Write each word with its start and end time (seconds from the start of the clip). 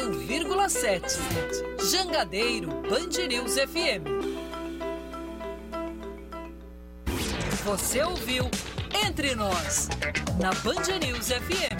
101,7. 0.00 1.90
Jangadeiro 1.90 2.68
Band 2.68 3.26
News 3.28 3.54
FM. 3.54 4.02
Você 7.64 8.02
ouviu 8.02 8.50
Entre 9.06 9.34
Nós, 9.34 9.90
na 10.38 10.52
Band 10.62 10.98
News 11.04 11.28
FM. 11.28 11.76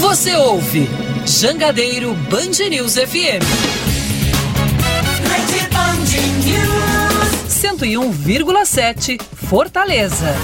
Você 0.00 0.34
ouve 0.34 0.88
Jangadeiro 1.24 2.12
Band 2.14 2.68
News 2.68 2.94
FM. 2.94 3.44
101,7 7.48 9.22
Fortaleza. 9.22 10.34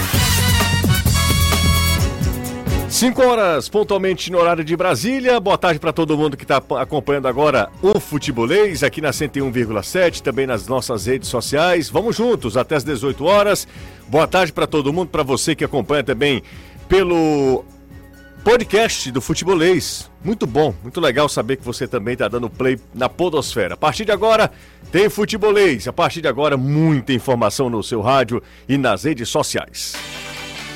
5 2.96 3.22
horas, 3.22 3.68
pontualmente 3.68 4.32
no 4.32 4.38
horário 4.38 4.64
de 4.64 4.74
Brasília. 4.74 5.38
Boa 5.38 5.58
tarde 5.58 5.78
para 5.78 5.92
todo 5.92 6.16
mundo 6.16 6.34
que 6.34 6.44
está 6.44 6.62
acompanhando 6.80 7.28
agora 7.28 7.68
o 7.82 8.00
Futebolês 8.00 8.82
aqui 8.82 9.02
na 9.02 9.10
101,7, 9.10 10.22
também 10.22 10.46
nas 10.46 10.66
nossas 10.66 11.04
redes 11.04 11.28
sociais. 11.28 11.90
Vamos 11.90 12.16
juntos 12.16 12.56
até 12.56 12.74
as 12.74 12.84
18 12.84 13.22
horas. 13.22 13.68
Boa 14.08 14.26
tarde 14.26 14.50
para 14.50 14.66
todo 14.66 14.94
mundo, 14.94 15.10
para 15.10 15.22
você 15.22 15.54
que 15.54 15.62
acompanha 15.62 16.02
também 16.02 16.42
pelo 16.88 17.66
podcast 18.42 19.12
do 19.12 19.20
Futebolês. 19.20 20.10
Muito 20.24 20.46
bom, 20.46 20.74
muito 20.82 20.98
legal 20.98 21.28
saber 21.28 21.56
que 21.56 21.64
você 21.66 21.86
também 21.86 22.14
está 22.14 22.28
dando 22.28 22.48
play 22.48 22.80
na 22.94 23.10
Podosfera. 23.10 23.74
A 23.74 23.76
partir 23.76 24.06
de 24.06 24.12
agora, 24.12 24.50
tem 24.90 25.10
Futebolês. 25.10 25.86
A 25.86 25.92
partir 25.92 26.22
de 26.22 26.28
agora, 26.28 26.56
muita 26.56 27.12
informação 27.12 27.68
no 27.68 27.82
seu 27.82 28.00
rádio 28.00 28.42
e 28.66 28.78
nas 28.78 29.04
redes 29.04 29.28
sociais. 29.28 29.92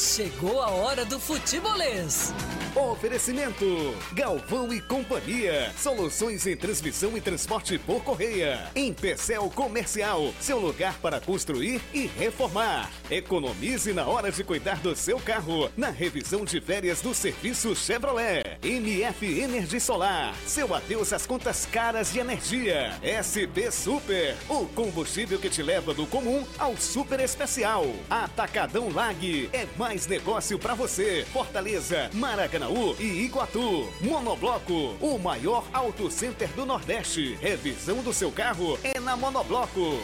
chegou 0.00 0.62
a 0.62 0.70
hora 0.70 1.04
do 1.04 1.20
futebolês. 1.20 2.32
Oferecimento: 2.74 3.66
Galvão 4.12 4.72
e 4.72 4.80
Companhia. 4.80 5.72
Soluções 5.76 6.46
em 6.46 6.56
transmissão 6.56 7.16
e 7.16 7.20
transporte 7.20 7.78
por 7.78 8.02
correia. 8.02 8.70
Em 8.74 8.92
Pecel 8.92 9.50
Comercial, 9.50 10.32
seu 10.40 10.58
lugar 10.58 10.94
para 11.02 11.20
construir 11.20 11.80
e 11.92 12.06
reformar. 12.06 12.88
Economize 13.10 13.92
na 13.92 14.06
hora 14.06 14.30
de 14.30 14.44
cuidar 14.44 14.78
do 14.78 14.94
seu 14.94 15.18
carro. 15.18 15.70
Na 15.76 15.90
revisão 15.90 16.44
de 16.44 16.60
férias 16.60 17.00
do 17.00 17.12
serviço 17.12 17.74
Chevrolet. 17.74 18.58
MF 18.62 19.40
Energia 19.40 19.80
Solar. 19.80 20.34
Seu 20.46 20.72
adeus 20.72 21.12
às 21.12 21.26
contas 21.26 21.66
caras 21.66 22.12
de 22.12 22.20
energia. 22.20 22.92
SP 23.02 23.70
Super. 23.72 24.36
O 24.48 24.66
combustível 24.66 25.40
que 25.40 25.50
te 25.50 25.62
leva 25.62 25.92
do 25.92 26.06
comum 26.06 26.46
ao 26.56 26.76
super 26.76 27.18
especial. 27.18 27.84
Atacadão 28.08 28.90
Lag. 28.92 29.50
É 29.52 29.66
mais 29.76 29.89
negócio 29.90 30.58
para 30.58 30.74
você. 30.74 31.26
Fortaleza, 31.32 32.10
Maracanaú 32.14 32.94
e 33.00 33.24
Iguatu. 33.24 33.88
Monobloco, 34.00 34.94
o 35.00 35.18
maior 35.18 35.64
auto 35.72 36.08
center 36.10 36.48
do 36.50 36.64
Nordeste. 36.64 37.36
Revisão 37.40 37.96
do 37.96 38.12
seu 38.12 38.30
carro 38.30 38.78
é 38.84 39.00
na 39.00 39.16
Monobloco. 39.16 39.98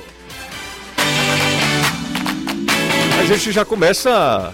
A 3.20 3.24
gente 3.26 3.52
já 3.52 3.64
começa 3.64 4.52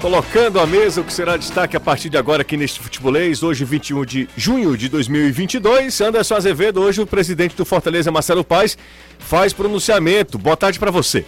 colocando 0.00 0.58
à 0.58 0.66
mesa 0.66 1.02
o 1.02 1.04
que 1.04 1.12
será 1.12 1.36
destaque 1.36 1.76
a 1.76 1.80
partir 1.80 2.08
de 2.08 2.16
agora 2.16 2.40
aqui 2.40 2.56
neste 2.56 2.80
Futebolês, 2.80 3.42
hoje 3.42 3.66
21 3.66 4.04
de 4.06 4.28
junho 4.34 4.74
de 4.74 4.88
2022. 4.88 6.00
Anderson 6.00 6.36
Azevedo, 6.36 6.80
hoje 6.80 7.02
o 7.02 7.06
presidente 7.06 7.54
do 7.54 7.66
Fortaleza, 7.66 8.10
Marcelo 8.10 8.42
Paes, 8.42 8.78
faz 9.18 9.52
pronunciamento. 9.52 10.38
Boa 10.38 10.56
tarde 10.56 10.78
para 10.78 10.90
você. 10.90 11.26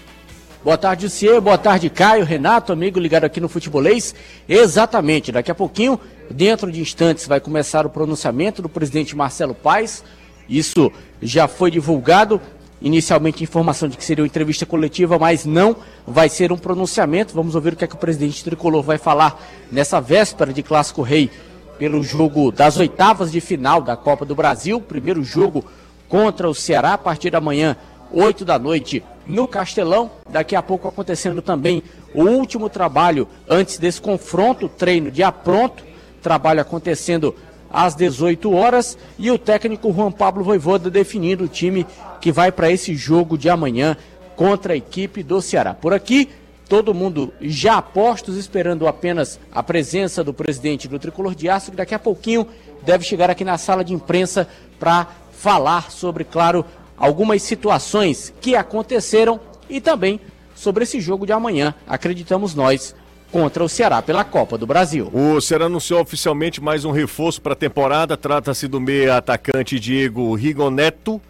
Boa 0.65 0.79
tarde, 0.79 1.11
Cier. 1.11 1.41
Boa 1.41 1.59
tarde, 1.59 1.91
Caio, 1.91 2.25
Renato, 2.25 2.73
amigo 2.73 3.01
ligado 3.01 3.25
aqui 3.25 3.41
no 3.41 3.49
Futebolês. 3.49 4.15
Exatamente, 4.49 5.33
daqui 5.33 5.51
a 5.51 5.55
pouquinho, 5.57 5.99
dentro 6.31 6.71
de 6.71 6.81
instantes, 6.81 7.27
vai 7.27 7.41
começar 7.41 7.85
o 7.85 7.91
pronunciamento 7.91 8.63
do 8.63 8.69
presidente 8.69 9.17
Marcelo 9.17 9.57
Paes. 9.57 10.05
Isso 10.49 10.93
já 11.21 11.49
foi 11.49 11.69
divulgado. 11.69 12.41
Inicialmente, 12.81 13.43
informação 13.43 13.89
de 13.89 13.97
que 13.97 14.05
seria 14.05 14.23
uma 14.23 14.29
entrevista 14.29 14.65
coletiva, 14.65 15.19
mas 15.19 15.45
não 15.45 15.75
vai 16.07 16.29
ser 16.29 16.53
um 16.53 16.57
pronunciamento. 16.57 17.35
Vamos 17.35 17.57
ouvir 17.57 17.73
o 17.73 17.77
que 17.77 17.85
é 17.85 17.89
que 17.89 17.97
o 17.97 17.99
presidente 17.99 18.45
tricolor 18.45 18.85
vai 18.85 18.99
falar 18.99 19.43
nessa 19.71 20.01
véspera 20.01 20.53
de 20.53 20.63
Clássico 20.63 21.03
Rei 21.03 21.29
pelo 21.77 22.05
jogo 22.05 22.53
das 22.53 22.77
oitavas 22.77 23.33
de 23.33 23.41
final 23.41 23.83
da 23.83 23.97
Copa 23.97 24.25
do 24.25 24.37
Brasil. 24.37 24.81
Primeiro 24.81 25.25
jogo 25.25 25.65
contra 26.09 26.49
o 26.49 26.55
Ceará 26.55 26.93
a 26.93 26.99
partir 26.99 27.31
da 27.31 27.41
manhã, 27.41 27.77
8 28.13 28.45
da 28.45 28.61
noite, 28.61 29.03
no 29.27 29.47
Castelão. 29.47 30.11
Daqui 30.29 30.57
a 30.57 30.63
pouco 30.63 30.89
acontecendo 30.89 31.43
também 31.43 31.83
o 32.15 32.23
último 32.23 32.69
trabalho 32.69 33.29
antes 33.49 33.79
desse 33.79 34.01
confronto, 34.01 34.69
treino 34.69 35.11
de 35.11 35.23
apronto. 35.23 35.85
Trabalho 36.23 36.61
acontecendo 36.61 37.35
às 37.71 37.95
18 37.95 38.53
horas 38.53 38.99
e 39.19 39.31
o 39.31 39.39
técnico 39.39 39.93
Juan 39.93 40.13
Pablo 40.13 40.45
Voivoda 40.45 40.91
definindo 40.91 41.45
o 41.45 41.49
time 41.49 41.87
que 42.21 42.31
vai 42.31 42.53
para 42.53 42.71
esse 42.71 42.95
jogo 42.95 43.39
de 43.39 43.49
amanhã 43.49 43.97
contra 44.37 44.75
a 44.75 44.77
equipe 44.77 45.23
do 45.23 45.41
Ceará. 45.41 45.75
Por 45.75 45.93
aqui, 45.93 46.29
todo 46.69 46.95
mundo 46.95 47.33
já 47.41 47.79
apostos, 47.79 48.37
esperando 48.37 48.87
apenas 48.87 49.41
a 49.51 49.63
presença 49.63 50.23
do 50.23 50.33
presidente 50.33 50.89
do 50.89 50.99
Tricolor 50.99 51.35
de 51.35 51.49
Aço, 51.49 51.71
que 51.71 51.77
daqui 51.77 51.95
a 51.95 51.99
pouquinho 51.99 52.47
deve 52.83 53.05
chegar 53.05 53.31
aqui 53.31 53.45
na 53.45 53.59
sala 53.59 53.85
de 53.85 53.93
imprensa 53.93 54.49
para 54.79 55.07
falar 55.33 55.91
sobre, 55.91 56.25
claro, 56.25 56.65
algumas 57.03 57.43
situações 57.43 58.33
que 58.41 58.55
aconteceram 58.55 59.41
e 59.69 59.81
também 59.81 60.21
sobre 60.55 60.85
esse 60.85 61.01
jogo 61.01 61.27
de 61.27 61.33
amanhã, 61.33 61.75
acreditamos 61.85 62.55
nós, 62.55 62.95
contra 63.33 63.65
o 63.65 63.69
Ceará 63.69 64.01
pela 64.01 64.23
Copa 64.23 64.57
do 64.57 64.69
Brasil. 64.69 65.11
O 65.13 65.41
Ceará 65.41 65.65
anunciou 65.65 66.01
oficialmente 66.01 66.63
mais 66.63 66.85
um 66.85 66.93
reforço 66.93 67.43
para 67.43 67.55
a 67.55 67.57
temporada. 67.57 68.17
Trata-se 68.17 68.69
do 68.69 68.81
meia 68.81 69.17
atacante 69.17 69.81
Diego 69.81 70.33
Rigoneto, 70.37 71.21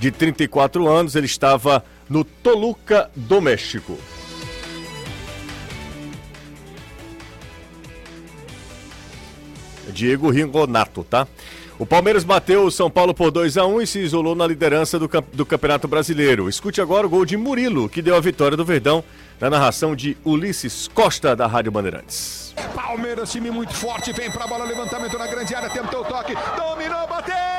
de 0.00 0.10
34 0.10 0.88
anos. 0.88 1.14
Ele 1.14 1.26
estava 1.26 1.84
no 2.08 2.24
Toluca 2.24 3.10
do 3.14 3.42
México. 3.42 3.98
Diego 9.92 10.30
Rigonato, 10.30 11.04
tá? 11.04 11.26
O 11.78 11.86
Palmeiras 11.86 12.24
bateu 12.24 12.64
o 12.64 12.70
São 12.72 12.90
Paulo 12.90 13.14
por 13.14 13.30
2 13.30 13.56
a 13.56 13.64
1 13.64 13.82
e 13.82 13.86
se 13.86 14.00
isolou 14.00 14.34
na 14.34 14.44
liderança 14.44 14.98
do, 14.98 15.08
do 15.32 15.46
Campeonato 15.46 15.86
Brasileiro. 15.86 16.48
Escute 16.48 16.80
agora 16.80 17.06
o 17.06 17.10
gol 17.10 17.24
de 17.24 17.36
Murilo, 17.36 17.88
que 17.88 18.02
deu 18.02 18.16
a 18.16 18.20
vitória 18.20 18.56
do 18.56 18.64
Verdão, 18.64 19.04
na 19.40 19.48
narração 19.48 19.94
de 19.94 20.16
Ulisses 20.24 20.88
Costa, 20.92 21.36
da 21.36 21.46
Rádio 21.46 21.70
Bandeirantes. 21.70 22.52
Palmeiras, 22.74 23.30
time 23.30 23.52
muito 23.52 23.74
forte, 23.74 24.12
vem 24.12 24.28
pra 24.28 24.48
bola, 24.48 24.64
levantamento 24.64 25.16
na 25.16 25.28
grande 25.28 25.54
área, 25.54 25.70
tentou 25.70 26.00
o 26.00 26.04
toque, 26.04 26.34
dominou, 26.56 27.06
bateu! 27.06 27.57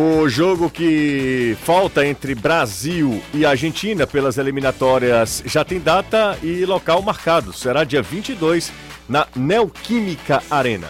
O 0.00 0.28
jogo 0.28 0.70
que 0.70 1.56
falta 1.64 2.06
entre 2.06 2.32
Brasil 2.32 3.20
e 3.34 3.44
Argentina 3.44 4.06
pelas 4.06 4.38
eliminatórias 4.38 5.42
já 5.44 5.64
tem 5.64 5.80
data 5.80 6.38
e 6.40 6.64
local 6.64 7.02
marcado. 7.02 7.52
Será 7.52 7.82
dia 7.82 8.00
22 8.00 8.72
na 9.08 9.26
Neoquímica 9.34 10.40
Arena. 10.48 10.86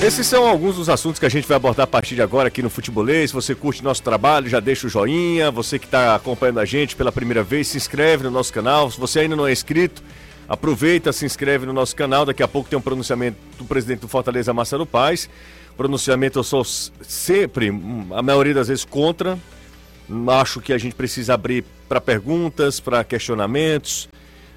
Esses 0.00 0.28
são 0.28 0.46
alguns 0.46 0.76
dos 0.76 0.88
assuntos 0.88 1.18
que 1.18 1.26
a 1.26 1.28
gente 1.28 1.48
vai 1.48 1.56
abordar 1.56 1.82
a 1.82 1.86
partir 1.88 2.14
de 2.14 2.22
agora 2.22 2.46
aqui 2.46 2.62
no 2.62 2.70
Futebolês. 2.70 3.30
Se 3.30 3.34
você 3.34 3.52
curte 3.52 3.82
nosso 3.82 4.02
trabalho, 4.04 4.48
já 4.48 4.60
deixa 4.60 4.86
o 4.86 4.90
joinha. 4.90 5.50
Você 5.50 5.76
que 5.76 5.86
está 5.86 6.14
acompanhando 6.14 6.60
a 6.60 6.64
gente 6.64 6.94
pela 6.94 7.10
primeira 7.10 7.42
vez, 7.42 7.66
se 7.66 7.78
inscreve 7.78 8.22
no 8.22 8.30
nosso 8.30 8.52
canal. 8.52 8.88
Se 8.92 9.00
você 9.00 9.20
ainda 9.20 9.34
não 9.34 9.46
é 9.46 9.50
inscrito, 9.50 10.04
Aproveita, 10.52 11.14
se 11.14 11.24
inscreve 11.24 11.64
no 11.64 11.72
nosso 11.72 11.96
canal. 11.96 12.26
Daqui 12.26 12.42
a 12.42 12.46
pouco 12.46 12.68
tem 12.68 12.78
um 12.78 12.82
pronunciamento 12.82 13.38
do 13.56 13.64
presidente 13.64 14.00
do 14.00 14.06
Fortaleza, 14.08 14.52
Marcelo 14.52 14.84
Paz. 14.84 15.26
Pronunciamento 15.78 16.38
eu 16.38 16.44
sou 16.44 16.62
sempre, 16.62 17.70
a 18.10 18.22
maioria 18.22 18.52
das 18.52 18.68
vezes, 18.68 18.84
contra. 18.84 19.38
Acho 20.42 20.60
que 20.60 20.74
a 20.74 20.76
gente 20.76 20.94
precisa 20.94 21.32
abrir 21.32 21.64
para 21.88 22.02
perguntas, 22.02 22.80
para 22.80 23.02
questionamentos. 23.02 24.10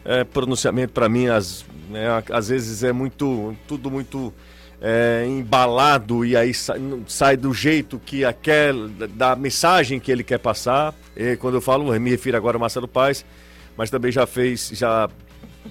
É, 0.04 0.26
pronunciamento, 0.26 0.92
para 0.92 1.08
mim, 1.08 1.28
às, 1.28 1.64
né, 1.90 2.22
às 2.30 2.50
vezes 2.50 2.84
é 2.84 2.92
muito, 2.92 3.56
tudo 3.66 3.90
muito 3.90 4.34
é, 4.82 5.26
embalado 5.26 6.26
e 6.26 6.36
aí 6.36 6.54
sai, 6.54 6.78
sai, 7.08 7.38
do 7.38 7.54
jeito 7.54 8.02
que 8.06 8.26
aquela, 8.26 8.90
da 8.90 9.34
mensagem 9.34 9.98
que 9.98 10.12
ele 10.12 10.26
quer 10.26 10.40
passar. 10.40 10.94
E 11.16 11.38
quando 11.38 11.54
eu 11.54 11.62
falo, 11.62 11.98
me 11.98 12.10
refiro 12.10 12.36
agora 12.36 12.58
ao 12.58 12.60
Marcelo 12.60 12.86
Paz, 12.86 13.26
mas 13.78 13.90
também 13.90 14.12
já 14.12 14.28
fez, 14.28 14.72
já 14.74 15.10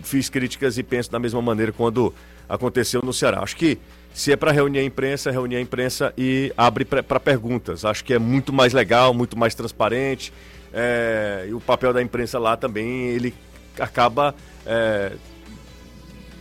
fiz 0.02 0.28
críticas 0.28 0.78
e 0.78 0.82
penso 0.82 1.10
da 1.10 1.18
mesma 1.18 1.40
maneira 1.40 1.72
quando 1.72 2.14
aconteceu 2.48 3.02
no 3.02 3.12
Ceará. 3.12 3.40
Acho 3.40 3.56
que 3.56 3.78
se 4.12 4.30
é 4.32 4.36
para 4.36 4.52
reunir 4.52 4.78
a 4.78 4.84
imprensa, 4.84 5.30
reunir 5.30 5.56
a 5.56 5.60
imprensa 5.60 6.14
e 6.16 6.52
abre 6.56 6.84
para 6.84 7.18
perguntas. 7.18 7.84
Acho 7.84 8.04
que 8.04 8.14
é 8.14 8.18
muito 8.18 8.52
mais 8.52 8.72
legal, 8.72 9.12
muito 9.12 9.36
mais 9.36 9.54
transparente. 9.54 10.32
É, 10.72 11.46
e 11.48 11.54
o 11.54 11.60
papel 11.60 11.92
da 11.92 12.02
imprensa 12.02 12.38
lá 12.38 12.56
também 12.56 13.08
ele 13.08 13.34
acaba 13.78 14.34
é, 14.66 15.12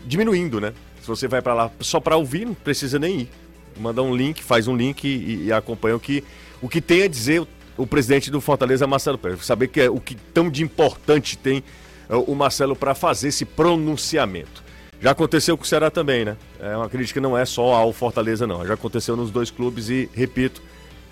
diminuindo, 0.05 0.59
né? 0.61 0.73
Se 1.01 1.07
você 1.07 1.27
vai 1.27 1.41
para 1.41 1.53
lá 1.53 1.71
só 1.79 2.00
para 2.00 2.15
ouvir, 2.15 2.45
não 2.45 2.53
precisa 2.53 2.97
nem 3.00 3.21
ir. 3.21 3.29
Manda 3.77 4.01
um 4.01 4.15
link, 4.15 4.44
faz 4.44 4.67
um 4.67 4.75
link 4.75 5.03
e, 5.03 5.45
e 5.45 5.51
acompanha 5.51 5.95
o 5.95 6.00
que, 6.00 6.23
o 6.61 6.69
que 6.69 6.79
tem 6.79 7.03
a 7.03 7.07
dizer 7.07 7.41
o, 7.41 7.47
o 7.75 7.88
presidente 7.88 8.29
do 8.29 8.39
Fortaleza, 8.39 8.85
Marcelo 8.85 9.17
Pérez. 9.17 9.44
Saber 9.45 9.67
que 9.67 9.81
é, 9.81 9.89
o 9.89 10.00
que 10.00 10.15
tão 10.15 10.50
de 10.50 10.63
importante 10.63 11.38
tem 11.38 11.63
o 12.15 12.36
Marcelo 12.36 12.75
para 12.75 12.94
fazer 12.94 13.30
esse 13.30 13.45
pronunciamento. 13.45 14.63
Já 15.01 15.12
aconteceu 15.12 15.57
com 15.57 15.63
o 15.63 15.68
Ceará 15.68 15.92
também, 15.92 16.24
né? 16.24 16.38
É 16.62 16.77
uma 16.77 16.89
crítica 16.89 17.19
não 17.19 17.38
é 17.38 17.44
só 17.45 17.74
ao 17.74 17.92
Fortaleza, 17.92 18.48
não. 18.48 18.65
Já 18.65 18.75
aconteceu 18.75 19.18
nos 19.18 19.31
dois 19.31 19.51
clubes 19.51 19.89
e, 19.89 20.10
repito, 20.13 20.62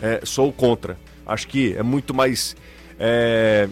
é, 0.02 0.22
sou 0.24 0.52
contra. 0.52 0.98
Acho 1.26 1.48
que 1.48 1.76
é 1.76 1.84
muito 1.84 2.14
mais 2.14 2.56
é, 2.98 3.68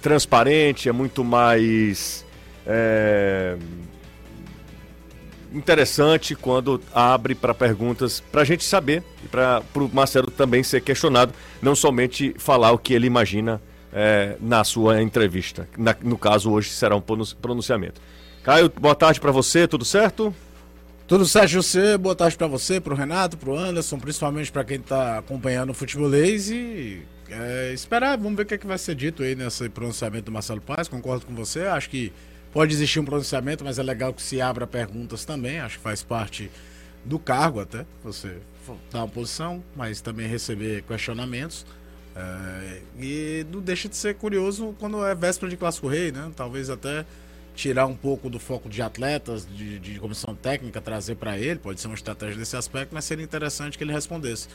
transparente, 0.00 0.88
é 0.88 0.92
muito 0.92 1.22
mais 1.22 2.24
é, 2.66 3.56
interessante 5.52 6.34
quando 6.34 6.80
abre 6.94 7.34
para 7.34 7.52
perguntas, 7.52 8.20
para 8.20 8.42
a 8.42 8.44
gente 8.44 8.64
saber 8.64 9.02
e 9.24 9.28
para 9.28 9.62
o 9.74 9.90
Marcelo 9.92 10.30
também 10.30 10.62
ser 10.62 10.80
questionado, 10.80 11.34
não 11.60 11.74
somente 11.74 12.34
falar 12.38 12.72
o 12.72 12.78
que 12.78 12.94
ele 12.94 13.06
imagina 13.06 13.60
é, 13.92 14.36
na 14.40 14.64
sua 14.64 15.02
entrevista. 15.02 15.68
Na, 15.76 15.94
no 16.02 16.18
caso, 16.18 16.50
hoje 16.50 16.70
será 16.70 16.96
um 16.96 17.02
pronunciamento. 17.02 18.00
Caio, 18.42 18.72
boa 18.80 18.94
tarde 18.94 19.20
para 19.20 19.30
você, 19.30 19.68
tudo 19.68 19.84
certo? 19.84 20.34
Tudo 21.06 21.26
certo, 21.26 21.48
José. 21.48 21.98
Boa 21.98 22.14
tarde 22.14 22.36
para 22.36 22.46
você, 22.46 22.80
para 22.80 22.94
o 22.94 22.96
Renato, 22.96 23.36
para 23.36 23.50
o 23.50 23.58
Anderson, 23.58 23.98
principalmente 23.98 24.50
para 24.50 24.64
quem 24.64 24.78
está 24.78 25.18
acompanhando 25.18 25.70
o 25.70 25.74
futebolês 25.74 26.50
e 26.50 27.02
é, 27.28 27.72
esperar, 27.72 28.16
vamos 28.16 28.36
ver 28.36 28.42
o 28.42 28.46
que, 28.46 28.54
é 28.54 28.58
que 28.58 28.66
vai 28.66 28.78
ser 28.78 28.94
dito 28.94 29.22
aí 29.22 29.34
nesse 29.34 29.68
pronunciamento 29.68 30.26
do 30.26 30.32
Marcelo 30.32 30.60
Paz. 30.60 30.88
Concordo 30.88 31.26
com 31.26 31.34
você, 31.34 31.62
acho 31.62 31.90
que 31.90 32.12
pode 32.52 32.72
existir 32.72 32.98
um 33.00 33.04
pronunciamento, 33.04 33.64
mas 33.64 33.78
é 33.78 33.82
legal 33.82 34.12
que 34.12 34.22
se 34.22 34.40
abra 34.40 34.66
perguntas 34.66 35.24
também, 35.24 35.60
acho 35.60 35.78
que 35.78 35.82
faz 35.82 36.02
parte 36.02 36.50
do 37.04 37.18
cargo 37.18 37.60
até, 37.60 37.86
você 38.04 38.36
dar 38.92 39.00
uma 39.00 39.08
posição, 39.08 39.62
mas 39.74 40.00
também 40.00 40.26
receber 40.26 40.82
questionamentos. 40.82 41.66
É, 42.20 42.82
e 43.00 43.46
não 43.50 43.60
deixa 43.60 43.88
de 43.88 43.96
ser 43.96 44.14
curioso 44.14 44.74
quando 44.78 45.04
é 45.04 45.14
véspera 45.14 45.48
de 45.48 45.56
Clássico 45.56 45.88
Rei, 45.88 46.12
né? 46.12 46.30
Talvez 46.36 46.68
até 46.68 47.06
tirar 47.54 47.86
um 47.86 47.96
pouco 47.96 48.28
do 48.28 48.38
foco 48.38 48.68
de 48.68 48.82
atletas, 48.82 49.46
de, 49.46 49.78
de 49.78 49.98
comissão 49.98 50.34
técnica, 50.34 50.80
trazer 50.80 51.16
para 51.16 51.38
ele, 51.38 51.58
pode 51.58 51.80
ser 51.80 51.88
uma 51.88 51.94
estratégia 51.94 52.36
desse 52.36 52.56
aspecto, 52.56 52.94
mas 52.94 53.04
seria 53.04 53.24
interessante 53.24 53.76
que 53.76 53.84
ele 53.84 53.92
respondesse. 53.92 54.48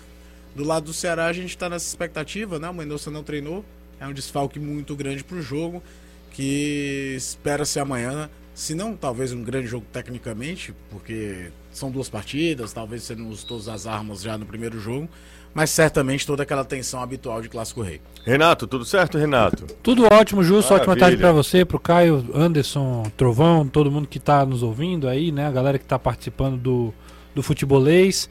Do 0.55 0.63
lado 0.63 0.85
do 0.85 0.93
Ceará, 0.93 1.25
a 1.25 1.33
gente 1.33 1.49
está 1.49 1.69
nessa 1.69 1.87
expectativa, 1.87 2.59
né? 2.59 2.69
O 2.69 2.73
Mendonça 2.73 3.11
não 3.11 3.23
treinou, 3.23 3.65
é 3.99 4.07
um 4.07 4.13
desfalque 4.13 4.59
muito 4.59 4.95
grande 4.95 5.23
para 5.23 5.37
o 5.37 5.41
jogo, 5.41 5.83
que 6.31 7.13
espera-se 7.17 7.79
amanhã, 7.79 8.29
se 8.53 8.73
não 8.73 8.95
talvez 8.95 9.33
um 9.33 9.43
grande 9.43 9.67
jogo 9.67 9.85
tecnicamente, 9.91 10.73
porque 10.89 11.51
são 11.71 11.91
duas 11.91 12.09
partidas, 12.09 12.71
talvez 12.73 13.03
você 13.03 13.15
não 13.15 13.29
use 13.29 13.45
todas 13.45 13.67
as 13.67 13.85
armas 13.85 14.21
já 14.21 14.37
no 14.37 14.45
primeiro 14.45 14.79
jogo, 14.79 15.09
mas 15.55 15.69
certamente 15.69 16.27
toda 16.27 16.43
aquela 16.43 16.65
tensão 16.65 17.01
habitual 17.01 17.41
de 17.41 17.47
Clássico 17.47 17.81
Rei. 17.81 18.01
Renato, 18.25 18.67
tudo 18.67 18.83
certo, 18.83 19.17
Renato? 19.17 19.65
Tudo 19.81 20.05
ótimo, 20.11 20.43
Justo. 20.43 20.73
Ótima 20.73 20.97
tarde 20.97 21.15
para 21.15 21.31
você, 21.31 21.63
para 21.63 21.77
o 21.77 21.79
Caio, 21.79 22.25
Anderson, 22.33 23.03
Trovão, 23.15 23.65
todo 23.65 23.89
mundo 23.89 24.05
que 24.05 24.17
está 24.17 24.45
nos 24.45 24.61
ouvindo 24.61 25.07
aí, 25.07 25.31
né? 25.31 25.47
A 25.47 25.51
galera 25.51 25.79
que 25.79 25.85
está 25.85 25.97
participando 25.97 26.57
do, 26.57 26.93
do 27.33 27.41
futebolês. 27.41 28.29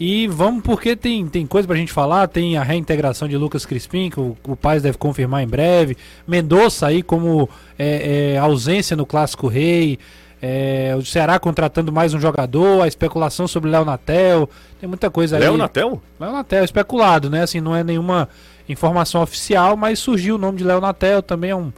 E 0.00 0.26
vamos 0.26 0.62
porque 0.62 0.96
tem, 0.96 1.26
tem 1.26 1.46
coisa 1.46 1.68
pra 1.68 1.76
gente 1.76 1.92
falar, 1.92 2.26
tem 2.26 2.56
a 2.56 2.62
reintegração 2.62 3.28
de 3.28 3.36
Lucas 3.36 3.66
Crispim, 3.66 4.08
que 4.08 4.18
o, 4.18 4.34
o 4.48 4.56
Paz 4.56 4.82
deve 4.82 4.96
confirmar 4.96 5.42
em 5.42 5.46
breve. 5.46 5.94
Mendonça 6.26 6.86
aí 6.86 7.02
como 7.02 7.50
é, 7.78 8.32
é, 8.32 8.38
ausência 8.38 8.96
no 8.96 9.04
Clássico 9.04 9.46
Rei. 9.46 9.98
É, 10.44 10.92
o 10.98 11.04
Ceará 11.04 11.38
contratando 11.38 11.92
mais 11.92 12.12
um 12.14 12.20
jogador, 12.20 12.82
a 12.82 12.88
especulação 12.88 13.46
sobre 13.46 13.70
Léo 13.70 13.84
Natel, 13.84 14.50
tem 14.80 14.88
muita 14.88 15.08
coisa 15.08 15.36
aí. 15.36 15.42
Léo 15.42 15.56
Natel? 15.56 16.02
Léo 16.18 16.32
Natel, 16.32 16.64
especulado, 16.64 17.30
né? 17.30 17.44
Assim, 17.44 17.60
não 17.60 17.76
é 17.76 17.84
nenhuma 17.84 18.28
informação 18.68 19.22
oficial, 19.22 19.76
mas 19.76 20.00
surgiu 20.00 20.34
o 20.34 20.38
nome 20.38 20.58
de 20.58 20.64
Léo 20.64 20.80
Natel, 20.80 21.22
também 21.22 21.50
é 21.50 21.56
um. 21.56 21.72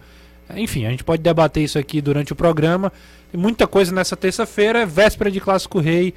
Enfim, 0.57 0.87
a 0.87 0.91
gente 0.91 1.05
pode 1.05 1.21
debater 1.23 1.63
isso 1.63 1.79
aqui 1.79 2.01
durante 2.01 2.33
o 2.33 2.37
programa. 2.37 2.91
E 3.35 3.37
muita 3.37 3.67
coisa 3.67 3.93
nessa 3.93 4.17
terça-feira, 4.17 4.81
é 4.81 4.87
véspera 4.87 5.31
de 5.31 5.41
Clássico 5.41 5.79
Rei, 5.79 6.15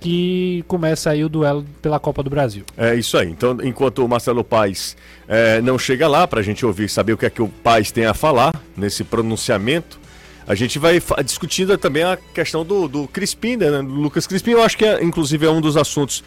que 0.00 0.64
começa 0.66 1.10
aí 1.10 1.22
o 1.22 1.28
duelo 1.28 1.64
pela 1.82 2.00
Copa 2.00 2.22
do 2.22 2.30
Brasil. 2.30 2.64
É 2.74 2.94
isso 2.94 3.18
aí. 3.18 3.28
Então, 3.28 3.58
enquanto 3.62 4.04
o 4.04 4.08
Marcelo 4.08 4.42
Paes 4.42 4.96
é, 5.28 5.60
não 5.60 5.78
chega 5.78 6.08
lá 6.08 6.26
para 6.26 6.40
a 6.40 6.42
gente 6.42 6.64
ouvir, 6.64 6.88
saber 6.88 7.12
o 7.12 7.18
que 7.18 7.26
é 7.26 7.30
que 7.30 7.42
o 7.42 7.48
Paes 7.48 7.92
tem 7.92 8.06
a 8.06 8.14
falar 8.14 8.54
nesse 8.76 9.04
pronunciamento, 9.04 10.00
a 10.46 10.54
gente 10.54 10.78
vai 10.78 11.00
discutindo 11.24 11.76
também 11.78 12.02
a 12.02 12.16
questão 12.34 12.64
do, 12.64 12.88
do 12.88 13.08
Crispim, 13.08 13.56
né? 13.56 13.70
Do 13.70 13.94
Lucas 13.94 14.26
Crispim, 14.26 14.52
eu 14.52 14.62
acho 14.62 14.76
que 14.76 14.84
é, 14.84 15.02
inclusive 15.02 15.46
é 15.46 15.50
um 15.50 15.60
dos 15.60 15.76
assuntos 15.76 16.24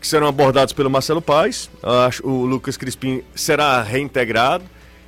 que 0.00 0.06
serão 0.06 0.26
abordados 0.26 0.74
pelo 0.74 0.90
Marcelo 0.90 1.22
Paes. 1.22 1.70
O 2.22 2.44
Lucas 2.44 2.76
Crispim 2.76 3.22
será 3.34 3.82
reintegrado. 3.82 4.64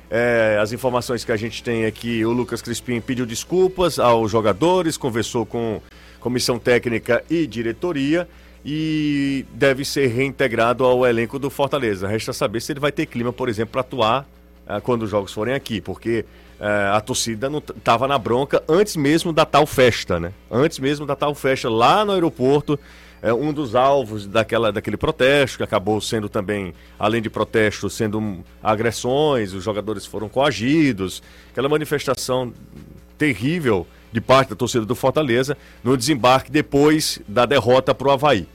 É, 0.09 0.57
as 0.59 0.71
informações 0.71 1.23
que 1.23 1.31
a 1.31 1.37
gente 1.37 1.61
tem 1.61 1.85
aqui, 1.85 2.25
o 2.25 2.31
Lucas 2.31 2.61
Crispim 2.61 2.99
pediu 3.01 3.25
desculpas 3.25 3.99
aos 3.99 4.31
jogadores, 4.31 4.97
conversou 4.97 5.45
com 5.45 5.81
comissão 6.19 6.57
técnica 6.57 7.23
e 7.29 7.45
diretoria 7.45 8.27
e 8.65 9.45
deve 9.53 9.85
ser 9.85 10.07
reintegrado 10.07 10.83
ao 10.83 11.05
elenco 11.05 11.37
do 11.37 11.49
Fortaleza. 11.49 12.07
Resta 12.07 12.33
saber 12.33 12.61
se 12.61 12.71
ele 12.71 12.79
vai 12.79 12.91
ter 12.91 13.05
clima, 13.05 13.31
por 13.31 13.49
exemplo, 13.49 13.73
para 13.73 13.81
atuar 13.81 14.27
uh, 14.65 14.81
quando 14.81 15.03
os 15.03 15.09
jogos 15.09 15.31
forem 15.31 15.53
aqui, 15.53 15.79
porque 15.79 16.25
uh, 16.59 16.95
a 16.95 17.01
torcida 17.01 17.49
não 17.49 17.59
estava 17.59 18.07
na 18.07 18.17
bronca 18.17 18.63
antes 18.67 18.95
mesmo 18.95 19.31
da 19.33 19.45
tal 19.45 19.65
festa, 19.65 20.19
né? 20.19 20.33
Antes 20.49 20.79
mesmo 20.79 21.05
da 21.05 21.15
tal 21.15 21.33
festa 21.33 21.69
lá 21.69 22.03
no 22.05 22.13
aeroporto. 22.13 22.79
É 23.19 23.33
um 23.33 23.51
dos 23.51 23.73
alvos 23.73 24.27
daquela, 24.27 24.71
daquele 24.71 24.95
protesto, 24.95 25.57
que 25.57 25.63
acabou 25.63 25.99
sendo 25.99 26.29
também, 26.29 26.71
além 26.99 27.19
de 27.19 27.31
protesto, 27.31 27.89
sendo 27.89 28.43
agressões, 28.61 29.53
os 29.53 29.63
jogadores 29.63 30.05
foram 30.05 30.29
coagidos, 30.29 31.23
aquela 31.51 31.67
manifestação 31.67 32.53
terrível 33.17 33.87
de 34.11 34.21
parte 34.21 34.49
da 34.49 34.55
torcida 34.55 34.85
do 34.85 34.93
Fortaleza 34.95 35.57
no 35.83 35.97
desembarque 35.97 36.51
depois 36.51 37.19
da 37.27 37.45
derrota 37.45 37.93
para 37.93 38.07
o 38.07 38.11
Havaí. 38.11 38.47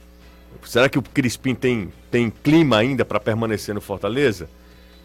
Será 0.63 0.87
que 0.87 0.97
o 0.97 1.01
Crispim 1.01 1.53
tem, 1.53 1.91
tem 2.09 2.29
clima 2.29 2.77
ainda 2.77 3.03
para 3.03 3.19
permanecer 3.19 3.75
no 3.75 3.81
Fortaleza? 3.81 4.49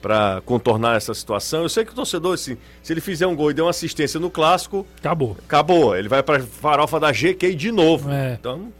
Para 0.00 0.40
contornar 0.46 0.96
essa 0.96 1.12
situação? 1.12 1.62
Eu 1.62 1.68
sei 1.68 1.84
que 1.84 1.92
o 1.92 1.94
torcedor, 1.94 2.34
assim, 2.34 2.56
se 2.82 2.92
ele 2.92 3.00
fizer 3.00 3.26
um 3.26 3.34
gol 3.34 3.50
e 3.50 3.54
der 3.54 3.62
uma 3.62 3.70
assistência 3.70 4.20
no 4.20 4.30
clássico. 4.30 4.86
Acabou. 4.98 5.36
Acabou. 5.44 5.96
Ele 5.96 6.08
vai 6.08 6.22
para 6.22 6.40
farofa 6.40 7.00
da 7.00 7.10
GQ 7.10 7.54
de 7.54 7.72
novo. 7.72 8.08
É. 8.10 8.36
Então, 8.38 8.72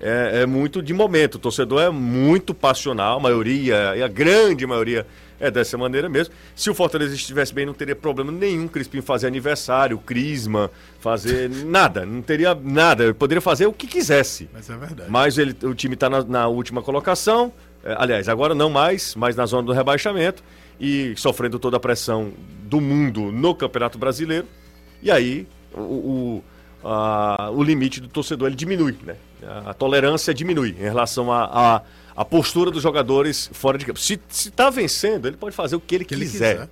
é, 0.00 0.42
é, 0.42 0.46
muito 0.46 0.80
de 0.80 0.94
momento. 0.94 1.34
O 1.34 1.38
torcedor 1.38 1.82
é 1.82 1.90
muito 1.90 2.54
passional, 2.54 3.18
a 3.18 3.20
maioria, 3.20 3.94
e 3.96 4.02
a 4.02 4.08
grande 4.08 4.66
maioria 4.66 5.06
é 5.40 5.50
dessa 5.50 5.76
maneira 5.76 6.08
mesmo. 6.08 6.34
Se 6.54 6.70
o 6.70 6.74
Fortaleza 6.74 7.14
estivesse 7.14 7.52
bem, 7.52 7.66
não 7.66 7.74
teria 7.74 7.96
problema 7.96 8.30
nenhum 8.32 8.68
Crispim 8.68 9.00
fazer 9.00 9.26
aniversário, 9.26 9.98
Crisma, 9.98 10.70
fazer 11.00 11.50
nada. 11.66 12.04
Não 12.06 12.22
teria 12.22 12.54
nada. 12.54 13.04
Ele 13.04 13.14
poderia 13.14 13.40
fazer 13.40 13.66
o 13.66 13.72
que 13.72 13.86
quisesse. 13.86 14.48
Mas 14.52 14.68
é 14.68 14.76
verdade. 14.76 15.10
Mas 15.10 15.38
ele, 15.38 15.56
o 15.62 15.74
time 15.74 15.94
está 15.94 16.08
na, 16.08 16.22
na, 16.22 16.48
última 16.48 16.82
colocação. 16.82 17.52
É, 17.82 17.94
aliás, 17.98 18.28
agora 18.28 18.54
não 18.54 18.70
mais, 18.70 19.14
mas 19.14 19.34
na 19.34 19.46
zona 19.46 19.62
do 19.62 19.72
rebaixamento. 19.72 20.42
E 20.80 21.14
sofrendo 21.16 21.58
toda 21.58 21.76
a 21.76 21.80
pressão 21.80 22.32
do 22.64 22.80
mundo 22.80 23.30
no 23.30 23.54
Campeonato 23.54 23.98
Brasileiro. 23.98 24.46
E 25.02 25.10
aí, 25.10 25.46
o, 25.74 25.80
o, 25.80 26.44
a, 26.82 27.50
o 27.52 27.62
limite 27.62 28.00
do 28.00 28.08
torcedor 28.08 28.48
ele 28.48 28.56
diminui, 28.56 28.96
né? 29.04 29.16
A, 29.42 29.70
a 29.70 29.74
tolerância 29.74 30.32
diminui 30.32 30.70
em 30.70 30.82
relação 30.82 31.30
a, 31.30 31.44
a 31.44 31.82
a 32.20 32.24
postura 32.24 32.70
dos 32.70 32.82
jogadores 32.82 33.48
fora 33.52 33.78
de 33.78 33.86
campo. 33.86 33.98
Se, 33.98 34.20
está 34.28 34.68
vencendo, 34.68 35.26
ele 35.26 35.38
pode 35.38 35.56
fazer 35.56 35.76
o 35.76 35.80
que 35.80 35.94
ele, 35.94 36.04
que 36.04 36.14
quiser. 36.14 36.50
ele 36.50 36.58
quiser. 36.58 36.68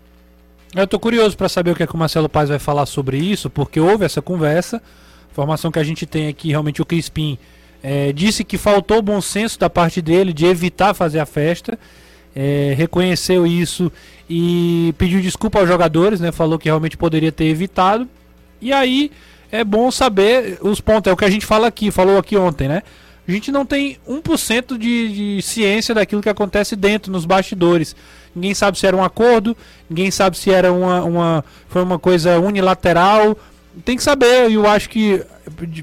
Eu 0.74 0.84
estou 0.84 1.00
curioso 1.00 1.36
para 1.36 1.48
saber 1.48 1.70
o 1.70 1.74
que, 1.74 1.82
é 1.82 1.86
que 1.86 1.94
o 1.94 1.98
Marcelo 1.98 2.28
Paz 2.28 2.50
vai 2.50 2.58
falar 2.58 2.84
sobre 2.84 3.16
isso, 3.16 3.48
porque 3.48 3.80
houve 3.80 4.04
essa 4.04 4.20
conversa. 4.20 4.82
Informação 5.30 5.70
que 5.70 5.78
a 5.78 5.84
gente 5.84 6.04
tem 6.04 6.28
aqui, 6.28 6.50
realmente 6.50 6.82
o 6.82 6.84
Crispim 6.84 7.38
é, 7.82 8.12
disse 8.12 8.44
que 8.44 8.58
faltou 8.58 9.00
bom 9.00 9.22
senso 9.22 9.58
da 9.58 9.70
parte 9.70 10.02
dele 10.02 10.34
de 10.34 10.44
evitar 10.44 10.92
fazer 10.92 11.20
a 11.20 11.24
festa. 11.24 11.78
É, 12.40 12.72
reconheceu 12.76 13.44
isso 13.44 13.90
e 14.30 14.94
pediu 14.96 15.20
desculpa 15.20 15.58
aos 15.58 15.66
jogadores, 15.66 16.20
né? 16.20 16.30
Falou 16.30 16.56
que 16.56 16.68
realmente 16.68 16.96
poderia 16.96 17.32
ter 17.32 17.46
evitado. 17.46 18.08
E 18.60 18.72
aí 18.72 19.10
é 19.50 19.64
bom 19.64 19.90
saber 19.90 20.56
os 20.62 20.80
pontos, 20.80 21.10
é 21.10 21.12
o 21.12 21.16
que 21.16 21.24
a 21.24 21.30
gente 21.30 21.44
fala 21.44 21.66
aqui, 21.66 21.90
falou 21.90 22.16
aqui 22.16 22.36
ontem, 22.36 22.68
né? 22.68 22.84
A 23.26 23.32
gente 23.32 23.50
não 23.50 23.66
tem 23.66 23.98
1% 24.08 24.78
de, 24.78 25.36
de 25.36 25.42
ciência 25.42 25.92
daquilo 25.92 26.22
que 26.22 26.28
acontece 26.28 26.76
dentro, 26.76 27.10
nos 27.10 27.24
bastidores. 27.26 27.96
Ninguém 28.32 28.54
sabe 28.54 28.78
se 28.78 28.86
era 28.86 28.96
um 28.96 29.02
acordo, 29.02 29.56
ninguém 29.90 30.08
sabe 30.12 30.38
se 30.38 30.48
era 30.48 30.72
uma, 30.72 31.02
uma 31.02 31.44
foi 31.68 31.82
uma 31.82 31.98
coisa 31.98 32.38
unilateral. 32.38 33.36
Tem 33.84 33.96
que 33.96 34.02
saber, 34.02 34.50
e 34.50 34.54
eu 34.54 34.66
acho 34.66 34.88
que, 34.88 35.24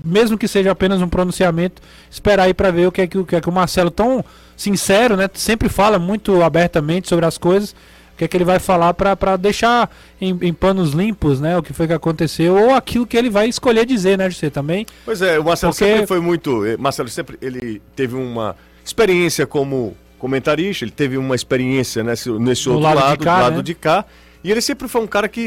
mesmo 0.04 0.38
que 0.38 0.48
seja 0.48 0.72
apenas 0.72 1.02
um 1.02 1.08
pronunciamento, 1.08 1.82
esperar 2.10 2.44
aí 2.44 2.54
para 2.54 2.72
ver 2.72 2.88
o 2.88 2.92
que 2.92 3.02
é 3.02 3.08
que, 3.08 3.18
o 3.18 3.26
que 3.26 3.36
é 3.36 3.42
que 3.42 3.50
o 3.50 3.52
Marcelo, 3.52 3.92
tão 3.92 4.24
sincero, 4.56 5.16
né? 5.16 5.30
Sempre 5.34 5.70
fala 5.70 6.00
muito 6.00 6.42
abertamente 6.42 7.08
sobre 7.10 7.26
as 7.26 7.38
coisas, 7.38 7.72
o 8.14 8.18
que 8.18 8.24
é 8.24 8.28
que 8.28 8.38
ele 8.38 8.46
vai 8.46 8.60
falar 8.60 8.94
para 8.94 9.36
deixar 9.36 9.90
em, 10.22 10.38
em, 10.42 10.54
panos 10.54 10.94
limpos, 10.94 11.42
né? 11.42 11.58
O 11.58 11.64
que 11.64 11.74
foi 11.74 11.88
que 11.88 11.94
aconteceu, 11.94 12.56
ou 12.56 12.74
aquilo 12.74 13.06
que 13.06 13.18
ele 13.18 13.30
vai 13.30 13.48
escolher 13.50 13.86
dizer, 13.86 14.18
né, 14.18 14.30
José, 14.30 14.50
também. 14.50 14.86
Pois 15.04 15.22
é, 15.22 15.38
o 15.38 15.44
Marcelo 15.44 15.74
Porque... 15.74 15.86
sempre 15.86 16.08
foi 16.08 16.20
muito. 16.20 16.66
Eh, 16.66 16.78
Marcelo 16.78 17.10
sempre 17.10 17.38
ele 17.42 17.82
teve 17.96 18.16
uma 18.16 18.56
experiência 18.86 19.46
como 19.46 19.96
comentarista, 20.18 20.86
ele 20.86 20.92
teve 20.92 21.18
uma 21.18 21.36
experiência 21.36 22.04
nesse, 22.04 22.30
nesse 22.32 22.70
outro 22.70 22.84
lado, 22.84 23.00
lado, 23.00 23.24
cá, 23.24 23.36
do 23.36 23.42
lado 23.44 23.58
né? 23.58 23.62
de 23.64 23.76
cá. 23.76 24.06
E 24.44 24.52
ele 24.52 24.62
sempre 24.62 24.88
foi 24.88 25.02
um 25.02 25.08
cara 25.08 25.28
que 25.28 25.46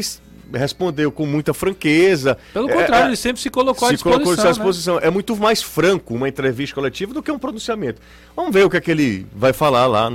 respondeu 0.53 1.11
com 1.11 1.25
muita 1.25 1.53
franqueza. 1.53 2.37
Pelo 2.53 2.67
contrário, 2.67 3.05
é, 3.05 3.07
ele 3.09 3.15
sempre 3.15 3.41
se 3.41 3.49
colocou 3.49 3.87
à 3.87 3.91
disposição. 3.91 4.19
Se 4.19 4.25
colocou 4.25 4.45
à 4.45 4.51
disposição. 4.51 4.95
Né? 4.95 5.01
É 5.07 5.09
muito 5.09 5.35
mais 5.35 5.61
franco 5.61 6.13
uma 6.13 6.27
entrevista 6.27 6.75
coletiva 6.75 7.13
do 7.13 7.21
que 7.21 7.31
um 7.31 7.39
pronunciamento. 7.39 8.01
Vamos 8.35 8.53
ver 8.53 8.65
o 8.65 8.69
que 8.69 8.77
é 8.77 8.81
que 8.81 8.91
ele 8.91 9.27
vai 9.33 9.53
falar 9.53 9.85
lá. 9.87 10.11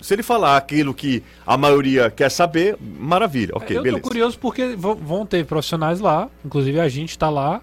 Se 0.00 0.14
ele 0.14 0.22
falar 0.22 0.56
aquilo 0.56 0.94
que 0.94 1.22
a 1.46 1.56
maioria 1.56 2.10
quer 2.10 2.30
saber, 2.30 2.76
maravilha. 2.80 3.52
Ok, 3.54 3.76
Eu 3.76 3.82
beleza. 3.82 4.02
tô 4.02 4.08
curioso 4.08 4.38
porque 4.38 4.76
vão 4.76 5.26
ter 5.26 5.44
profissionais 5.44 6.00
lá, 6.00 6.28
inclusive 6.44 6.78
a 6.78 6.88
gente 6.88 7.10
está 7.10 7.28
lá, 7.28 7.60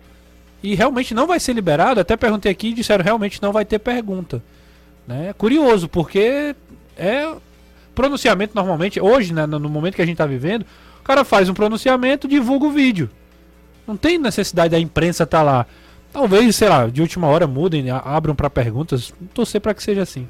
e 0.62 0.76
realmente 0.76 1.14
não 1.14 1.28
vai 1.28 1.40
ser 1.40 1.54
liberado. 1.54 2.00
Até 2.00 2.18
perguntei 2.18 2.52
aqui 2.52 2.70
e 2.70 2.74
disseram 2.74 3.04
realmente 3.04 3.42
não 3.42 3.52
vai 3.52 3.64
ter 3.64 3.80
pergunta. 3.80 4.44
Né? 5.08 5.30
É 5.30 5.34
curioso, 5.34 5.88
porque 5.88 6.56
é 6.98 7.34
pronunciamento 7.94 8.54
normalmente, 8.54 9.00
hoje, 9.00 9.34
né, 9.34 9.46
no 9.46 9.70
momento 9.70 9.96
que 9.96 10.02
a 10.02 10.06
gente 10.06 10.16
está 10.16 10.26
vivendo, 10.26 10.66
cara 11.06 11.24
faz 11.24 11.48
um 11.48 11.54
pronunciamento, 11.54 12.28
divulga 12.28 12.66
o 12.66 12.72
vídeo. 12.72 13.10
Não 13.88 13.96
tem 13.96 14.18
necessidade 14.18 14.72
da 14.72 14.80
imprensa 14.80 15.24
estar 15.24 15.38
tá 15.38 15.44
lá. 15.44 15.66
Talvez, 16.12 16.56
sei 16.56 16.68
lá, 16.68 16.88
de 16.88 17.02
última 17.02 17.28
hora 17.28 17.46
mudem, 17.46 17.92
abram 17.92 18.36
para 18.36 18.50
perguntas. 18.50 19.14
Torcer 19.34 19.62
para 19.62 19.74
que 19.74 19.84
seja 19.84 20.02
assim. 20.02 20.28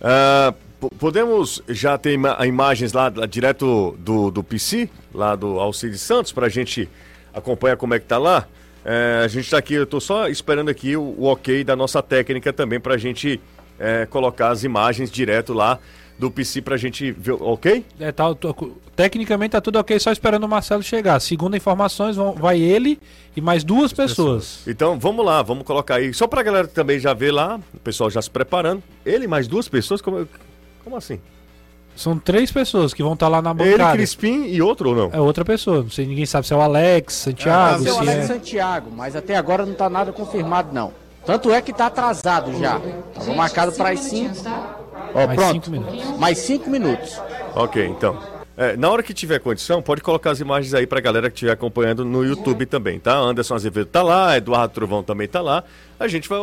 Uh, 0.00 0.88
podemos 0.98 1.62
já 1.68 1.96
ter 1.96 2.12
ima 2.12 2.36
imagens 2.46 2.92
lá, 2.92 3.12
lá, 3.14 3.26
direto 3.26 3.96
do, 3.98 4.30
do 4.30 4.42
PC, 4.42 4.88
lá 5.14 5.36
do 5.36 5.60
Alcides 5.60 6.00
Santos, 6.00 6.32
para 6.32 6.46
a 6.46 6.48
gente 6.48 6.88
acompanhar 7.32 7.76
como 7.76 7.94
é 7.94 8.00
que 8.00 8.06
tá 8.06 8.18
lá. 8.18 8.46
Uh, 8.84 9.24
a 9.24 9.28
gente 9.28 9.44
está 9.44 9.58
aqui, 9.58 9.74
eu 9.74 9.84
estou 9.84 10.00
só 10.00 10.28
esperando 10.28 10.70
aqui 10.70 10.96
o, 10.96 11.02
o, 11.02 11.24
ok 11.24 11.62
da 11.62 11.76
nossa 11.76 12.02
técnica 12.02 12.52
também 12.52 12.80
para 12.80 12.94
a 12.94 12.98
gente 12.98 13.40
uh, 13.74 14.08
colocar 14.08 14.48
as 14.50 14.64
imagens 14.64 15.10
direto 15.10 15.52
lá 15.52 15.78
do 16.18 16.30
PC 16.30 16.60
pra 16.62 16.76
gente 16.76 17.12
ver, 17.12 17.32
ok? 17.32 17.84
É, 18.00 18.10
tá, 18.10 18.24
tecnicamente 18.96 19.52
tá 19.52 19.60
tudo 19.60 19.78
ok, 19.78 19.98
só 20.00 20.10
esperando 20.10 20.44
o 20.44 20.48
Marcelo 20.48 20.82
chegar. 20.82 21.20
Segundo 21.20 21.56
informações, 21.56 22.16
vão, 22.16 22.32
vai 22.32 22.60
ele 22.60 22.98
e 23.36 23.40
mais 23.40 23.62
duas 23.62 23.92
pessoas. 23.92 24.44
pessoas. 24.44 24.68
Então, 24.68 24.98
vamos 24.98 25.24
lá, 25.24 25.42
vamos 25.42 25.64
colocar 25.64 25.96
aí. 25.96 26.12
Só 26.12 26.26
pra 26.26 26.42
galera 26.42 26.66
também 26.66 26.98
já 26.98 27.14
ver 27.14 27.30
lá, 27.30 27.60
o 27.72 27.78
pessoal 27.78 28.10
já 28.10 28.20
se 28.20 28.30
preparando. 28.30 28.82
Ele 29.06 29.26
e 29.26 29.28
mais 29.28 29.46
duas 29.46 29.68
pessoas, 29.68 30.02
como, 30.02 30.26
como 30.82 30.96
assim? 30.96 31.20
São 31.94 32.18
três 32.18 32.50
pessoas 32.50 32.94
que 32.94 33.02
vão 33.02 33.14
estar 33.14 33.26
tá 33.26 33.30
lá 33.30 33.42
na 33.42 33.54
bancada. 33.54 33.90
Ele, 33.90 33.98
Crispim 33.98 34.44
e 34.46 34.60
outro 34.62 34.90
ou 34.90 34.96
não? 34.96 35.10
É 35.12 35.20
outra 35.20 35.44
pessoa. 35.44 35.82
Não 35.82 35.90
sei, 35.90 36.06
ninguém 36.06 36.26
sabe 36.26 36.46
se 36.46 36.52
é 36.52 36.56
o 36.56 36.60
Alex, 36.60 37.14
Santiago. 37.14 37.84
É, 37.84 37.88
é 37.88 37.92
o 37.92 37.98
Alex 37.98 38.18
é... 38.18 38.26
Santiago, 38.26 38.90
mas 38.94 39.14
até 39.14 39.36
agora 39.36 39.64
não 39.64 39.74
tá 39.74 39.88
nada 39.88 40.12
confirmado, 40.12 40.72
não. 40.72 40.92
Tanto 41.26 41.52
é 41.52 41.60
que 41.60 41.72
tá 41.72 41.86
atrasado 41.86 42.58
já. 42.58 42.80
Estava 43.12 43.34
marcado 43.34 43.72
para 43.72 43.90
as 43.90 44.00
5. 44.00 44.34
Ó, 45.14 45.26
Mais 45.26 45.34
pronto. 45.38 45.52
Cinco 45.52 45.70
minutos. 45.70 46.18
Mais 46.18 46.38
cinco 46.38 46.70
minutos. 46.70 47.22
Ok, 47.54 47.84
então. 47.86 48.18
É, 48.56 48.76
na 48.76 48.90
hora 48.90 49.02
que 49.04 49.14
tiver 49.14 49.38
condição, 49.38 49.80
pode 49.80 50.02
colocar 50.02 50.32
as 50.32 50.40
imagens 50.40 50.74
aí 50.74 50.86
pra 50.86 51.00
galera 51.00 51.30
que 51.30 51.36
estiver 51.36 51.52
acompanhando 51.52 52.04
no 52.04 52.24
YouTube 52.24 52.66
também, 52.66 52.98
tá? 52.98 53.16
Anderson 53.16 53.54
Azevedo 53.54 53.86
tá 53.86 54.02
lá, 54.02 54.36
Eduardo 54.36 54.74
Trovão 54.74 55.02
também 55.02 55.28
tá 55.28 55.40
lá. 55.40 55.62
A 55.98 56.08
gente 56.08 56.28
vai 56.28 56.40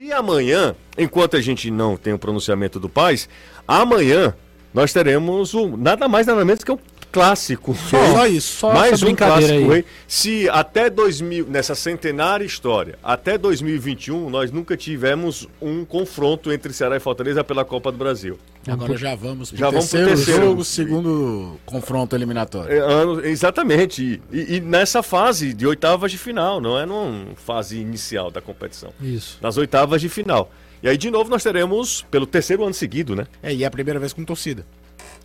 E 0.00 0.12
amanhã, 0.12 0.76
enquanto 0.96 1.36
a 1.36 1.40
gente 1.40 1.70
não 1.70 1.96
tem 1.96 2.12
o 2.12 2.18
pronunciamento 2.18 2.78
do 2.78 2.88
Paz, 2.88 3.28
amanhã 3.66 4.34
nós 4.72 4.92
teremos 4.92 5.54
o 5.54 5.76
nada 5.76 6.06
mais 6.06 6.26
nada 6.26 6.44
menos 6.44 6.62
que 6.62 6.70
o 6.70 6.78
clássico. 7.10 7.74
Só, 7.74 8.12
só 8.12 8.26
isso. 8.26 8.58
Só 8.58 8.72
mais 8.72 9.02
um 9.02 9.14
clássico 9.14 9.72
aí. 9.72 9.84
Se 10.06 10.48
até 10.48 10.88
2000, 10.90 11.46
nessa 11.48 11.74
centenária 11.74 12.44
história, 12.44 12.98
até 13.02 13.36
2021, 13.36 14.30
nós 14.30 14.50
nunca 14.50 14.76
tivemos 14.76 15.48
um 15.60 15.84
confronto 15.84 16.52
entre 16.52 16.72
Ceará 16.72 16.96
e 16.96 17.00
Fortaleza 17.00 17.42
pela 17.42 17.64
Copa 17.64 17.90
do 17.90 17.98
Brasil. 17.98 18.38
Agora 18.66 18.96
já 18.96 19.14
vamos 19.14 19.50
para 19.50 19.68
o 19.68 19.72
terceiro, 19.72 20.08
terceiro 20.08 20.44
jogo, 20.44 20.64
segundo 20.64 21.58
confronto 21.64 22.14
eliminatório. 22.14 22.72
É, 22.72 22.78
ano, 22.78 23.24
exatamente. 23.24 24.20
E, 24.30 24.56
e, 24.56 24.60
nessa 24.60 25.02
fase 25.02 25.54
de 25.54 25.66
oitavas 25.66 26.10
de 26.10 26.18
final, 26.18 26.60
não 26.60 26.78
é 26.78 26.84
numa 26.84 27.34
fase 27.36 27.78
inicial 27.78 28.30
da 28.30 28.40
competição. 28.40 28.92
Isso. 29.00 29.38
Nas 29.40 29.56
oitavas 29.56 30.00
de 30.00 30.08
final. 30.08 30.50
E 30.82 30.88
aí, 30.88 30.96
de 30.96 31.10
novo, 31.10 31.28
nós 31.28 31.42
teremos 31.42 32.02
pelo 32.10 32.26
terceiro 32.26 32.62
ano 32.62 32.74
seguido, 32.74 33.16
né? 33.16 33.26
É, 33.42 33.52
e 33.52 33.64
é 33.64 33.66
a 33.66 33.70
primeira 33.70 33.98
vez 33.98 34.12
com 34.12 34.24
torcida. 34.24 34.64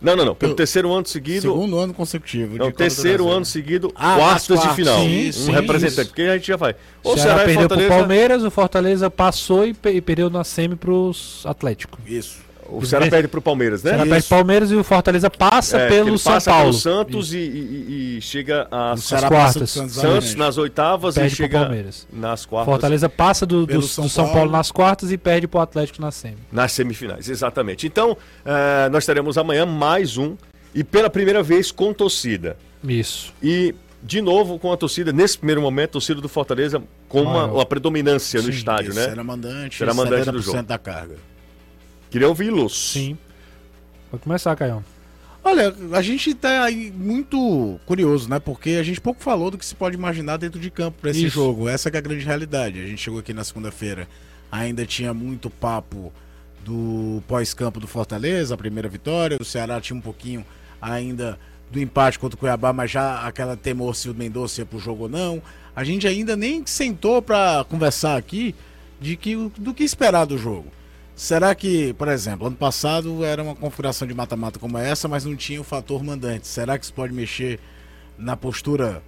Não, 0.00 0.16
não, 0.16 0.24
não. 0.24 0.34
Pelo 0.34 0.54
terceiro 0.54 0.92
ano 0.92 1.06
seguido. 1.06 1.42
Segundo 1.42 1.78
ano 1.78 1.94
consecutivo. 1.94 2.56
Não, 2.56 2.70
terceiro 2.70 3.28
ano 3.28 3.44
seguido, 3.44 3.92
ah, 3.94 4.16
quartas 4.16 4.60
de 4.60 4.74
final. 4.74 4.98
Sim, 5.00 5.28
um 5.28 5.32
sim, 5.32 5.52
representante. 5.52 6.00
Isso. 6.00 6.06
Porque 6.08 6.22
a 6.22 6.36
gente 6.36 6.46
já 6.46 6.56
vai. 6.56 6.74
O 7.02 7.14
Ceará, 7.14 7.22
Ceará 7.22 7.44
perdeu 7.44 7.60
Fortaleza... 7.60 7.88
pro 7.88 7.98
Palmeiras, 7.98 8.42
o 8.44 8.50
Fortaleza 8.50 9.10
passou 9.10 9.66
e, 9.66 9.76
e 9.92 10.00
perdeu 10.00 10.28
na 10.30 10.44
semi 10.44 10.76
pros 10.76 11.42
Atlético. 11.46 11.98
Isso. 12.06 12.38
O 12.76 12.86
Ceará 12.86 13.08
perde 13.08 13.28
pro 13.28 13.40
Palmeiras, 13.40 13.82
né? 13.82 13.92
O 13.92 13.94
Ceará 13.94 14.10
perde 14.10 14.28
Palmeiras 14.28 14.70
e 14.70 14.74
o 14.74 14.84
Fortaleza 14.84 15.30
passa 15.30 15.78
é, 15.78 15.88
pelo 15.88 16.18
São 16.18 16.32
passa 16.32 16.50
Paulo. 16.50 16.70
Pelo 16.70 16.80
Santos 16.80 17.32
e, 17.32 17.38
e, 17.38 18.16
e, 18.18 18.20
chega 18.20 18.66
às, 18.70 19.08
quartas. 19.08 19.70
Santos, 19.70 19.94
Santos 19.94 20.34
nas 20.34 20.58
oitavas 20.58 21.14
perde 21.14 21.32
e 21.32 21.36
chega 21.36 21.60
Palmeiras. 21.60 22.06
nas 22.12 22.46
quartas. 22.46 22.72
Fortaleza 22.72 23.08
passa 23.08 23.46
do, 23.46 23.66
do, 23.66 23.82
São, 23.82 24.04
do 24.04 24.10
São 24.10 24.24
Paulo. 24.24 24.38
Paulo. 24.38 24.52
nas 24.52 24.70
quartas 24.70 25.12
e 25.12 25.18
perde 25.18 25.46
pro 25.46 25.60
Atlético 25.60 26.00
na 26.00 26.10
semi. 26.10 26.38
Nas 26.50 26.72
semifinais, 26.72 27.28
exatamente. 27.28 27.86
Então, 27.86 28.12
uh, 28.12 28.90
nós 28.90 29.06
teremos 29.06 29.38
amanhã 29.38 29.64
mais 29.64 30.16
um 30.16 30.36
e 30.74 30.82
pela 30.82 31.08
primeira 31.08 31.42
vez 31.42 31.70
com 31.70 31.92
torcida. 31.92 32.56
Isso. 32.82 33.32
E 33.42 33.74
de 34.02 34.20
novo 34.20 34.58
com 34.58 34.70
a 34.70 34.76
torcida, 34.76 35.12
nesse 35.12 35.38
primeiro 35.38 35.62
momento, 35.62 35.90
a 35.90 35.92
torcida 35.92 36.20
do 36.20 36.28
Fortaleza 36.28 36.82
com 37.08 37.22
uma, 37.22 37.46
uma 37.46 37.66
predominância 37.66 38.40
Sim, 38.40 38.46
no 38.46 38.52
estádio, 38.52 38.92
né? 38.92 39.04
Será 39.04 39.24
mandante, 39.24 39.78
será 39.78 39.94
mandante 39.94 40.30
do 40.30 40.42
jogo. 40.42 40.62
da 40.62 40.78
carga. 40.78 41.16
Queria 42.14 42.28
ouvi-los. 42.28 42.92
Sim. 42.92 43.18
Pode 44.08 44.22
começar, 44.22 44.54
Caio. 44.54 44.84
Olha, 45.42 45.74
a 45.92 46.00
gente 46.00 46.30
está 46.30 46.68
muito 46.94 47.80
curioso, 47.84 48.30
né? 48.30 48.38
Porque 48.38 48.70
a 48.70 48.84
gente 48.84 49.00
pouco 49.00 49.20
falou 49.20 49.50
do 49.50 49.58
que 49.58 49.66
se 49.66 49.74
pode 49.74 49.96
imaginar 49.96 50.36
dentro 50.36 50.60
de 50.60 50.70
campo 50.70 50.98
para 51.00 51.10
esse 51.10 51.24
Isso. 51.24 51.34
jogo. 51.34 51.68
Essa 51.68 51.88
é 51.88 51.98
a 51.98 52.00
grande 52.00 52.24
realidade. 52.24 52.80
A 52.80 52.86
gente 52.86 53.02
chegou 53.02 53.18
aqui 53.18 53.34
na 53.34 53.42
segunda-feira, 53.42 54.06
ainda 54.48 54.86
tinha 54.86 55.12
muito 55.12 55.50
papo 55.50 56.12
do 56.64 57.20
pós-campo 57.26 57.80
do 57.80 57.88
Fortaleza, 57.88 58.54
a 58.54 58.56
primeira 58.56 58.88
vitória. 58.88 59.36
O 59.40 59.44
Ceará 59.44 59.80
tinha 59.80 59.96
um 59.96 60.00
pouquinho 60.00 60.46
ainda 60.80 61.36
do 61.68 61.80
empate 61.80 62.16
contra 62.16 62.36
o 62.36 62.38
Cuiabá, 62.38 62.72
mas 62.72 62.92
já 62.92 63.26
aquela 63.26 63.56
temor 63.56 63.96
se 63.96 64.08
o 64.08 64.14
Mendonça 64.14 64.60
ia 64.60 64.64
pro 64.64 64.78
jogo 64.78 65.02
ou 65.02 65.08
não. 65.08 65.42
A 65.74 65.82
gente 65.82 66.06
ainda 66.06 66.36
nem 66.36 66.64
sentou 66.64 67.20
para 67.20 67.66
conversar 67.68 68.16
aqui 68.16 68.54
de 69.00 69.16
que, 69.16 69.34
do 69.58 69.74
que 69.74 69.82
esperar 69.82 70.26
do 70.26 70.38
jogo. 70.38 70.70
Será 71.16 71.54
que, 71.54 71.92
por 71.94 72.08
exemplo, 72.08 72.46
ano 72.46 72.56
passado 72.56 73.24
era 73.24 73.42
uma 73.42 73.54
configuração 73.54 74.06
de 74.06 74.14
mata-mata 74.14 74.58
como 74.58 74.76
essa, 74.76 75.06
mas 75.06 75.24
não 75.24 75.36
tinha 75.36 75.60
o 75.60 75.64
fator 75.64 76.02
mandante. 76.02 76.48
Será 76.48 76.76
que 76.76 76.84
isso 76.84 76.92
pode 76.92 77.12
mexer 77.12 77.60
na 78.18 78.36
postura 78.36 79.02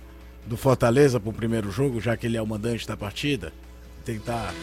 do 0.47 0.57
Fortaleza 0.57 1.19
para 1.19 1.31
o 1.31 1.33
primeiro 1.33 1.71
jogo, 1.71 2.01
já 2.01 2.17
que 2.17 2.27
ele 2.27 2.37
é 2.37 2.43
o 2.43 2.47
mandante 2.47 2.87
da 2.87 2.97
partida? 2.97 3.53
Tentar 4.05 4.55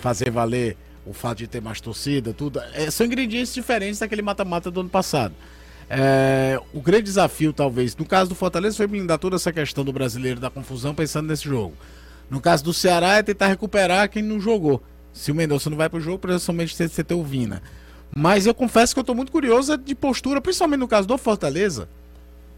fazer 0.00 0.30
valer 0.30 0.76
o 1.04 1.12
fato 1.12 1.38
de 1.38 1.48
ter 1.48 1.60
mais 1.60 1.80
torcida, 1.80 2.32
tudo. 2.32 2.60
É, 2.72 2.88
são 2.88 3.04
ingredientes 3.04 3.52
diferentes 3.52 3.98
daquele 3.98 4.22
mata-mata 4.22 4.70
do 4.70 4.80
ano 4.80 4.88
passado. 4.88 5.34
É, 5.90 6.58
o 6.72 6.80
grande 6.80 7.04
desafio, 7.04 7.52
talvez, 7.52 7.96
no 7.96 8.06
caso 8.06 8.30
do 8.30 8.36
Fortaleza, 8.36 8.76
foi 8.76 8.86
blindar 8.86 9.18
toda 9.18 9.34
essa 9.34 9.52
questão 9.52 9.84
do 9.84 9.92
brasileiro 9.92 10.38
da 10.38 10.48
confusão 10.48 10.94
pensando 10.94 11.26
nesse 11.26 11.44
jogo. 11.44 11.74
No 12.30 12.40
caso 12.40 12.62
do 12.62 12.72
Ceará, 12.72 13.16
é 13.16 13.22
tentar 13.24 13.48
recuperar 13.48 14.08
quem 14.08 14.22
não 14.22 14.40
jogou. 14.40 14.80
Se 15.12 15.30
o 15.30 15.34
Mendonça 15.34 15.68
não 15.68 15.76
vai 15.76 15.88
pro 15.88 16.00
jogo, 16.00 16.18
principalmente 16.18 16.74
você 16.74 17.04
ter 17.04 17.14
o 17.14 17.22
Vina. 17.22 17.62
Mas 18.14 18.46
eu 18.46 18.54
confesso 18.54 18.94
que 18.94 19.00
eu 19.00 19.04
tô 19.04 19.14
muito 19.14 19.32
curioso 19.32 19.76
de 19.76 19.94
postura, 19.94 20.40
principalmente 20.40 20.80
no 20.80 20.88
caso 20.88 21.08
do 21.08 21.16
Fortaleza, 21.16 21.88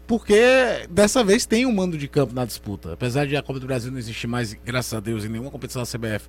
porque 0.05 0.85
dessa 0.89 1.23
vez 1.23 1.45
tem 1.45 1.65
um 1.65 1.71
mando 1.71 1.97
de 1.97 2.07
campo 2.07 2.33
na 2.33 2.45
disputa. 2.45 2.93
Apesar 2.93 3.25
de 3.25 3.35
a 3.35 3.41
Copa 3.41 3.59
do 3.59 3.65
Brasil 3.65 3.91
não 3.91 3.97
existir 3.97 4.27
mais, 4.27 4.53
graças 4.53 4.93
a 4.93 4.99
Deus, 4.99 5.23
em 5.23 5.29
nenhuma 5.29 5.49
competição 5.49 5.81
da 5.81 5.87
CBF. 5.87 6.27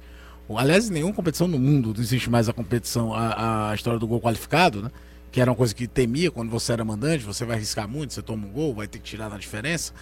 Aliás, 0.56 0.88
em 0.88 0.92
nenhuma 0.92 1.12
competição 1.12 1.48
no 1.48 1.58
mundo 1.58 1.92
não 1.92 2.00
existe 2.00 2.30
mais 2.30 2.48
a 2.48 2.52
competição, 2.52 3.12
a, 3.12 3.70
a 3.70 3.74
história 3.74 3.98
do 3.98 4.06
gol 4.06 4.20
qualificado, 4.20 4.80
né? 4.80 4.90
Que 5.32 5.40
era 5.40 5.50
uma 5.50 5.56
coisa 5.56 5.74
que 5.74 5.88
temia 5.88 6.30
quando 6.30 6.50
você 6.50 6.72
era 6.72 6.84
mandante, 6.84 7.24
você 7.24 7.44
vai 7.44 7.56
arriscar 7.56 7.88
muito, 7.88 8.14
você 8.14 8.22
toma 8.22 8.46
um 8.46 8.50
gol, 8.50 8.72
vai 8.72 8.86
ter 8.86 8.98
que 8.98 9.04
tirar 9.04 9.28
na 9.28 9.38
diferença 9.38 9.92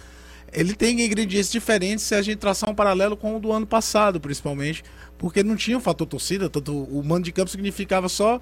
ele 0.51 0.73
tem 0.73 1.01
ingredientes 1.01 1.51
diferentes 1.51 2.05
se 2.05 2.15
a 2.15 2.21
gente 2.21 2.37
traçar 2.37 2.69
um 2.69 2.75
paralelo 2.75 3.17
com 3.17 3.35
o 3.35 3.39
do 3.39 3.51
ano 3.51 3.65
passado, 3.65 4.19
principalmente, 4.19 4.83
porque 5.17 5.43
não 5.43 5.55
tinha 5.55 5.77
o 5.77 5.81
fator 5.81 6.07
torcida, 6.07 6.49
tanto 6.49 6.73
o 6.73 7.03
mando 7.03 7.23
de 7.23 7.31
campo 7.31 7.49
significava 7.49 8.07
só 8.07 8.41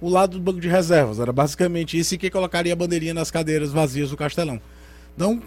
o 0.00 0.08
lado 0.08 0.38
do 0.38 0.40
banco 0.42 0.60
de 0.60 0.68
reservas, 0.68 1.20
era 1.20 1.32
basicamente 1.32 1.96
isso 1.96 2.14
e 2.14 2.18
que 2.18 2.28
colocaria 2.28 2.72
a 2.72 2.76
bandeirinha 2.76 3.14
nas 3.14 3.30
cadeiras 3.30 3.70
vazias 3.70 4.10
do 4.10 4.16
Castelão. 4.16 4.60
Então, 5.14 5.40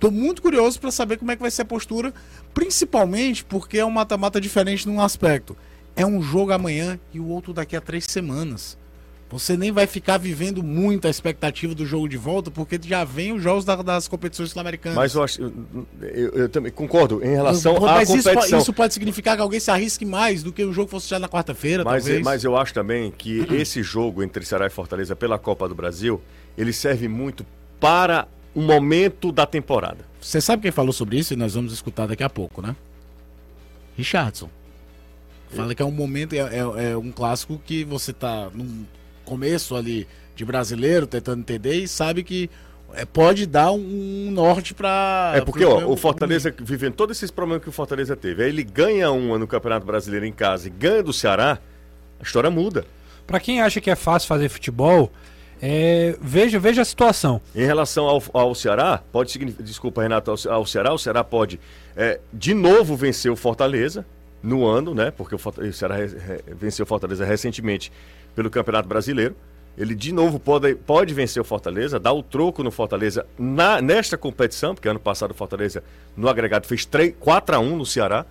tô 0.00 0.10
muito 0.10 0.42
curioso 0.42 0.80
para 0.80 0.90
saber 0.90 1.18
como 1.18 1.30
é 1.30 1.36
que 1.36 1.42
vai 1.42 1.50
ser 1.50 1.62
a 1.62 1.66
postura, 1.66 2.12
principalmente 2.52 3.44
porque 3.44 3.78
é 3.78 3.84
um 3.84 3.90
mata-mata 3.90 4.40
diferente 4.40 4.88
num 4.88 5.00
aspecto. 5.00 5.56
É 5.94 6.04
um 6.04 6.20
jogo 6.20 6.52
amanhã 6.52 6.98
e 7.14 7.20
o 7.20 7.28
outro 7.28 7.52
daqui 7.52 7.76
a 7.76 7.80
três 7.80 8.04
semanas. 8.08 8.76
Você 9.28 9.56
nem 9.56 9.72
vai 9.72 9.88
ficar 9.88 10.18
vivendo 10.18 10.62
muito 10.62 11.08
a 11.08 11.10
expectativa 11.10 11.74
do 11.74 11.84
jogo 11.84 12.08
de 12.08 12.16
volta, 12.16 12.48
porque 12.48 12.78
já 12.80 13.02
vem 13.02 13.32
os 13.32 13.42
jogos 13.42 13.64
da, 13.64 13.74
das 13.76 14.06
competições 14.06 14.50
sul-americanas. 14.50 14.96
Mas 14.96 15.14
eu 15.14 15.22
acho. 15.22 15.42
Eu, 15.42 15.52
eu, 16.00 16.28
eu, 16.30 16.48
também 16.48 16.70
concordo 16.70 17.20
em 17.24 17.34
relação 17.34 17.80
mas 17.80 17.90
à 17.90 18.02
isso, 18.02 18.28
competição. 18.28 18.58
Isso 18.60 18.72
pode 18.72 18.94
significar 18.94 19.34
que 19.34 19.42
alguém 19.42 19.58
se 19.58 19.70
arrisque 19.70 20.04
mais 20.04 20.44
do 20.44 20.52
que 20.52 20.64
o 20.64 20.72
jogo 20.72 20.88
fosse 20.88 21.08
já 21.08 21.18
na 21.18 21.28
quarta-feira, 21.28 21.82
mas, 21.82 22.04
talvez. 22.04 22.24
mas 22.24 22.44
eu 22.44 22.56
acho 22.56 22.72
também 22.72 23.10
que 23.10 23.44
esse 23.50 23.82
jogo 23.82 24.22
entre 24.22 24.44
Ceará 24.44 24.68
e 24.68 24.70
Fortaleza 24.70 25.16
pela 25.16 25.38
Copa 25.40 25.68
do 25.68 25.74
Brasil, 25.74 26.20
ele 26.56 26.72
serve 26.72 27.08
muito 27.08 27.44
para 27.80 28.28
o 28.54 28.62
momento 28.62 29.32
da 29.32 29.44
temporada. 29.44 30.04
Você 30.20 30.40
sabe 30.40 30.62
quem 30.62 30.70
falou 30.70 30.92
sobre 30.92 31.18
isso 31.18 31.32
e 31.32 31.36
nós 31.36 31.54
vamos 31.54 31.72
escutar 31.72 32.06
daqui 32.06 32.22
a 32.22 32.30
pouco, 32.30 32.62
né? 32.62 32.76
Richardson. 33.96 34.48
Fala 35.50 35.74
que 35.74 35.82
é 35.82 35.84
um 35.84 35.90
momento, 35.90 36.34
é, 36.34 36.38
é, 36.38 36.90
é 36.92 36.96
um 36.96 37.10
clássico 37.10 37.60
que 37.64 37.84
você 37.84 38.12
tá 38.12 38.50
num 38.52 38.84
começo 39.26 39.76
ali 39.76 40.06
de 40.34 40.44
brasileiro, 40.44 41.06
tentando 41.06 41.40
entender, 41.40 41.74
e 41.74 41.88
sabe 41.88 42.22
que 42.22 42.48
é, 42.94 43.04
pode 43.04 43.46
dar 43.46 43.72
um, 43.72 44.28
um 44.28 44.30
norte 44.30 44.72
para. 44.72 45.32
É 45.34 45.40
porque 45.40 45.64
ó, 45.64 45.86
o 45.86 45.96
Fortaleza, 45.96 46.54
vivendo 46.58 46.94
todos 46.94 47.16
esses 47.16 47.30
problemas 47.30 47.62
que 47.62 47.68
o 47.68 47.72
Fortaleza 47.72 48.16
teve, 48.16 48.44
aí 48.44 48.48
ele 48.48 48.62
ganha 48.62 49.10
uma 49.10 49.38
no 49.38 49.46
Campeonato 49.46 49.84
Brasileiro 49.84 50.24
em 50.24 50.32
casa 50.32 50.68
e 50.68 50.70
ganha 50.70 51.02
do 51.02 51.12
Ceará, 51.12 51.58
a 52.18 52.22
história 52.22 52.50
muda. 52.50 52.84
Para 53.26 53.40
quem 53.40 53.60
acha 53.60 53.80
que 53.80 53.90
é 53.90 53.96
fácil 53.96 54.28
fazer 54.28 54.48
futebol, 54.48 55.10
é, 55.60 56.16
veja, 56.20 56.58
veja 56.58 56.82
a 56.82 56.84
situação. 56.84 57.40
Em 57.54 57.64
relação 57.64 58.06
ao, 58.06 58.22
ao 58.32 58.54
Ceará, 58.54 59.02
pode 59.10 59.30
significar. 59.32 59.64
Desculpa, 59.64 60.02
Renato, 60.02 60.30
ao, 60.30 60.52
ao, 60.52 60.66
Ceará, 60.66 60.92
o 60.92 60.98
Ceará 60.98 61.24
pode 61.24 61.58
é, 61.96 62.20
de 62.32 62.54
novo 62.54 62.94
vencer 62.94 63.32
o 63.32 63.36
Fortaleza 63.36 64.06
no 64.42 64.64
ano, 64.64 64.94
né? 64.94 65.10
Porque 65.10 65.34
o, 65.34 65.38
o 65.38 65.72
Ceará 65.72 65.96
re, 65.96 66.06
re, 66.06 66.40
venceu 66.54 66.84
o 66.84 66.86
Fortaleza 66.86 67.24
recentemente 67.24 67.90
pelo 68.36 68.48
Campeonato 68.48 68.88
Brasileiro. 68.88 69.34
Ele 69.76 69.94
de 69.94 70.12
novo 70.12 70.38
pode, 70.38 70.74
pode 70.74 71.12
vencer 71.12 71.40
o 71.40 71.44
Fortaleza, 71.44 71.98
dar 71.98 72.12
o 72.12 72.22
troco 72.22 72.62
no 72.62 72.70
Fortaleza 72.70 73.26
na, 73.38 73.80
nesta 73.82 74.16
competição, 74.16 74.74
porque 74.74 74.88
ano 74.88 75.00
passado 75.00 75.32
o 75.32 75.34
Fortaleza 75.34 75.82
no 76.16 76.28
agregado 76.28 76.66
fez 76.66 76.84
3, 76.84 77.14
4 77.18 77.56
a 77.56 77.58
1 77.58 77.76
no 77.76 77.84
Ceará. 77.84 78.24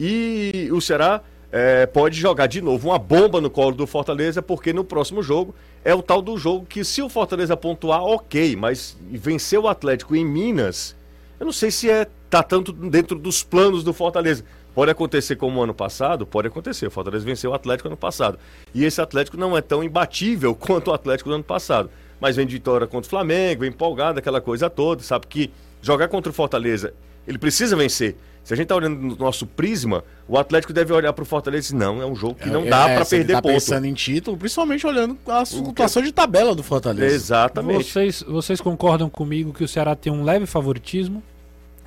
E 0.00 0.68
o 0.72 0.80
Ceará 0.80 1.20
é, 1.52 1.86
pode 1.86 2.18
jogar 2.18 2.46
de 2.46 2.60
novo 2.60 2.88
uma 2.88 2.98
bomba 2.98 3.40
no 3.40 3.50
colo 3.50 3.74
do 3.76 3.86
Fortaleza, 3.86 4.42
porque 4.42 4.72
no 4.72 4.82
próximo 4.82 5.22
jogo 5.22 5.54
é 5.84 5.94
o 5.94 6.02
tal 6.02 6.20
do 6.20 6.36
jogo 6.36 6.66
que, 6.66 6.84
se 6.84 7.00
o 7.00 7.08
Fortaleza 7.08 7.56
pontuar, 7.56 8.02
ok, 8.02 8.56
mas 8.56 8.96
vencer 9.10 9.58
o 9.58 9.68
Atlético 9.68 10.16
em 10.16 10.24
Minas, 10.24 10.96
eu 11.38 11.46
não 11.46 11.52
sei 11.52 11.70
se 11.70 11.88
é 11.88 12.06
tá 12.28 12.42
tanto 12.42 12.72
dentro 12.72 13.18
dos 13.18 13.42
planos 13.42 13.82
do 13.82 13.92
Fortaleza. 13.92 14.44
Pode 14.78 14.92
acontecer 14.92 15.34
como 15.34 15.60
ano 15.60 15.74
passado? 15.74 16.24
Pode 16.24 16.46
acontecer. 16.46 16.86
O 16.86 16.90
Fortaleza 16.92 17.24
venceu 17.24 17.50
o 17.50 17.54
Atlético 17.54 17.88
ano 17.88 17.96
passado. 17.96 18.38
E 18.72 18.84
esse 18.84 19.00
Atlético 19.00 19.36
não 19.36 19.58
é 19.58 19.60
tão 19.60 19.82
imbatível 19.82 20.54
quanto 20.54 20.92
o 20.92 20.94
Atlético 20.94 21.30
do 21.30 21.34
ano 21.34 21.42
passado. 21.42 21.90
Mas 22.20 22.36
vem 22.36 22.46
de 22.46 22.52
vitória 22.52 22.86
contra 22.86 23.04
o 23.04 23.10
Flamengo, 23.10 23.62
vem 23.62 23.70
empolgado, 23.70 24.20
aquela 24.20 24.40
coisa 24.40 24.70
toda. 24.70 25.02
Sabe 25.02 25.26
que 25.26 25.50
jogar 25.82 26.06
contra 26.06 26.30
o 26.30 26.32
Fortaleza, 26.32 26.94
ele 27.26 27.38
precisa 27.38 27.74
vencer. 27.74 28.14
Se 28.44 28.54
a 28.54 28.56
gente 28.56 28.66
está 28.66 28.76
olhando 28.76 29.00
no 29.00 29.16
nosso 29.16 29.48
prisma, 29.48 30.04
o 30.28 30.38
Atlético 30.38 30.72
deve 30.72 30.92
olhar 30.92 31.12
para 31.12 31.24
o 31.24 31.26
Fortaleza 31.26 31.58
e 31.58 31.72
dizer, 31.72 31.84
não, 31.84 32.00
é 32.00 32.06
um 32.06 32.14
jogo 32.14 32.36
que 32.36 32.48
não 32.48 32.62
é, 32.62 32.68
dá 32.68 32.88
é, 32.88 32.94
para 32.94 33.04
perder 33.04 33.32
tá 33.32 33.42
ponto. 33.42 33.54
pensando 33.54 33.84
em 33.84 33.94
título, 33.94 34.36
principalmente 34.36 34.86
olhando 34.86 35.18
a 35.26 35.44
situação 35.44 36.04
de 36.04 36.12
tabela 36.12 36.54
do 36.54 36.62
Fortaleza. 36.62 37.16
Exatamente. 37.16 37.82
Vocês, 37.82 38.22
vocês 38.22 38.60
concordam 38.60 39.10
comigo 39.10 39.52
que 39.52 39.64
o 39.64 39.68
Ceará 39.68 39.96
tem 39.96 40.12
um 40.12 40.22
leve 40.22 40.46
favoritismo 40.46 41.20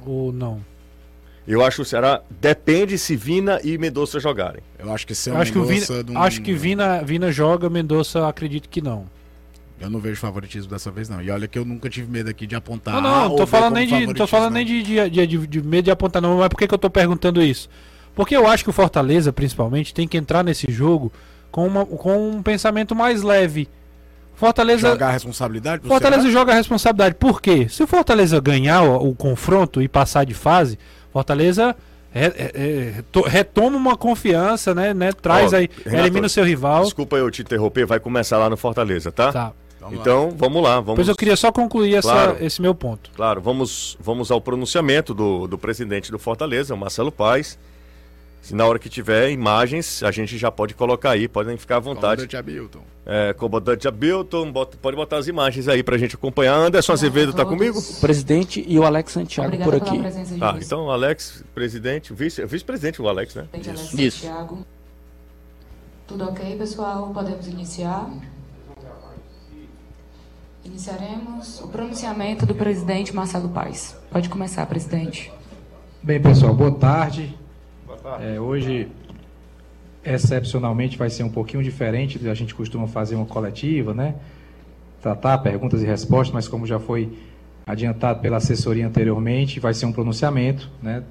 ou 0.06 0.34
não? 0.34 0.71
Eu 1.48 1.64
acho 1.64 1.78
que 1.78 1.82
o 1.82 1.86
Ceará 1.86 2.22
depende 2.40 2.98
se 2.98 3.16
Vina 3.16 3.60
e 3.64 3.78
Mendonça 3.78 4.20
jogarem. 4.20 4.62
Eu 4.78 4.94
acho 4.94 5.08
que 5.08 5.16
se 5.16 5.30
é 5.30 5.34
um 5.34 5.38
acho 5.38 5.52
que 5.52 5.58
o 5.58 5.66
Vina, 5.66 5.86
um... 6.10 6.18
acho 6.22 6.42
que 6.42 6.54
Vina, 6.54 7.02
Vina 7.04 7.32
joga, 7.32 7.70
Mendonça 7.70 8.28
acredito 8.28 8.70
que 8.70 8.82
não. 8.82 9.06
Eu 9.80 9.90
não 9.90 10.00
vejo 10.00 10.18
favoritismo 10.18 10.70
dessa 10.70 10.92
vez, 10.92 11.10
não. 11.10 11.20
E 11.22 11.32
olha 11.32 11.48
que 11.48 11.58
eu 11.58 11.66
nunca 11.66 11.90
tive 11.90 12.10
medo 12.12 12.30
aqui 12.30 12.46
de 12.46 12.56
apontar. 12.56 13.02
Não, 13.02 13.30
não, 13.30 13.36
tô 13.36 13.48
falando 13.48 13.74
nem 13.74 13.88
de, 13.88 14.14
tô 14.14 14.28
falando 14.28 14.54
nem 14.54 14.64
de, 14.64 14.84
de, 14.84 15.10
de, 15.10 15.48
de, 15.48 15.62
medo 15.64 15.86
de 15.86 15.92
apontar, 15.92 16.22
não. 16.22 16.38
Mas 16.38 16.50
por 16.50 16.58
que, 16.58 16.68
que 16.68 16.74
eu 16.74 16.78
tô 16.78 16.90
perguntando 16.90 17.42
isso? 17.42 17.68
Porque 18.14 18.36
eu 18.36 18.46
acho 18.48 18.64
que 18.64 18.70
o 18.70 18.74
Fortaleza, 18.74 19.34
principalmente, 19.34 19.92
tem 19.92 20.08
que 20.08 20.18
entrar 20.18 20.44
nesse 20.44 20.72
jogo 20.72 21.12
com, 21.50 21.66
uma, 21.66 21.84
com 21.84 22.30
um 22.30 22.44
pensamento 22.44 22.96
mais 22.96 23.24
leve. 23.24 23.68
Fortaleza. 24.36 24.90
Jogar 24.90 25.08
a 25.08 25.12
responsabilidade? 25.12 25.88
Fortaleza 25.88 26.22
Ceará? 26.24 26.40
joga 26.40 26.52
a 26.52 26.56
responsabilidade. 26.56 27.16
Por 27.16 27.42
quê? 27.42 27.68
Se 27.68 27.82
o 27.82 27.88
Fortaleza 27.88 28.40
ganhar 28.40 28.84
o, 28.84 29.10
o 29.10 29.16
confronto 29.16 29.82
e 29.82 29.88
passar 29.88 30.26
de 30.26 30.36
fase, 30.36 30.78
Fortaleza 31.12 31.76
retoma 33.28 33.78
uma 33.78 33.96
confiança, 33.96 34.76
né? 34.76 34.94
né 34.94 35.12
traz 35.14 35.54
oh, 35.54 35.56
aí, 35.56 35.70
Renato, 35.86 36.04
elimina 36.06 36.28
o 36.28 36.30
seu 36.30 36.44
rival. 36.44 36.84
Desculpa 36.84 37.16
eu 37.16 37.32
te 37.32 37.42
interromper, 37.42 37.86
vai 37.86 38.00
começar 38.00 38.38
lá 38.38 38.50
no 38.50 38.58
Fortaleza, 38.58 39.12
tá? 39.12 39.32
Tá. 39.32 39.54
Vamos 39.80 40.00
então, 40.00 40.26
lá. 40.26 40.34
vamos 40.36 40.64
lá. 40.64 40.76
Vamos... 40.80 40.96
Pois 40.96 41.08
eu 41.08 41.16
queria 41.16 41.36
só 41.36 41.52
concluir 41.52 41.96
essa, 41.96 42.12
claro, 42.12 42.38
esse 42.40 42.62
meu 42.62 42.76
ponto. 42.76 43.10
Claro, 43.16 43.42
vamos, 43.42 43.98
vamos 44.00 44.30
ao 44.30 44.40
pronunciamento 44.40 45.14
do, 45.14 45.48
do 45.48 45.58
presidente 45.58 46.12
do 46.12 46.20
Fortaleza, 46.20 46.76
Marcelo 46.76 47.12
Paes. 47.12 47.58
Se 48.42 48.56
na 48.56 48.66
hora 48.66 48.80
que 48.80 48.90
tiver 48.90 49.30
imagens, 49.30 50.02
a 50.02 50.10
gente 50.10 50.36
já 50.36 50.52
pode 50.52 50.74
colocar 50.74 51.12
aí, 51.12 51.28
podem 51.28 51.56
ficar 51.58 51.78
à 51.78 51.80
vontade. 51.80 52.28
Comandante 52.28 52.38
Abilton. 52.38 52.82
É, 53.06 53.34
comandante 53.34 53.88
Abilton, 53.88 54.52
bota, 54.52 54.78
pode 54.78 54.98
botar 54.98 55.18
as 55.18 55.28
imagens 55.28 55.68
aí 55.68 55.84
pra 55.84 55.96
gente 55.96 56.16
acompanhar. 56.16 56.56
Anderson 56.56 56.94
Azevedo 56.94 57.34
tá 57.34 57.46
comigo? 57.46 57.78
O 57.78 58.02
presidente 58.02 58.66
e 58.68 58.80
o 58.80 58.84
Alex 58.84 59.12
Santiago 59.12 59.54
Obrigada 59.54 59.72
por 59.72 59.88
aqui. 59.88 60.40
Tá, 60.40 60.58
então 60.60 60.86
o 60.86 60.92
Alex, 60.92 61.44
presidente, 61.54 62.14
vice, 62.14 62.44
vice-presidente 62.44 63.00
o 63.00 63.08
Alex, 63.08 63.36
né? 63.36 63.46
Isso. 63.54 64.02
Isso. 64.02 64.22
Santiago. 64.22 64.66
Tudo 66.08 66.24
ok, 66.26 66.58
pessoal? 66.58 67.12
Podemos 67.14 67.48
iniciar? 67.48 68.10
Iniciaremos 70.66 71.62
o 71.62 71.68
pronunciamento 71.68 72.46
do 72.46 72.56
presidente 72.56 73.16
Marcelo 73.16 73.50
Paes. 73.50 73.96
Pode 74.12 74.30
começar, 74.30 74.66
presidente. 74.66 75.32
Bem, 76.02 76.20
pessoal, 76.20 76.56
boa 76.56 76.72
tarde. 76.72 77.38
É, 78.20 78.40
hoje, 78.40 78.88
excepcionalmente, 80.04 80.98
vai 80.98 81.10
ser 81.10 81.24
um 81.24 81.30
pouquinho 81.30 81.62
diferente 81.62 82.28
a 82.28 82.34
gente 82.34 82.56
costuma 82.56 82.88
fazer 82.88 83.16
uma 83.16 83.26
coletiva, 83.26 83.94
né? 83.94 84.16
Tratar 85.02 85.38
perguntas 85.40 85.84
e 85.84 85.86
respostas, 85.86 86.34
mas 86.34 86.48
como 86.48 86.66
já 86.66 86.80
foi 86.80 87.12
adiantado 87.66 88.20
pela 88.20 88.38
assessoria 88.38 88.88
anteriormente, 88.88 89.60
vai 89.60 89.74
ser 89.74 89.86
um 89.86 89.92
pronunciamento, 89.92 90.70
né? 90.82 91.04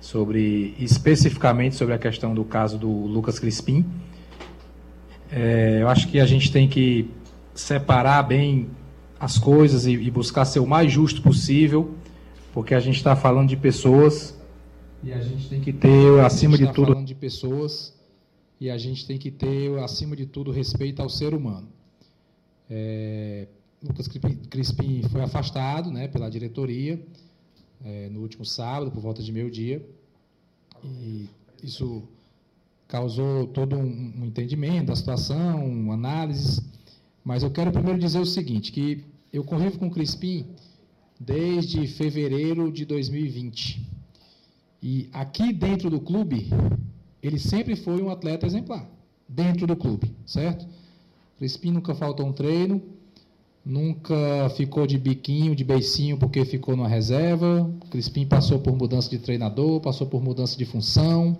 Sobre, 0.00 0.74
especificamente 0.80 1.76
sobre 1.76 1.94
a 1.94 1.98
questão 1.98 2.34
do 2.34 2.42
caso 2.42 2.76
do 2.76 2.90
Lucas 2.90 3.38
Crispim. 3.38 3.84
É, 5.30 5.78
eu 5.80 5.88
acho 5.88 6.08
que 6.08 6.18
a 6.18 6.26
gente 6.26 6.50
tem 6.50 6.68
que 6.68 7.08
separar 7.54 8.22
bem 8.24 8.68
as 9.20 9.38
coisas 9.38 9.86
e, 9.86 9.92
e 9.92 10.10
buscar 10.10 10.44
ser 10.44 10.58
o 10.58 10.66
mais 10.66 10.90
justo 10.90 11.22
possível, 11.22 11.94
porque 12.52 12.74
a 12.74 12.80
gente 12.80 12.96
está 12.96 13.14
falando 13.14 13.48
de 13.48 13.56
pessoas 13.56 14.39
e 15.02 15.12
a 15.12 15.20
gente 15.20 15.48
tem 15.48 15.60
que 15.60 15.72
ter, 15.72 16.20
acima 16.20 16.56
de 16.58 16.66
tá 16.66 16.72
tudo, 16.72 16.92
falando 16.92 17.06
de 17.06 17.14
pessoas 17.14 17.94
e 18.60 18.68
a 18.68 18.76
gente 18.76 19.06
tem 19.06 19.18
que 19.18 19.30
ter, 19.30 19.78
acima 19.78 20.14
de 20.14 20.26
tudo, 20.26 20.50
respeito 20.50 21.00
ao 21.00 21.08
ser 21.08 21.34
humano. 21.34 21.68
É, 22.68 23.48
Lucas 23.82 24.06
Crispim 24.50 25.02
foi 25.10 25.22
afastado 25.22 25.90
né, 25.90 26.06
pela 26.06 26.28
diretoria 26.28 27.02
é, 27.82 28.10
no 28.10 28.20
último 28.20 28.44
sábado, 28.44 28.90
por 28.90 29.00
volta 29.00 29.22
de 29.22 29.32
meio-dia. 29.32 29.82
E 30.84 31.28
isso 31.62 32.02
causou 32.86 33.46
todo 33.46 33.76
um, 33.76 34.12
um 34.18 34.26
entendimento 34.26 34.88
da 34.88 34.96
situação, 34.96 35.64
uma 35.66 35.94
análise. 35.94 36.62
Mas 37.24 37.42
eu 37.42 37.50
quero 37.50 37.72
primeiro 37.72 37.98
dizer 37.98 38.18
o 38.18 38.26
seguinte, 38.26 38.70
que 38.70 39.04
eu 39.32 39.42
convivo 39.42 39.78
com 39.78 39.86
o 39.86 39.90
Crispim 39.90 40.46
desde 41.18 41.86
fevereiro 41.86 42.70
de 42.70 42.84
2020. 42.84 43.99
E 44.82 45.08
aqui 45.12 45.52
dentro 45.52 45.90
do 45.90 46.00
clube, 46.00 46.48
ele 47.22 47.38
sempre 47.38 47.76
foi 47.76 48.02
um 48.02 48.10
atleta 48.10 48.46
exemplar. 48.46 48.88
Dentro 49.28 49.66
do 49.66 49.76
clube, 49.76 50.12
certo? 50.26 50.66
Crispim 51.38 51.70
nunca 51.70 51.94
faltou 51.94 52.26
um 52.26 52.32
treino, 52.32 52.82
nunca 53.64 54.50
ficou 54.56 54.86
de 54.86 54.98
biquinho, 54.98 55.54
de 55.54 55.62
beicinho 55.62 56.16
porque 56.16 56.44
ficou 56.44 56.76
numa 56.76 56.88
reserva. 56.88 57.70
Crispim 57.90 58.26
passou 58.26 58.58
por 58.58 58.76
mudança 58.76 59.08
de 59.08 59.18
treinador, 59.18 59.80
passou 59.80 60.06
por 60.06 60.22
mudança 60.22 60.56
de 60.56 60.64
função. 60.64 61.38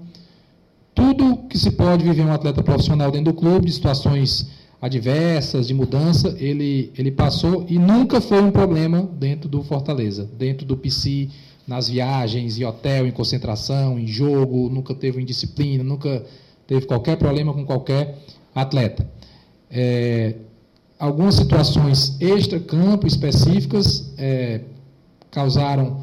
Tudo 0.95 1.49
que 1.49 1.59
se 1.59 1.71
pode 1.73 2.05
viver 2.05 2.23
um 2.23 2.33
atleta 2.33 2.63
profissional 2.63 3.11
dentro 3.11 3.33
do 3.33 3.39
clube, 3.39 3.67
de 3.67 3.73
situações 3.73 4.49
adversas, 4.81 5.67
de 5.67 5.75
mudança, 5.75 6.35
ele, 6.39 6.93
ele 6.97 7.11
passou 7.11 7.67
e 7.69 7.79
nunca 7.79 8.21
foi 8.21 8.43
um 8.43 8.51
problema 8.51 9.03
dentro 9.03 9.49
do 9.49 9.63
Fortaleza, 9.63 10.29
dentro 10.39 10.65
do 10.65 10.77
PC 10.77 11.29
nas 11.71 11.87
viagens, 11.89 12.59
em 12.59 12.65
hotel, 12.65 13.07
em 13.07 13.13
concentração, 13.13 13.97
em 13.97 14.05
jogo, 14.05 14.69
nunca 14.69 14.93
teve 14.93 15.23
indisciplina, 15.23 15.85
nunca 15.85 16.27
teve 16.67 16.85
qualquer 16.85 17.17
problema 17.17 17.55
com 17.55 17.65
qualquer 17.65 18.19
atleta. 18.53 19.09
É, 19.71 20.35
algumas 20.99 21.37
situações 21.37 22.21
extra-campo 22.21 23.07
específicas, 23.07 24.13
é, 24.19 24.63
causaram 25.31 26.01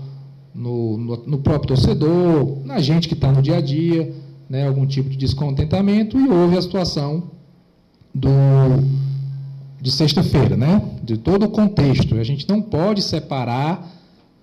no, 0.56 0.98
no, 0.98 1.18
no 1.28 1.38
próprio 1.40 1.76
torcedor, 1.76 2.60
na 2.64 2.80
gente 2.80 3.10
que 3.10 3.14
está 3.14 3.30
no 3.30 3.42
dia 3.42 3.58
a 3.58 3.62
dia, 3.62 4.16
né, 4.50 4.66
algum 4.66 4.88
tipo 4.88 5.10
de 5.10 5.18
descontentamento, 5.18 6.18
e 6.18 6.30
houve 6.30 6.58
a 6.58 6.62
situação 6.62 7.24
do, 8.16 8.30
de 9.82 9.92
sexta-feira, 9.92 10.56
né, 10.56 10.82
de 11.04 11.18
todo 11.18 11.44
o 11.44 11.50
contexto. 11.50 12.16
A 12.16 12.24
gente 12.24 12.48
não 12.48 12.62
pode 12.62 13.02
separar 13.02 13.97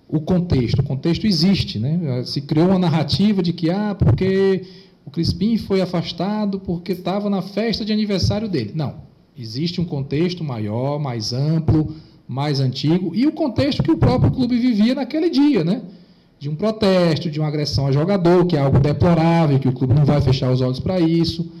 o 0.07 0.19
contexto. 0.19 0.79
O 0.79 0.83
contexto 0.83 1.25
existe. 1.25 1.79
Né? 1.79 2.23
Se 2.25 2.41
criou 2.41 2.69
uma 2.69 2.79
narrativa 2.79 3.41
de 3.41 3.53
que, 3.53 3.69
ah, 3.69 3.95
porque 3.97 4.63
o 5.05 5.11
Crispim 5.11 5.57
foi 5.57 5.81
afastado 5.81 6.59
porque 6.59 6.93
estava 6.93 7.29
na 7.29 7.41
festa 7.41 7.85
de 7.85 7.93
aniversário 7.93 8.47
dele. 8.47 8.71
Não. 8.73 9.05
Existe 9.37 9.81
um 9.81 9.85
contexto 9.85 10.43
maior, 10.43 10.97
mais 10.99 11.33
amplo, 11.33 11.93
mais 12.27 12.59
antigo, 12.59 13.13
e 13.13 13.27
o 13.27 13.31
contexto 13.31 13.83
que 13.83 13.91
o 13.91 13.97
próprio 13.97 14.31
clube 14.31 14.57
vivia 14.57 14.95
naquele 14.95 15.29
dia, 15.29 15.63
né? 15.63 15.81
De 16.39 16.49
um 16.49 16.55
protesto, 16.55 17.29
de 17.29 17.39
uma 17.39 17.47
agressão 17.47 17.85
a 17.87 17.91
jogador, 17.91 18.45
que 18.45 18.55
é 18.55 18.59
algo 18.59 18.79
deplorável, 18.79 19.59
que 19.59 19.67
o 19.67 19.73
clube 19.73 19.93
não 19.93 20.05
vai 20.05 20.21
fechar 20.21 20.51
os 20.51 20.61
olhos 20.61 20.79
para 20.79 20.99
isso, 20.99 21.51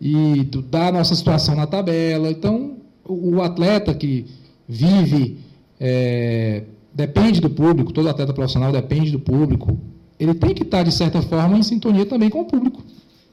e 0.00 0.48
da 0.70 0.90
nossa 0.90 1.14
situação 1.14 1.54
na 1.54 1.66
tabela. 1.66 2.30
Então, 2.30 2.76
o 3.04 3.42
atleta 3.42 3.92
que 3.92 4.26
vive, 4.68 5.38
é, 5.78 6.62
depende 6.92 7.40
do 7.40 7.50
público, 7.50 7.92
todo 7.92 8.08
atleta 8.08 8.32
profissional 8.32 8.72
depende 8.72 9.10
do 9.10 9.20
público, 9.20 9.78
ele 10.18 10.34
tem 10.34 10.54
que 10.54 10.62
estar, 10.62 10.82
de 10.82 10.92
certa 10.92 11.22
forma, 11.22 11.58
em 11.58 11.62
sintonia 11.62 12.04
também 12.04 12.28
com 12.28 12.40
o 12.40 12.44
público. 12.44 12.82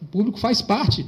O 0.01 0.05
público 0.05 0.39
faz 0.39 0.61
parte 0.61 1.05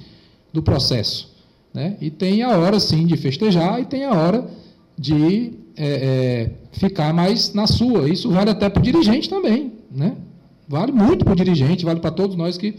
do 0.52 0.62
processo. 0.62 1.30
Né? 1.74 1.96
E 2.02 2.10
tem 2.10 2.42
a 2.44 2.58
hora, 2.58 2.80
sim, 2.80 3.06
de 3.06 3.16
festejar 3.16 3.80
e 3.80 3.86
tem 3.86 4.04
a 4.04 4.14
hora 4.14 4.50
de 4.98 5.54
é, 5.78 5.88
é, 5.88 6.52
ficar 6.74 7.14
mais 7.14 7.54
na 7.54 7.66
sua. 7.68 8.10
Isso 8.10 8.30
vale 8.30 8.50
até 8.50 8.68
para 8.68 8.82
o 8.82 8.84
dirigente 8.84 9.30
também. 9.30 9.72
Né? 9.90 10.16
Vale 10.68 10.92
muito 10.92 11.24
para 11.24 11.34
o 11.34 11.36
dirigente, 11.36 11.86
vale 11.86 12.00
para 12.00 12.12
todos 12.12 12.36
nós 12.36 12.58
que, 12.58 12.76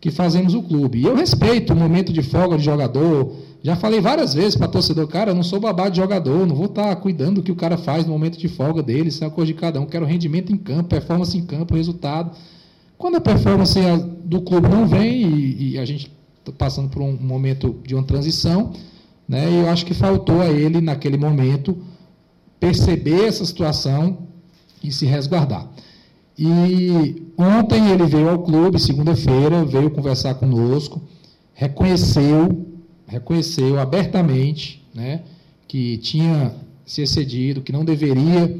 que 0.00 0.10
fazemos 0.10 0.54
o 0.54 0.62
clube. 0.62 0.98
E 0.98 1.04
eu 1.04 1.14
respeito 1.14 1.72
o 1.72 1.76
momento 1.76 2.12
de 2.12 2.22
folga 2.22 2.58
de 2.58 2.64
jogador. 2.64 3.36
Já 3.62 3.76
falei 3.76 4.00
várias 4.00 4.34
vezes 4.34 4.56
para 4.56 4.66
torcedor, 4.66 5.06
cara, 5.06 5.30
eu 5.30 5.34
não 5.34 5.44
sou 5.44 5.60
babá 5.60 5.88
de 5.88 5.98
jogador, 5.98 6.46
não 6.46 6.56
vou 6.56 6.66
estar 6.66 6.88
tá 6.88 6.96
cuidando 6.96 7.36
do 7.36 7.42
que 7.42 7.52
o 7.52 7.56
cara 7.56 7.78
faz 7.78 8.04
no 8.04 8.12
momento 8.12 8.36
de 8.36 8.48
folga 8.48 8.82
dele, 8.82 9.08
isso 9.08 9.22
é 9.22 9.26
uma 9.28 9.32
coisa 9.32 9.52
de 9.52 9.58
cada 9.58 9.80
um. 9.80 9.86
Quero 9.86 10.04
rendimento 10.04 10.52
em 10.52 10.56
campo, 10.56 10.88
performance 10.88 11.36
em 11.38 11.44
campo, 11.44 11.76
resultado. 11.76 12.32
Quando 12.98 13.16
a 13.16 13.20
performance 13.20 13.78
do 14.24 14.40
clube 14.42 14.68
não 14.68 14.86
vem 14.86 15.22
e, 15.22 15.72
e 15.72 15.78
a 15.78 15.84
gente 15.84 16.10
passando 16.58 16.88
por 16.88 17.02
um 17.02 17.16
momento 17.16 17.78
de 17.86 17.94
uma 17.94 18.02
transição, 18.02 18.72
né? 19.28 19.48
Eu 19.48 19.68
acho 19.68 19.86
que 19.86 19.94
faltou 19.94 20.40
a 20.40 20.48
ele 20.48 20.80
naquele 20.80 21.16
momento 21.16 21.76
perceber 22.58 23.26
essa 23.26 23.44
situação 23.44 24.18
e 24.82 24.90
se 24.90 25.06
resguardar. 25.06 25.68
E 26.36 27.22
ontem 27.36 27.90
ele 27.90 28.06
veio 28.06 28.28
ao 28.28 28.40
clube, 28.40 28.78
segunda-feira, 28.78 29.64
veio 29.64 29.90
conversar 29.90 30.34
conosco, 30.34 31.00
reconheceu, 31.54 32.66
reconheceu 33.12 33.78
abertamente, 33.78 34.82
né, 34.94 35.20
que 35.68 35.98
tinha 35.98 36.54
se 36.86 37.02
excedido, 37.02 37.60
que 37.60 37.70
não 37.70 37.84
deveria 37.84 38.58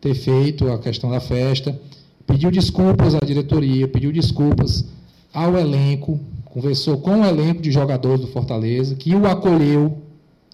ter 0.00 0.14
feito 0.14 0.68
a 0.70 0.78
questão 0.78 1.08
da 1.08 1.20
festa, 1.20 1.78
pediu 2.26 2.50
desculpas 2.50 3.14
à 3.14 3.20
diretoria, 3.20 3.86
pediu 3.86 4.12
desculpas 4.12 4.84
ao 5.32 5.56
elenco, 5.56 6.18
conversou 6.44 6.98
com 6.98 7.20
o 7.20 7.24
elenco 7.24 7.62
de 7.62 7.70
jogadores 7.70 8.20
do 8.20 8.26
Fortaleza, 8.26 8.96
que 8.96 9.14
o 9.14 9.26
acolheu, 9.26 9.96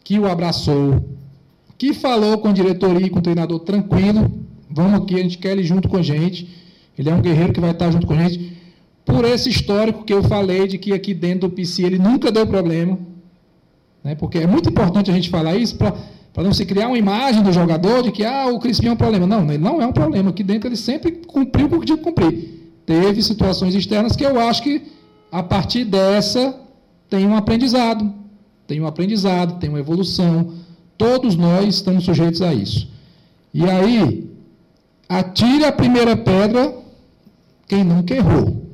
que 0.05 0.19
o 0.19 0.27
abraçou, 0.27 1.03
que 1.79 1.95
falou 1.95 2.39
com 2.39 2.49
a 2.49 2.53
diretoria 2.53 3.07
e 3.07 3.11
com 3.11 3.19
o 3.19 3.23
treinador 3.23 3.61
tranquilo, 3.61 4.31
vamos 4.71 5.01
aqui, 5.01 5.15
a 5.15 5.23
gente 5.23 5.39
quer 5.39 5.53
ele 5.53 5.65
junto 5.65 5.89
com 5.89 5.97
a 5.97 6.03
gente, 6.03 6.49
ele 6.99 7.09
é 7.09 7.15
um 7.15 7.23
guerreiro 7.23 7.55
que 7.55 7.61
vai 7.61 7.71
estar 7.71 7.91
junto 7.91 8.07
com 8.07 8.13
a 8.13 8.29
gente, 8.29 8.53
por 9.07 9.25
esse 9.25 9.49
histórico 9.49 10.05
que 10.05 10.13
eu 10.13 10.23
falei 10.23 10.67
de 10.67 10.77
que 10.77 10.93
aqui 10.93 11.15
dentro 11.15 11.49
do 11.49 11.55
PC 11.55 11.83
ele 11.83 11.99
nunca 11.99 12.31
deu 12.31 12.47
problema, 12.47 12.99
né, 14.09 14.15
porque 14.15 14.39
é 14.39 14.47
muito 14.47 14.71
importante 14.71 15.11
a 15.11 15.15
gente 15.15 15.29
falar 15.29 15.55
isso 15.55 15.77
para 15.77 15.93
não 16.43 16.55
se 16.55 16.65
criar 16.65 16.89
uma 16.89 16.97
imagem 16.97 17.43
do 17.43 17.53
jogador 17.53 18.03
de 18.03 18.11
que 18.11 18.25
ah, 18.25 18.47
o 18.47 18.59
Crispim 18.59 18.87
é 18.87 18.93
um 18.93 18.97
problema. 18.97 19.27
Não, 19.27 19.45
ele 19.45 19.63
não 19.63 19.83
é 19.83 19.87
um 19.87 19.93
problema. 19.93 20.31
Aqui 20.31 20.43
dentro 20.43 20.67
ele 20.67 20.77
sempre 20.77 21.13
cumpriu 21.13 21.67
o 21.67 21.79
que 21.79 21.85
tinha 21.85 21.99
que 21.99 22.05
cumprir. 22.05 22.73
Teve 22.87 23.23
situações 23.23 23.75
externas 23.75 24.17
que 24.17 24.25
eu 24.25 24.41
acho 24.41 24.63
que 24.63 24.83
a 25.31 25.43
partir 25.43 25.85
dessa, 25.85 26.59
tem 27.11 27.27
um 27.27 27.37
aprendizado. 27.37 28.11
Tem 28.67 28.81
um 28.81 28.87
aprendizado, 28.87 29.59
tem 29.59 29.69
uma 29.69 29.79
evolução. 29.79 30.55
Todos 30.97 31.37
nós 31.37 31.75
estamos 31.75 32.05
sujeitos 32.05 32.41
a 32.41 32.55
isso. 32.55 32.89
E 33.53 33.69
aí, 33.69 34.31
atire 35.07 35.67
a 35.67 35.73
primeira 35.73 36.17
pedra 36.17 36.75
quem 37.67 37.85
nunca 37.85 38.15
errou. 38.15 38.65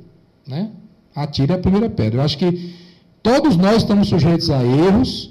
Né? 0.46 0.70
Atire 1.12 1.52
a 1.52 1.58
primeira 1.58 1.90
pedra. 1.90 2.20
Eu 2.20 2.24
acho 2.24 2.38
que 2.38 2.83
todos 3.24 3.56
nós 3.56 3.78
estamos 3.78 4.08
sujeitos 4.08 4.50
a 4.50 4.62
erros 4.62 5.30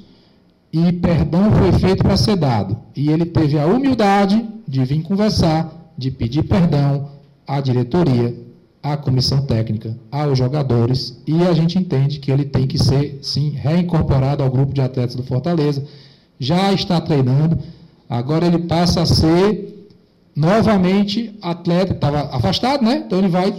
e 0.73 0.91
perdão 0.91 1.51
foi 1.51 1.71
feito 1.73 2.03
para 2.03 2.17
ser 2.17 2.36
dado. 2.36 2.75
E 2.95 3.10
ele 3.12 3.23
teve 3.23 3.60
a 3.60 3.67
humildade 3.67 4.43
de 4.67 4.84
vir 4.84 5.03
conversar, 5.03 5.71
de 5.95 6.10
pedir 6.10 6.43
perdão 6.43 7.10
à 7.47 7.62
diretoria, 7.62 8.36
à 8.82 8.97
comissão 8.97 9.45
técnica, 9.45 9.95
aos 10.12 10.38
jogadores, 10.38 11.21
e 11.27 11.43
a 11.43 11.53
gente 11.53 11.77
entende 11.77 12.19
que 12.19 12.32
ele 12.32 12.45
tem 12.45 12.65
que 12.65 12.77
ser, 12.77 13.19
sim, 13.21 13.51
reincorporado 13.51 14.41
ao 14.41 14.49
grupo 14.49 14.73
de 14.73 14.82
atletas 14.82 15.15
do 15.15 15.23
Fortaleza. 15.23 15.86
Já 16.39 16.73
está 16.73 16.99
treinando, 16.99 17.60
agora 18.10 18.47
ele 18.47 18.58
passa 18.58 19.03
a 19.03 19.06
ser 19.06 19.88
novamente 20.36 21.38
atleta, 21.43 21.93
estava 21.93 22.36
afastado, 22.36 22.84
né? 22.84 23.03
Então 23.06 23.19
ele 23.19 23.29
vai, 23.29 23.53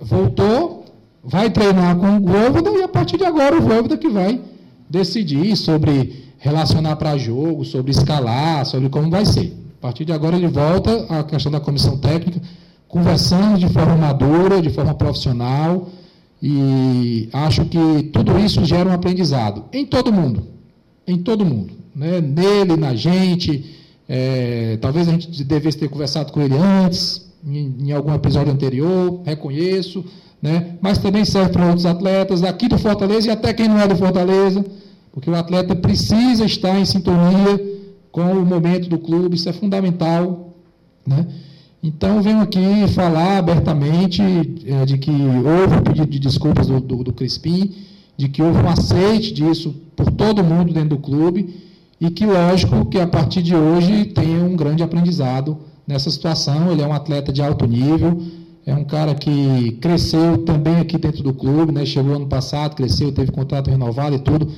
voltou, 0.00 0.83
vai 1.24 1.50
treinar 1.50 1.96
com 1.96 2.18
o 2.18 2.20
Voivoda 2.20 2.70
e 2.70 2.82
a 2.82 2.88
partir 2.88 3.16
de 3.16 3.24
agora 3.24 3.56
o 3.56 3.62
Voivoda 3.62 3.96
que 3.96 4.08
vai 4.08 4.40
decidir 4.88 5.56
sobre 5.56 6.24
relacionar 6.38 6.96
para 6.96 7.16
jogo, 7.16 7.64
sobre 7.64 7.90
escalar, 7.90 8.66
sobre 8.66 8.88
como 8.90 9.10
vai 9.10 9.24
ser. 9.24 9.56
A 9.78 9.82
partir 9.82 10.04
de 10.04 10.12
agora 10.12 10.36
ele 10.36 10.48
volta 10.48 11.06
à 11.08 11.24
questão 11.24 11.50
da 11.50 11.60
comissão 11.60 11.96
técnica, 11.96 12.40
conversando 12.86 13.58
de 13.58 13.68
forma 13.68 13.96
madura, 13.96 14.60
de 14.60 14.70
forma 14.70 14.94
profissional, 14.94 15.88
e 16.42 17.28
acho 17.32 17.64
que 17.64 18.10
tudo 18.12 18.38
isso 18.38 18.64
gera 18.64 18.90
um 18.90 18.92
aprendizado 18.92 19.64
em 19.72 19.86
todo 19.86 20.12
mundo, 20.12 20.46
em 21.06 21.16
todo 21.16 21.44
mundo, 21.44 21.72
né? 21.94 22.20
nele, 22.20 22.76
na 22.76 22.94
gente. 22.94 23.64
É, 24.06 24.76
talvez 24.82 25.08
a 25.08 25.12
gente 25.12 25.42
devesse 25.42 25.78
ter 25.78 25.88
conversado 25.88 26.30
com 26.30 26.42
ele 26.42 26.54
antes, 26.54 27.32
em, 27.46 27.74
em 27.80 27.92
algum 27.92 28.12
episódio 28.14 28.52
anterior, 28.52 29.22
reconheço, 29.24 30.04
né? 30.44 30.76
mas 30.78 30.98
também 30.98 31.24
serve 31.24 31.52
para 31.52 31.64
outros 31.64 31.86
atletas 31.86 32.42
aqui 32.42 32.68
do 32.68 32.76
Fortaleza 32.76 33.28
e 33.28 33.30
até 33.30 33.54
quem 33.54 33.66
não 33.66 33.80
é 33.80 33.88
do 33.88 33.96
Fortaleza, 33.96 34.62
porque 35.10 35.30
o 35.30 35.34
atleta 35.34 35.74
precisa 35.74 36.44
estar 36.44 36.78
em 36.78 36.84
sintonia 36.84 37.78
com 38.12 38.20
o 38.20 38.44
momento 38.44 38.86
do 38.90 38.98
clube, 38.98 39.36
isso 39.36 39.48
é 39.48 39.54
fundamental. 39.54 40.52
Né? 41.06 41.26
Então, 41.82 42.20
venho 42.20 42.42
aqui 42.42 42.60
falar 42.88 43.38
abertamente 43.38 44.20
é, 44.66 44.84
de 44.84 44.98
que 44.98 45.10
houve 45.10 45.76
um 45.76 45.82
pedido 45.82 46.10
de 46.10 46.18
desculpas 46.18 46.66
do, 46.66 46.78
do, 46.78 47.04
do 47.04 47.12
Crispim, 47.14 47.72
de 48.14 48.28
que 48.28 48.42
houve 48.42 48.58
um 48.60 48.68
aceite 48.68 49.32
disso 49.32 49.74
por 49.96 50.10
todo 50.10 50.44
mundo 50.44 50.74
dentro 50.74 50.90
do 50.90 50.98
clube 50.98 51.58
e 51.98 52.10
que, 52.10 52.26
lógico, 52.26 52.84
que 52.84 53.00
a 53.00 53.06
partir 53.06 53.42
de 53.42 53.56
hoje 53.56 54.04
tenha 54.06 54.44
um 54.44 54.54
grande 54.54 54.82
aprendizado 54.82 55.56
nessa 55.86 56.10
situação. 56.10 56.70
Ele 56.70 56.82
é 56.82 56.86
um 56.86 56.92
atleta 56.92 57.32
de 57.32 57.40
alto 57.40 57.66
nível, 57.66 58.20
é 58.66 58.74
um 58.74 58.84
cara 58.84 59.14
que 59.14 59.72
cresceu 59.80 60.38
também 60.44 60.76
aqui 60.76 60.96
dentro 60.96 61.22
do 61.22 61.34
clube, 61.34 61.72
né? 61.72 61.84
chegou 61.84 62.16
ano 62.16 62.26
passado, 62.26 62.74
cresceu, 62.74 63.12
teve 63.12 63.30
contrato 63.30 63.68
renovado 63.68 64.16
e 64.16 64.18
tudo, 64.18 64.50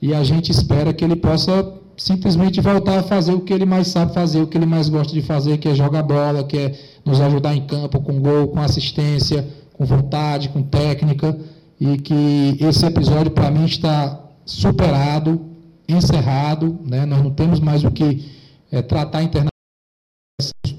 e 0.00 0.12
a 0.12 0.24
gente 0.24 0.50
espera 0.50 0.92
que 0.92 1.04
ele 1.04 1.14
possa 1.14 1.80
simplesmente 1.96 2.60
voltar 2.60 2.98
a 2.98 3.02
fazer 3.02 3.32
o 3.32 3.40
que 3.40 3.52
ele 3.52 3.64
mais 3.64 3.88
sabe 3.88 4.12
fazer, 4.12 4.40
o 4.40 4.46
que 4.46 4.58
ele 4.58 4.66
mais 4.66 4.88
gosta 4.88 5.12
de 5.12 5.22
fazer, 5.22 5.58
que 5.58 5.68
é 5.68 5.74
jogar 5.74 6.02
bola, 6.02 6.42
que 6.42 6.58
é 6.58 6.74
nos 7.04 7.20
ajudar 7.20 7.54
em 7.54 7.64
campo 7.66 8.00
com 8.00 8.20
gol, 8.20 8.48
com 8.48 8.60
assistência, 8.60 9.46
com 9.72 9.84
vontade, 9.84 10.48
com 10.48 10.62
técnica, 10.62 11.38
e 11.80 11.98
que 11.98 12.56
esse 12.60 12.84
episódio 12.84 13.30
para 13.30 13.50
mim 13.50 13.64
está 13.64 14.20
superado, 14.44 15.40
encerrado, 15.88 16.78
né? 16.84 17.06
nós 17.06 17.22
não 17.22 17.30
temos 17.30 17.60
mais 17.60 17.84
o 17.84 17.90
que 17.90 18.28
é, 18.70 18.82
tratar 18.82 19.22
internamente, 19.22 19.52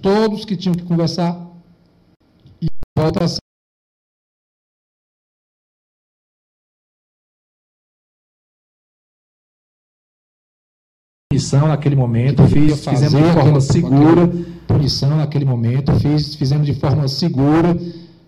todos 0.01 0.43
que 0.43 0.57
tinham 0.57 0.75
que 0.75 0.83
conversar, 0.83 1.52
ser 3.27 3.43
punição 11.33 11.67
naquele 11.67 11.95
momento, 11.95 12.47
fiz, 12.47 12.85
fizemos 12.85 13.27
de 13.27 13.33
forma 13.33 13.61
segura, 13.61 14.31
punição 14.67 15.17
naquele 15.17 15.45
momento, 15.45 15.91
fiz, 15.99 16.35
fizemos 16.35 16.65
de 16.65 16.75
forma 16.75 17.07
segura, 17.07 17.75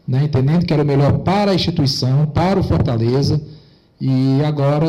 né, 0.07 0.23
entendendo 0.23 0.65
que 0.65 0.73
era 0.73 0.81
o 0.81 0.85
melhor 0.85 1.19
para 1.19 1.51
a 1.51 1.55
instituição, 1.55 2.25
para 2.25 2.59
o 2.59 2.63
Fortaleza, 2.63 3.41
e 4.01 4.41
agora 4.43 4.87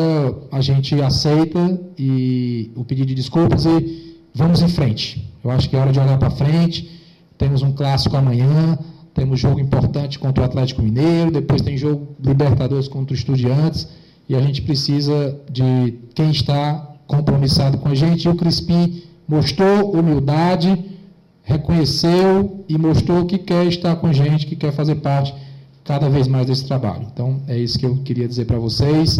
a 0.51 0.61
gente 0.61 0.99
aceita 1.01 1.79
e 1.97 2.71
o 2.75 2.83
pedido 2.83 3.07
de 3.07 3.15
desculpas 3.15 3.65
e 3.65 4.17
vamos 4.33 4.61
em 4.61 4.67
frente. 4.67 5.31
Eu 5.43 5.51
acho 5.51 5.69
que 5.69 5.75
é 5.75 5.79
hora 5.79 5.91
de 5.91 5.99
olhar 5.99 6.17
para 6.17 6.31
frente, 6.31 6.89
temos 7.37 7.61
um 7.61 7.71
clássico 7.71 8.17
amanhã, 8.17 8.77
temos 9.17 9.39
jogo 9.39 9.59
importante 9.59 10.19
contra 10.19 10.43
o 10.43 10.45
Atlético 10.45 10.83
Mineiro, 10.83 11.31
depois 11.31 11.63
tem 11.63 11.75
jogo 11.75 12.15
Libertadores 12.23 12.87
contra 12.87 13.15
o 13.15 13.17
Estudiantes, 13.17 13.87
e 14.29 14.35
a 14.35 14.39
gente 14.39 14.61
precisa 14.61 15.35
de 15.51 15.95
quem 16.13 16.29
está 16.29 16.93
compromissado 17.07 17.79
com 17.79 17.89
a 17.89 17.95
gente. 17.95 18.25
E 18.25 18.29
o 18.29 18.35
Crispim 18.35 19.01
mostrou 19.27 19.91
humildade, 19.91 20.85
reconheceu 21.41 22.63
e 22.69 22.77
mostrou 22.77 23.25
que 23.25 23.39
quer 23.39 23.65
estar 23.65 23.95
com 23.95 24.05
a 24.05 24.13
gente, 24.13 24.45
que 24.45 24.55
quer 24.55 24.71
fazer 24.71 24.95
parte 24.95 25.33
cada 25.83 26.07
vez 26.09 26.27
mais 26.27 26.45
desse 26.45 26.65
trabalho. 26.65 27.07
Então, 27.11 27.41
é 27.47 27.57
isso 27.57 27.79
que 27.79 27.87
eu 27.87 27.95
queria 27.97 28.27
dizer 28.27 28.45
para 28.45 28.59
vocês. 28.59 29.19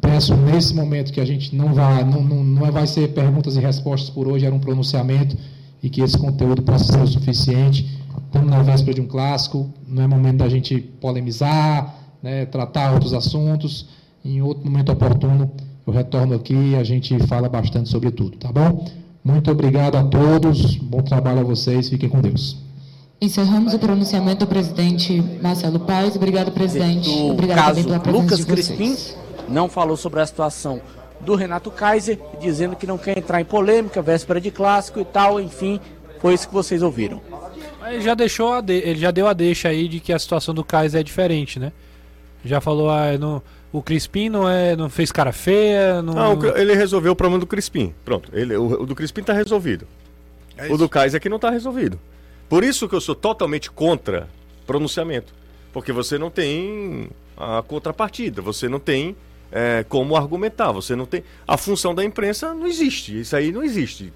Peço 0.00 0.36
nesse 0.36 0.72
momento 0.76 1.12
que 1.12 1.20
a 1.20 1.24
gente 1.24 1.56
não 1.56 1.74
vai, 1.74 2.04
não, 2.04 2.22
não, 2.22 2.44
não 2.44 2.70
vai 2.70 2.86
ser 2.86 3.08
perguntas 3.08 3.56
e 3.56 3.60
respostas 3.60 4.10
por 4.10 4.28
hoje, 4.28 4.46
era 4.46 4.54
um 4.54 4.60
pronunciamento 4.60 5.36
e 5.82 5.90
que 5.90 6.02
esse 6.02 6.16
conteúdo 6.16 6.62
possa 6.62 6.92
ser 6.92 7.02
o 7.02 7.06
suficiente. 7.06 7.97
Estamos 8.28 8.50
na 8.50 8.62
véspera 8.62 8.92
de 8.92 9.00
um 9.00 9.06
clássico, 9.06 9.70
não 9.86 10.02
é 10.02 10.06
momento 10.06 10.36
da 10.36 10.48
gente 10.50 10.78
polemizar, 10.78 11.94
né, 12.22 12.44
tratar 12.44 12.92
outros 12.92 13.14
assuntos. 13.14 13.88
Em 14.22 14.42
outro 14.42 14.70
momento 14.70 14.92
oportuno, 14.92 15.50
eu 15.86 15.92
retorno 15.92 16.34
aqui 16.34 16.52
e 16.52 16.76
a 16.76 16.84
gente 16.84 17.18
fala 17.26 17.48
bastante 17.48 17.88
sobre 17.88 18.10
tudo, 18.10 18.36
tá 18.36 18.52
bom? 18.52 18.84
Muito 19.24 19.50
obrigado 19.50 19.96
a 19.96 20.04
todos, 20.04 20.76
bom 20.76 21.00
trabalho 21.00 21.40
a 21.40 21.42
vocês, 21.42 21.88
fiquem 21.88 22.08
com 22.08 22.20
Deus. 22.20 22.58
Encerramos 23.18 23.72
o 23.72 23.78
pronunciamento 23.78 24.44
do 24.44 24.46
presidente 24.46 25.24
Marcelo 25.42 25.80
Paes. 25.80 26.14
Obrigado, 26.14 26.52
presidente. 26.52 27.08
No 27.08 27.30
Obrigado 27.30 27.56
caso, 27.56 27.82
também 27.82 27.84
pela 27.84 28.00
presença 28.00 28.22
Lucas 28.22 28.38
de 28.40 28.46
Crispim 28.46 28.90
vocês. 28.90 29.16
não 29.48 29.70
falou 29.70 29.96
sobre 29.96 30.20
a 30.20 30.26
situação 30.26 30.82
do 31.20 31.34
Renato 31.34 31.70
Kaiser, 31.70 32.20
dizendo 32.38 32.76
que 32.76 32.86
não 32.86 32.98
quer 32.98 33.16
entrar 33.16 33.40
em 33.40 33.44
polêmica, 33.44 34.02
véspera 34.02 34.38
de 34.38 34.50
clássico 34.50 35.00
e 35.00 35.04
tal, 35.04 35.40
enfim, 35.40 35.80
foi 36.20 36.34
isso 36.34 36.46
que 36.46 36.54
vocês 36.54 36.82
ouviram. 36.82 37.20
Ele 37.92 38.00
já 38.02 38.14
deixou 38.14 38.52
a 38.54 38.60
de- 38.60 38.72
ele 38.74 38.98
já 38.98 39.10
deu 39.10 39.26
a 39.26 39.32
deixa 39.32 39.68
aí 39.68 39.88
de 39.88 40.00
que 40.00 40.12
a 40.12 40.18
situação 40.18 40.54
do 40.54 40.64
Kaiser 40.64 41.00
é 41.00 41.02
diferente, 41.04 41.58
né? 41.58 41.72
Já 42.44 42.60
falou, 42.60 42.88
ah, 42.90 43.16
não, 43.18 43.42
o 43.72 43.82
Crispim 43.82 44.28
não 44.28 44.48
é, 44.48 44.76
não 44.76 44.88
fez 44.88 45.10
cara 45.12 45.32
feia, 45.32 46.00
não, 46.02 46.14
ele 46.56 46.74
resolveu 46.74 47.12
o 47.12 47.16
problema 47.16 47.40
do 47.40 47.46
Crispim. 47.46 47.92
Pronto, 48.04 48.30
ele, 48.32 48.56
o, 48.56 48.82
o 48.82 48.86
do 48.86 48.94
Crispim 48.94 49.22
tá 49.22 49.32
resolvido. 49.32 49.86
o 50.70 50.76
do 50.76 50.88
Kaiser 50.88 51.20
que 51.20 51.28
não 51.28 51.38
tá 51.38 51.50
resolvido. 51.50 51.98
Por 52.48 52.64
isso 52.64 52.88
que 52.88 52.94
eu 52.94 53.00
sou 53.00 53.14
totalmente 53.14 53.70
contra 53.70 54.28
pronunciamento. 54.66 55.34
Porque 55.72 55.92
você 55.92 56.16
não 56.16 56.30
tem 56.30 57.08
a 57.36 57.62
contrapartida, 57.62 58.40
você 58.40 58.68
não 58.68 58.80
tem 58.80 59.14
é, 59.52 59.84
como 59.88 60.16
argumentar, 60.16 60.72
você 60.72 60.96
não 60.96 61.04
tem. 61.06 61.22
A 61.46 61.56
função 61.56 61.94
da 61.94 62.04
imprensa 62.04 62.54
não 62.54 62.66
existe. 62.66 63.20
Isso 63.20 63.36
aí 63.36 63.52
não 63.52 63.62
existe. 63.62 64.12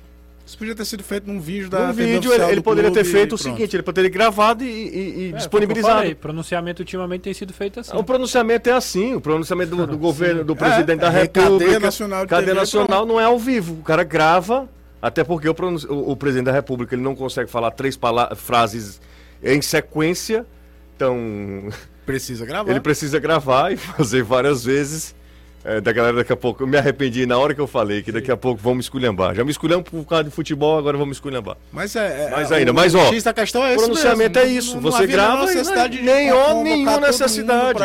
Isso 0.52 0.58
podia 0.58 0.74
ter 0.74 0.84
sido 0.84 1.02
feito 1.02 1.26
num 1.26 1.40
vídeo 1.40 1.70
da 1.70 1.86
TV 1.86 2.12
vídeo, 2.12 2.30
ele, 2.30 2.44
ele 2.44 2.54
do 2.56 2.62
poderia 2.62 2.90
ter 2.90 3.04
feito 3.04 3.36
o 3.36 3.38
seguinte: 3.38 3.74
ele 3.74 3.82
poderia 3.82 4.10
ter 4.10 4.14
gravado 4.14 4.62
e, 4.62 4.66
e- 4.68 5.18
e 5.20 5.28
É, 5.32 5.36
disponibilizado. 5.38 5.94
falei, 5.94 6.14
pronunciamento 6.14 6.82
ultimamente 6.82 7.22
tem 7.22 7.32
sido 7.32 7.54
feito 7.54 7.80
assim. 7.80 7.96
O 7.96 8.04
pronunciamento 8.04 8.68
é 8.68 8.72
assim, 8.74 9.14
o 9.14 9.20
pronunciamento 9.20 9.74
do, 9.74 9.86
do 9.86 9.96
governo, 9.96 10.44
do 10.44 10.54
presidente 10.54 11.00
da 11.00 11.06
é 11.06 11.22
República. 11.22 11.50
cadeia 11.64 11.80
nacional 11.80 12.24
de 12.24 12.28
cadeia 12.28 12.48
TV, 12.48 12.60
nacional 12.60 13.06
não 13.06 13.18
é 13.18 13.24
ao 13.24 13.38
vivo. 13.38 13.72
O 13.80 13.82
cara 13.82 14.04
grava, 14.04 14.68
até 15.00 15.24
porque 15.24 15.48
o, 15.48 15.54
pronunci- 15.54 15.86
o- 15.86 16.10
o 16.10 16.14
presidente 16.18 16.44
da 16.44 16.52
República 16.52 16.94
ele 16.94 17.02
não 17.02 17.14
consegue 17.16 17.50
falar 17.50 17.70
três 17.70 17.96
pala- 17.96 18.34
frases 18.36 19.00
em 19.42 19.62
sequência. 19.62 20.44
Então, 20.94 21.70
Precisa 22.04 22.44
gravar. 22.44 22.68
ele 22.70 22.80
precisa 22.80 23.18
gravar 23.18 23.72
e 23.72 23.76
fazer 23.80 24.22
várias 24.22 24.66
vezes. 24.66 25.14
É, 25.64 25.80
da 25.80 25.92
galera 25.92 26.16
daqui 26.16 26.32
a 26.32 26.36
pouco. 26.36 26.64
Eu 26.64 26.66
me 26.66 26.76
arrependi 26.76 27.24
na 27.24 27.38
hora 27.38 27.54
que 27.54 27.60
eu 27.60 27.68
falei 27.68 28.02
que 28.02 28.10
daqui 28.10 28.32
a 28.32 28.36
pouco 28.36 28.60
vamos 28.60 28.78
me 28.78 28.80
esculhambar. 28.82 29.32
Já 29.34 29.44
me 29.44 29.50
esculhamos 29.52 29.88
por 29.88 30.04
causa 30.04 30.24
de 30.24 30.30
futebol, 30.30 30.76
agora 30.76 30.96
vamos 30.96 31.10
me 31.10 31.12
esculhambar. 31.14 31.56
Mas 31.72 31.94
é. 31.94 32.24
é 32.26 32.30
Mais 32.30 32.50
é, 32.50 32.56
ainda, 32.56 32.72
o- 32.72 32.74
mas, 32.74 32.94
o 32.94 32.98
ó, 32.98 33.10
da 33.22 33.32
questão 33.32 33.64
é 33.64 33.74
O 33.74 33.78
pronunciamento 33.78 34.38
mesmo. 34.40 34.50
é 34.52 34.58
isso. 34.58 34.74
Não- 34.74 34.82
não 34.82 34.90
Você 34.90 35.04
havia 35.04 35.16
grava 35.16 35.46
necessidade 35.46 35.96
e 35.96 36.00
de 36.00 36.04
nenhuma, 36.04 36.98
necessidade. 37.00 37.78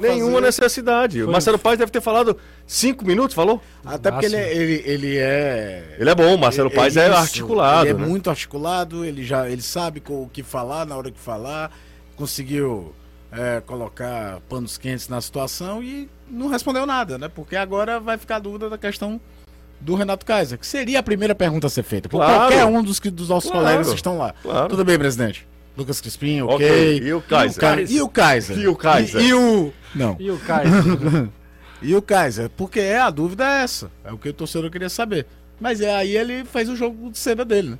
Nenhuma 0.00 0.32
fazer. 0.32 0.40
necessidade. 0.46 1.22
O 1.22 1.30
Marcelo 1.30 1.58
Paes 1.58 1.78
deve 1.78 1.90
ter 1.90 2.02
falado 2.02 2.36
cinco 2.66 3.02
minutos, 3.06 3.34
falou? 3.34 3.62
Até 3.82 4.10
porque 4.10 4.26
ele, 4.26 4.36
é- 4.36 4.54
ele, 4.54 4.82
ele 4.84 5.16
é. 5.16 5.96
Ele 5.98 6.10
é 6.10 6.14
bom, 6.14 6.34
o 6.34 6.38
Marcelo 6.38 6.70
Paes 6.70 6.98
é 6.98 7.08
isso, 7.08 7.16
articulado. 7.16 7.86
Ele 7.86 7.90
é 7.90 7.98
né? 7.98 8.06
muito 8.06 8.28
articulado, 8.28 9.04
ele 9.06 9.24
já 9.24 9.48
ele 9.48 9.62
sabe 9.62 10.00
com 10.00 10.22
o 10.22 10.28
que 10.28 10.42
falar 10.42 10.84
na 10.84 10.96
hora 10.98 11.10
que 11.10 11.18
falar, 11.18 11.70
conseguiu 12.14 12.94
é, 13.32 13.62
colocar 13.64 14.40
panos 14.48 14.76
quentes 14.76 15.08
na 15.08 15.18
situação 15.20 15.82
e 15.82 16.08
não 16.32 16.48
respondeu 16.48 16.86
nada, 16.86 17.18
né? 17.18 17.28
Porque 17.28 17.54
agora 17.56 18.00
vai 18.00 18.16
ficar 18.18 18.36
a 18.36 18.38
dúvida 18.40 18.68
da 18.70 18.78
questão 18.78 19.20
do 19.80 19.94
Renato 19.94 20.24
Kaiser, 20.24 20.58
que 20.58 20.66
seria 20.66 20.98
a 21.00 21.02
primeira 21.02 21.34
pergunta 21.34 21.66
a 21.66 21.70
ser 21.70 21.82
feita 21.82 22.08
por 22.08 22.18
Claro. 22.18 22.34
qualquer 22.38 22.64
um 22.64 22.82
dos, 22.82 22.98
que, 23.00 23.10
dos 23.10 23.28
nossos 23.28 23.50
Claro. 23.50 23.66
colegas 23.66 23.88
que 23.88 23.94
estão 23.96 24.16
lá. 24.18 24.34
Claro. 24.42 24.68
Tudo 24.68 24.84
bem, 24.84 24.98
presidente? 24.98 25.46
Lucas 25.76 26.00
Crispim, 26.00 26.40
ok. 26.42 26.54
Ok. 26.54 27.00
E 27.02 27.12
o 27.14 27.20
Kaiser? 27.22 27.60
Ca- 27.60 27.80
E 27.82 28.00
o 28.02 28.08
Kaiser? 28.08 28.58
E 28.58 28.68
o 28.68 28.76
Kaiser? 28.76 29.20
E, 29.22 29.28
e 29.28 29.34
o... 29.34 29.72
Não. 29.94 30.16
E 30.18 30.30
o 30.30 30.38
Kaiser? 30.38 30.82
E 31.84 31.96
o 31.96 32.00
Kaiser? 32.02 32.48
Porque 32.50 32.78
é, 32.78 33.00
a 33.00 33.10
dúvida 33.10 33.44
é 33.44 33.62
essa. 33.64 33.90
É 34.04 34.12
o 34.12 34.16
que 34.16 34.28
o 34.28 34.32
torcedor 34.32 34.70
queria 34.70 34.88
saber. 34.88 35.26
Mas 35.60 35.80
é, 35.80 35.92
aí 35.92 36.16
ele 36.16 36.44
fez 36.44 36.68
o 36.68 36.76
jogo 36.76 37.10
de 37.10 37.18
cena 37.18 37.44
dele, 37.44 37.70
né? 37.70 37.78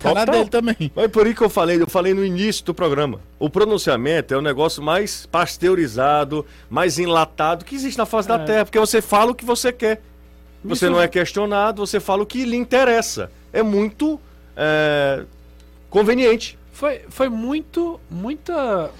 Tá 0.00 0.14
na 0.14 0.20
Total. 0.24 0.34
dele 0.34 0.48
também. 0.50 0.92
Mas 0.96 1.08
por 1.08 1.26
isso 1.26 1.36
que 1.36 1.44
eu 1.44 1.50
falei, 1.50 1.80
eu 1.80 1.86
falei 1.86 2.14
no 2.14 2.24
início 2.24 2.64
do 2.64 2.72
programa. 2.74 3.20
O 3.38 3.50
pronunciamento 3.50 4.32
é 4.32 4.36
o 4.36 4.40
negócio 4.40 4.82
mais 4.82 5.26
pasteurizado, 5.26 6.44
mais 6.70 6.98
enlatado 6.98 7.64
que 7.64 7.74
existe 7.74 7.98
na 7.98 8.06
face 8.06 8.26
da 8.26 8.38
Terra, 8.38 8.64
porque 8.64 8.78
você 8.78 9.02
fala 9.02 9.30
o 9.32 9.34
que 9.34 9.44
você 9.44 9.70
quer. 9.72 10.00
Você 10.64 10.86
Isso- 10.86 10.92
não 10.94 11.00
é 11.00 11.06
questionado, 11.06 11.86
você 11.86 12.00
fala 12.00 12.22
o 12.22 12.26
que 12.26 12.44
lhe 12.44 12.56
interessa. 12.56 13.30
É 13.52 13.62
muito 13.62 14.18
é, 14.56 15.24
conveniente. 15.88 16.58
foi, 16.72 17.02
foi 17.08 17.28
muito, 17.28 18.00
muita, 18.10 18.90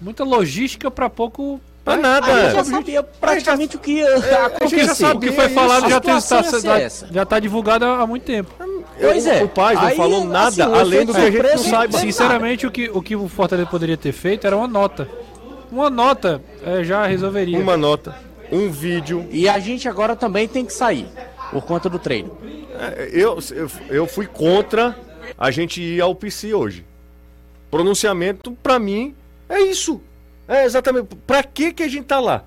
muita 0.00 0.24
logística 0.24 0.90
pra 0.90 1.08
pouco. 1.10 1.60
Pra 1.84 1.94
Aí 1.94 2.00
nada. 2.02 2.30
eu 2.30 2.50
já 2.52 2.64
sabia 2.64 3.02
praticamente 3.02 3.76
o 3.76 3.78
que 3.78 3.92
ia 3.92 4.06
a 4.06 4.16
gente 4.18 4.28
já 4.30 4.46
acontecer. 4.46 4.94
sabia 4.94 5.16
O 5.16 5.20
que 5.20 5.32
foi 5.32 5.48
falado 5.48 5.86
A 5.86 5.88
já, 5.88 6.00
tem, 6.00 6.20
tá, 6.20 6.42
já, 6.60 6.88
já 7.10 7.24
tá 7.24 7.38
divulgado 7.40 7.86
há 7.86 8.06
muito 8.06 8.24
tempo. 8.24 8.50
Pois 9.00 9.26
é. 9.26 9.42
O 9.42 9.48
pai 9.48 9.74
não 9.74 9.82
Aí, 9.82 9.96
falou 9.96 10.24
nada 10.24 10.48
assim, 10.48 10.62
o 10.62 10.74
além 10.74 11.06
do 11.06 11.12
que 11.14 11.20
a 11.20 11.30
gente 11.30 11.42
não 11.42 11.58
saiba. 11.58 11.98
Sinceramente, 11.98 12.66
o 12.66 12.70
que, 12.70 12.90
o 12.90 13.00
que 13.02 13.16
o 13.16 13.28
Fortaleza 13.28 13.68
poderia 13.68 13.96
ter 13.96 14.12
feito 14.12 14.46
era 14.46 14.56
uma 14.56 14.68
nota. 14.68 15.08
Uma 15.70 15.88
nota 15.88 16.42
é, 16.64 16.82
já 16.84 17.06
resolveria. 17.06 17.58
Uma 17.58 17.76
nota, 17.76 18.14
um 18.50 18.70
vídeo. 18.70 19.26
E 19.30 19.48
a 19.48 19.58
gente 19.58 19.88
agora 19.88 20.14
também 20.16 20.46
tem 20.48 20.64
que 20.66 20.72
sair 20.72 21.06
por 21.50 21.62
conta 21.62 21.88
do 21.88 21.98
treino. 21.98 22.36
É, 22.78 23.08
Eu, 23.12 23.38
eu, 23.52 23.70
eu 23.88 24.06
fui 24.06 24.26
contra 24.26 24.96
a 25.38 25.50
gente 25.50 25.80
ir 25.80 26.00
ao 26.00 26.14
PC 26.14 26.52
hoje. 26.54 26.84
Pronunciamento, 27.70 28.52
pra 28.62 28.78
mim, 28.78 29.14
é 29.48 29.60
isso. 29.60 30.00
É 30.48 30.64
exatamente. 30.64 31.08
Pra 31.26 31.42
que 31.44 31.72
que 31.72 31.82
a 31.84 31.88
gente 31.88 32.04
tá 32.06 32.18
lá? 32.18 32.44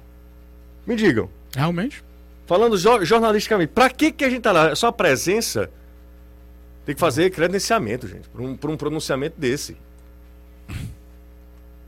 Me 0.85 0.95
digam. 0.95 1.29
Realmente. 1.55 2.03
Falando 2.45 2.77
jo- 2.77 3.05
jornalisticamente, 3.05 3.71
pra 3.73 3.89
que 3.89 4.11
que 4.11 4.25
a 4.25 4.29
gente 4.29 4.41
tá 4.41 4.51
lá? 4.51 4.71
É 4.71 4.75
só 4.75 4.87
a 4.87 4.91
presença? 4.91 5.69
Tem 6.85 6.93
que 6.93 6.99
fazer 6.99 7.29
credenciamento, 7.29 8.07
gente, 8.07 8.27
pra 8.29 8.41
um, 8.41 8.51
um 8.51 8.77
pronunciamento 8.77 9.35
desse. 9.39 9.77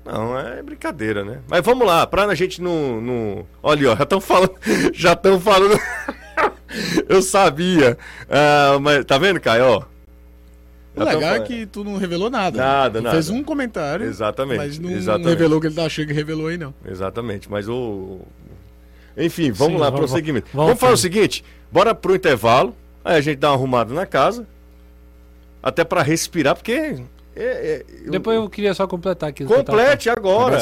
Não, 0.05 0.38
é 0.38 0.62
brincadeira, 0.62 1.25
né? 1.25 1.39
Mas 1.47 1.65
vamos 1.65 1.86
lá, 1.88 2.05
pra 2.05 2.25
a 2.25 2.36
gente 2.36 2.62
não. 2.62 3.01
não... 3.01 3.45
Olha, 3.63 3.91
ó, 3.91 3.95
já 3.95 4.03
estão 4.03 4.21
falando. 4.21 4.53
Já 4.93 5.13
estão 5.13 5.39
falando. 5.39 5.79
Eu 7.10 7.21
sabia. 7.21 7.97
Ah, 8.29 8.77
mas 8.79 9.03
tá 9.03 9.17
vendo, 9.17 9.39
Caio? 9.39 9.65
Ó, 9.65 9.84
O 10.95 10.99
legal 11.03 11.21
é 11.21 11.25
falando. 11.34 11.43
que 11.47 11.65
tu 11.65 11.84
não 11.84 11.97
revelou 11.97 12.29
nada. 12.29 12.58
Nada, 12.58 12.99
Tu 12.99 13.03
nada. 13.03 13.15
Fez 13.15 13.29
um 13.29 13.43
comentário. 13.43 14.05
Exatamente, 14.05 14.58
Mas 14.58 14.77
não, 14.79 14.89
não 14.91 14.97
exatamente. 14.97 15.29
revelou 15.29 15.58
o 15.58 15.62
que 15.62 15.67
ele 15.67 15.75
tá 15.75 15.86
achando 15.86 16.08
que 16.08 16.13
revelou 16.13 16.47
aí, 16.47 16.58
não. 16.58 16.73
Exatamente, 16.86 17.49
mas 17.49 17.67
o. 17.67 18.19
Enfim, 19.17 19.51
vamos 19.51 19.75
Sim, 19.75 19.79
lá, 19.79 19.89
vamos- 19.89 20.12
prosseguimento. 20.12 20.47
vamos 20.53 20.67
Vamos, 20.67 20.79
fazer 20.79 20.93
o 20.93 20.97
seguinte: 20.97 21.43
bora 21.71 21.95
pro 21.95 22.15
intervalo, 22.15 22.75
aí 23.03 23.17
a 23.17 23.21
gente 23.21 23.38
dá 23.39 23.49
uma 23.49 23.55
arrumada 23.55 23.91
na 23.93 24.05
casa, 24.05 24.45
até 25.65 25.84
pra 25.84 26.04
respirar, 26.04 26.56
porque. 26.56 26.71
é- 26.71 27.04
é- 27.36 27.86
eu- 28.06 28.12
Depois 28.12 28.38
eu 28.38 28.47
queria 28.47 28.73
só 28.75 28.86
completar 28.86 29.30
aqui. 29.30 29.43
eu 29.43 29.47
tava 29.49 29.63
Complete 29.80 30.10
agora. 30.12 30.56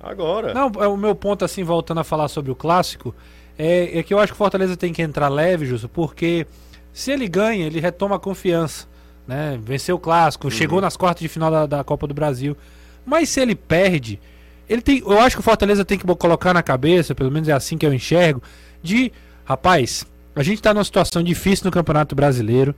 Agora. 0.00 0.54
Não, 0.54 0.70
é, 0.80 0.86
o 0.86 0.96
meu 0.96 1.14
ponto, 1.16 1.44
assim, 1.44 1.64
voltando 1.64 1.98
a 2.00 2.04
falar 2.04 2.28
sobre 2.28 2.52
o 2.52 2.54
clássico, 2.54 3.12
é, 3.58 3.98
é 3.98 4.02
que 4.04 4.14
eu 4.14 4.18
acho 4.20 4.32
que 4.32 4.36
o 4.36 4.38
Fortaleza 4.38 4.76
tem 4.76 4.92
que 4.92 5.02
entrar 5.02 5.28
leve, 5.28 5.66
Justo, 5.66 5.88
porque 5.88 6.46
se 6.92 7.10
ele 7.10 7.26
ganha, 7.28 7.66
ele 7.66 7.80
retoma 7.80 8.14
a 8.14 8.18
confiança. 8.20 8.86
Né? 9.26 9.58
Venceu 9.62 9.96
o 9.96 9.98
clássico, 9.98 10.50
chegou 10.50 10.80
nas 10.82 10.96
quartas 10.96 11.22
de 11.22 11.28
final 11.28 11.50
da, 11.50 11.66
da 11.66 11.82
Copa 11.84 12.06
do 12.06 12.12
Brasil. 12.14 12.56
Mas 13.06 13.30
se 13.30 13.40
ele 13.40 13.54
perde, 13.54 14.20
ele 14.68 14.82
tem. 14.82 14.98
Eu 15.00 15.18
acho 15.18 15.34
que 15.36 15.40
o 15.40 15.42
Fortaleza 15.42 15.84
tem 15.84 15.98
que 15.98 16.06
colocar 16.14 16.54
na 16.54 16.62
cabeça, 16.62 17.14
pelo 17.14 17.30
menos 17.30 17.48
é 17.48 17.52
assim 17.52 17.76
que 17.76 17.84
eu 17.86 17.92
enxergo, 17.92 18.42
de 18.82 19.10
rapaz, 19.44 20.06
a 20.36 20.42
gente 20.42 20.60
tá 20.62 20.72
numa 20.74 20.84
situação 20.84 21.22
difícil 21.22 21.64
no 21.64 21.70
Campeonato 21.72 22.14
Brasileiro. 22.14 22.74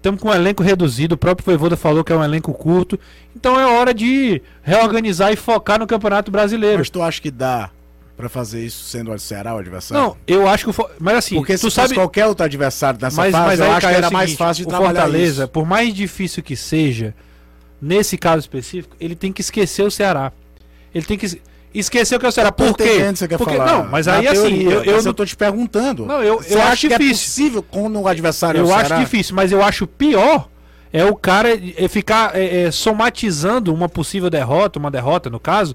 Estamos 0.00 0.18
com 0.18 0.30
um 0.30 0.34
elenco 0.34 0.62
reduzido, 0.62 1.14
o 1.14 1.18
próprio 1.18 1.44
Voivoda 1.44 1.76
falou 1.76 2.02
que 2.02 2.10
é 2.10 2.16
um 2.16 2.24
elenco 2.24 2.54
curto. 2.54 2.98
Então 3.36 3.60
é 3.60 3.66
hora 3.66 3.92
de 3.92 4.40
reorganizar 4.62 5.30
e 5.30 5.36
focar 5.36 5.78
no 5.78 5.86
Campeonato 5.86 6.30
Brasileiro. 6.30 6.78
Mas 6.78 6.88
tu 6.88 7.02
acha 7.02 7.20
que 7.20 7.30
dá 7.30 7.68
pra 8.16 8.26
fazer 8.26 8.64
isso 8.64 8.82
sendo 8.84 9.12
o 9.12 9.18
Ceará 9.18 9.54
o 9.54 9.58
adversário? 9.58 10.02
Não, 10.02 10.16
eu 10.26 10.48
acho 10.48 10.64
que 10.64 10.70
o 10.70 10.90
mas 10.98 11.16
assim, 11.16 11.34
Porque 11.34 11.54
se 11.54 11.66
tu 11.66 11.70
sabe, 11.70 11.92
qualquer 11.92 12.26
outro 12.26 12.46
adversário 12.46 12.98
nessa 12.98 13.14
mas, 13.20 13.30
fase, 13.30 13.46
mas 13.46 13.60
eu 13.60 13.72
acho 13.72 13.86
que 13.86 13.94
era 13.94 14.10
mais 14.10 14.32
fácil 14.32 14.62
de 14.62 14.68
o 14.68 14.70
trabalhar 14.70 15.02
Fortaleza, 15.02 15.42
isso. 15.42 15.52
por 15.52 15.66
mais 15.66 15.92
difícil 15.92 16.42
que 16.42 16.56
seja, 16.56 17.14
nesse 17.78 18.16
caso 18.16 18.40
específico, 18.40 18.96
ele 18.98 19.14
tem 19.14 19.30
que 19.30 19.42
esquecer 19.42 19.82
o 19.82 19.90
Ceará. 19.90 20.32
Ele 20.94 21.04
tem 21.04 21.18
que 21.18 21.26
esquecer 21.74 22.16
o 22.16 22.20
que 22.20 22.26
é 22.26 22.30
Ceará. 22.30 22.50
Tô 22.50 22.64
Por 22.64 22.76
quê? 22.76 23.12
você 23.14 23.28
quer 23.28 23.38
Porque, 23.38 23.56
falar. 23.56 23.72
não, 23.72 23.86
mas 23.88 24.06
Na 24.06 24.14
aí 24.16 24.28
assim, 24.28 24.40
teoria, 24.40 24.70
eu, 24.70 24.84
eu 24.84 24.98
não 25.02 25.10
eu 25.10 25.14
tô 25.14 25.24
te 25.24 25.36
perguntando. 25.36 26.06
Não, 26.06 26.22
eu- 26.22 26.42
eu 26.48 26.62
acho 26.62 26.88
que 26.88 26.94
é 26.94 26.98
difícil. 26.98 27.26
possível 27.26 27.62
quando 27.62 28.00
o 28.00 28.08
adversário 28.08 28.58
é 28.60 28.62
o 28.62 28.66
Eu 28.66 28.74
acho 28.74 28.96
difícil, 28.96 29.34
mas 29.34 29.52
eu 29.52 29.62
acho 29.62 29.86
pior 29.86 30.48
é 30.92 31.04
o 31.04 31.14
cara 31.14 31.48
é, 31.76 31.86
ficar 31.88 32.34
é, 32.34 32.62
é, 32.64 32.70
somatizando 32.70 33.72
uma 33.72 33.88
possível 33.88 34.28
derrota, 34.28 34.78
uma 34.78 34.90
derrota 34.90 35.30
no 35.30 35.38
caso, 35.38 35.74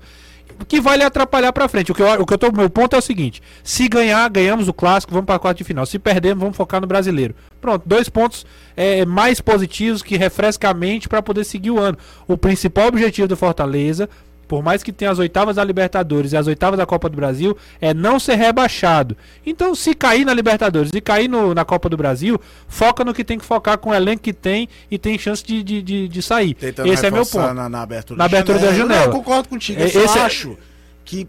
que 0.67 0.79
vai 0.79 0.97
lhe 0.97 1.03
atrapalhar 1.03 1.51
pra 1.51 1.67
frente. 1.67 1.91
O 1.91 1.95
que 1.95 2.01
eu, 2.01 2.21
o 2.21 2.25
que 2.25 2.34
eu 2.34 2.38
tô, 2.38 2.51
meu 2.51 2.69
ponto 2.69 2.95
é 2.95 2.99
o 2.99 3.01
seguinte: 3.01 3.41
se 3.63 3.88
ganhar, 3.88 4.29
ganhamos 4.29 4.67
o 4.67 4.73
clássico, 4.73 5.12
vamos 5.13 5.25
pra 5.25 5.39
quarta 5.39 5.58
de 5.58 5.63
final. 5.63 5.86
Se 5.86 5.97
perdermos, 5.99 6.41
vamos 6.41 6.58
focar 6.58 6.79
no 6.81 6.88
brasileiro. 6.88 7.34
Pronto, 7.62 7.84
dois 7.86 8.08
pontos 8.10 8.45
é, 8.75 9.05
mais 9.05 9.39
positivos 9.41 10.01
que 10.01 10.17
refresca 10.17 10.69
a 10.69 10.73
mente 10.73 11.08
pra 11.10 11.21
poder 11.21 11.43
seguir 11.45 11.71
o 11.71 11.79
ano. 11.79 11.97
O 12.27 12.38
principal 12.38 12.88
objetivo 12.88 13.27
do 13.27 13.36
Fortaleza. 13.38 14.10
Por 14.47 14.62
mais 14.63 14.84
que 14.84 14.91
tenha 14.91 15.10
as 15.12 15.19
oitavas 15.19 15.55
da 15.55 15.63
Libertadores 15.63 16.31
e 16.34 16.38
as 16.38 16.45
oitavas 16.47 16.77
da 16.77 16.86
Copa 16.86 17.10
do 17.10 17.15
Brasil, 17.15 17.58
é 17.81 17.93
não 17.93 18.19
ser 18.19 18.36
rebaixado. 18.36 19.17
Então, 19.45 19.73
se 19.73 19.93
cair 19.93 20.23
na 20.25 20.34
Libertadores 20.34 20.91
e 20.93 21.01
cair 21.01 21.27
no- 21.27 21.53
na 21.53 21.65
Copa 21.65 21.89
do 21.89 21.97
Brasil, 21.97 22.39
foca 22.67 23.03
no 23.03 23.13
que 23.13 23.23
tem 23.23 23.38
que 23.39 23.45
focar 23.45 23.77
com 23.77 23.89
o 23.89 23.93
elenco 23.93 24.21
que 24.21 24.34
tem 24.34 24.69
e 24.89 24.97
tem 24.97 25.17
chance 25.17 25.43
de, 25.43 25.63
de, 25.63 25.81
de, 25.81 26.08
de 26.08 26.21
sair. 26.21 26.53
Tentando 26.53 26.91
Esse 26.93 27.05
é 27.05 27.12
meu 27.12 27.25
ponto. 27.25 27.53
Na, 27.53 27.67
na 27.69 27.81
abertura, 27.81 28.17
Na 28.17 28.25
abertura 28.25 28.60
da 28.60 28.71
janela. 28.73 28.99
Não, 28.99 29.05
eu 29.08 29.12
concordo 29.12 29.49
contigo. 29.49 29.79
É, 29.81 29.86
Eu 29.86 29.88
esse 30.05 30.17
é- 30.17 30.21
acho 30.21 30.58
que 31.03 31.27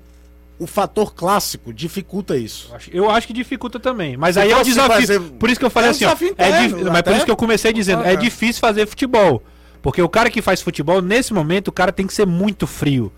o 0.58 0.66
fator 0.66 1.14
clássico 1.14 1.72
dificulta 1.72 2.36
isso. 2.36 2.72
Eu 2.92 3.10
acho 3.10 3.26
que 3.26 3.32
dificulta 3.32 3.78
também. 3.78 4.16
Mas 4.16 4.34
Se 4.36 4.40
aí 4.40 4.50
é 4.50 4.56
o 4.56 4.62
desafio. 4.64 4.94
fazer- 5.00 5.20
Por 5.20 5.50
isso 5.50 5.58
que 5.60 5.66
eu 5.66 5.70
falei 5.70 5.88
É 5.88 5.90
um 5.90 5.94
assim, 5.94 6.04
ó, 6.04 6.08
desafio 6.08 6.34
é 6.38 6.48
interno, 6.48 6.68
dif- 6.78 6.84
mas 6.88 6.96
até- 6.96 7.02
por 7.10 7.16
isso 7.16 7.24
que 7.26 7.30
eu 7.30 7.36
comecei 7.36 7.72
dizendo, 7.72 8.02
Ah, 8.04 8.08
é 8.10 8.12
é. 8.14 8.16
difícil 8.16 8.60
fazer 8.60 8.86
futebol. 8.86 9.42
Porque 9.86 10.02
o 10.02 10.08
cara 10.08 10.28
que 10.28 10.42
faz 10.42 10.60
futebol, 10.60 11.00
nesse 11.00 11.32
momento, 11.32 11.68
o 11.68 11.72
cara 11.72 11.92
tem 11.92 12.08
que 12.08 12.12
ser 12.12 12.26
muito 12.26 12.66
frio. 12.66 13.12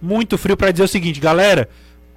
Muito 0.00 0.36
frio 0.36 0.54
pra 0.54 0.70
dizer 0.70 0.84
o 0.84 0.88
seguinte, 0.88 1.18
galera, 1.18 1.70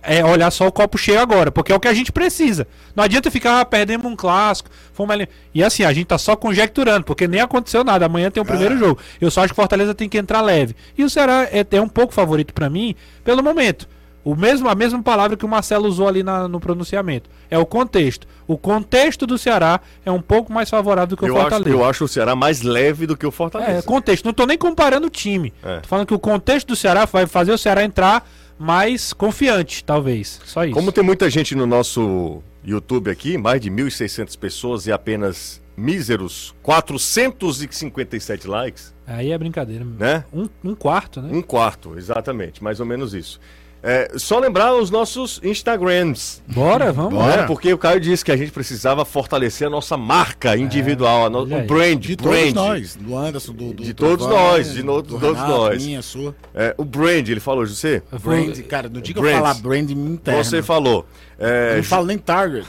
é 0.04 0.22
olhar 0.24 0.52
só 0.52 0.68
o 0.68 0.72
copo 0.72 0.98
cheio 0.98 1.18
agora, 1.22 1.50
porque 1.50 1.72
é 1.72 1.76
o 1.76 1.80
que 1.80 1.88
a 1.88 1.94
gente 1.94 2.12
precisa. 2.12 2.68
Não 2.94 3.06
adianta 3.06 3.32
ficar, 3.32 3.62
ah, 3.62 3.63
perdemos 3.63 4.06
um 4.06 4.18
clássico, 4.18 4.70
fomos 4.92 5.13
ali. 5.13 5.30
E 5.56 5.63
assim, 5.63 5.84
a 5.86 5.94
gente 5.94 6.08
tá 6.08 6.18
só 6.18 6.36
conjecturando, 6.36 7.06
porque 7.06 7.26
nem 7.26 7.39
aconteceu 7.39 7.86
nada. 7.86 8.06
Amanhã 8.06 8.30
tem 8.30 8.44
o 8.44 8.46
primeiro 8.46 8.78
jogo. 8.78 9.00
Eu 9.22 9.32
só 9.32 9.44
acho 9.46 9.54
que 9.54 9.56
Fortaleza 9.56 9.96
tem 9.96 10.10
que 10.10 10.18
entrar 10.18 10.42
leve. 10.42 10.76
E 10.98 11.04
o 11.06 11.10
Ceará 11.10 11.44
é, 11.50 11.65
é 11.72 11.82
um 11.82 11.88
pouco 11.88 12.13
favorito 12.13 12.54
pra 12.54 12.70
mim, 12.70 12.96
pelo 13.24 13.42
momento. 13.42 13.88
O 14.26 14.36
mesmo, 14.36 14.68
a 14.68 14.76
mesma 14.76 15.02
palavra 15.02 15.38
que 15.38 15.46
o 15.46 15.48
Marcelo 15.48 15.88
usou 15.88 16.06
ali 16.06 16.22
na- 16.22 16.50
no 16.50 16.60
pronunciamento. 16.60 17.30
É 17.50 17.58
o 17.58 17.65
contexto. 17.65 18.28
O 18.49 18.57
contexto 18.57 19.27
do 19.27 19.38
Ceará 19.38 19.79
é 20.03 20.09
um 20.12 20.19
pouco 20.19 20.51
mais 20.51 20.71
favorável 20.71 21.09
do 21.09 21.17
que 21.17 21.23
o 21.23 21.27
Eu 21.27 21.35
acho, 21.38 21.41
Fortaleza. 21.49 21.69
eu 21.69 21.85
acho 21.85 22.03
o 22.05 22.07
Ceará 22.07 22.35
mais 22.35 22.63
leve 22.63 23.05
do 23.05 23.15
que 23.15 23.23
o 23.23 23.29
Fortaleza. 23.29 23.71
É, 23.73 23.81
contexto. 23.83 24.25
Não 24.25 24.33
tô 24.33 24.47
nem 24.47 24.57
comparando 24.57 25.05
o 25.05 25.09
time. 25.09 25.53
É. 25.63 25.81
Tô 25.81 25.88
falando 25.88 26.07
que 26.07 26.15
o 26.15 26.19
contexto 26.19 26.69
do 26.69 26.75
Ceará 26.75 27.05
vai 27.05 27.27
fazer 27.27 27.51
o 27.51 27.59
Ceará 27.59 27.83
entrar 27.83 28.27
mais 28.57 29.13
confiante, 29.13 29.83
talvez. 29.83 30.41
Só 30.45 30.65
isso. 30.65 30.73
Como 30.73 30.91
tem 30.91 31.03
muita 31.03 31.29
gente 31.29 31.53
no 31.53 31.67
nosso 31.67 32.41
YouTube 32.63 33.12
aqui, 33.12 33.38
mais 33.38 33.62
de 33.62 33.69
1.600 33.69 34.35
pessoas 34.35 34.88
e 34.88 34.91
apenas 34.91 35.62
míseros 35.77 36.55
457 36.63 38.47
likes, 38.47 38.93
Aí 39.05 39.31
é 39.31 39.38
brincadeira. 39.38 39.85
né? 39.85 40.23
Um, 40.33 40.49
um 40.63 40.73
quarto, 40.73 41.21
né? 41.21 41.29
Um 41.31 41.41
quarto, 41.43 41.95
exatamente, 41.97 42.63
mais 42.63 42.79
ou 42.79 42.85
menos 42.85 43.13
isso. 43.13 43.39
É, 43.82 44.12
só 44.18 44.39
lembrar 44.39 44.76
os 44.76 44.89
nossos 44.92 45.39
Instagrams. 45.42 46.42
Bora, 46.48 46.92
vamos. 46.92 47.24
né? 47.26 47.44
Porque 47.44 47.72
o 47.72 47.78
Caio 47.78 48.00
disse 48.00 48.26
que 48.26 48.32
a 48.32 48.36
gente 48.36 48.52
precisava 48.52 49.06
fortalecer 49.06 49.68
a 49.68 49.70
nossa 49.70 49.96
marca 49.96 50.58
individual, 50.58 51.26
a 51.28 51.30
no- 51.30 51.44
o 51.44 51.62
brand. 51.65 51.98
De 52.00 52.15
todos 52.18 52.38
brand. 52.38 52.54
nós. 52.56 52.96
Do 52.98 53.18
Anderson, 53.18 53.54
do, 53.54 53.74
do 53.74 53.84
De 53.84 53.94
todos 53.94 54.26
Trovão, 54.26 54.52
nós, 54.52 54.74
de 54.74 54.84
no- 54.84 55.02
do 55.02 55.18
todos 55.20 55.38
Renato, 55.38 55.50
nós. 55.50 55.86
Minha, 55.86 56.02
sua. 56.02 56.36
É, 56.54 56.76
o 56.78 56.84
brand, 56.84 57.28
ele 57.30 57.39
falou, 57.39 57.65
José? 57.65 58.02
Brand, 58.22 58.58
cara, 58.68 58.89
no 58.89 59.02
dia 59.02 59.13
que 59.13 59.20
eu 59.20 59.24
Brand. 59.24 59.36
falar 59.38 59.54
brand 59.56 59.89
me 59.92 60.12
interna. 60.12 60.44
Você 60.44 60.62
falou. 60.62 61.06
É, 61.39 61.72
Eu 61.74 61.78
não 61.78 61.84
falo 61.84 62.06
nem 62.06 62.18
target. 62.18 62.68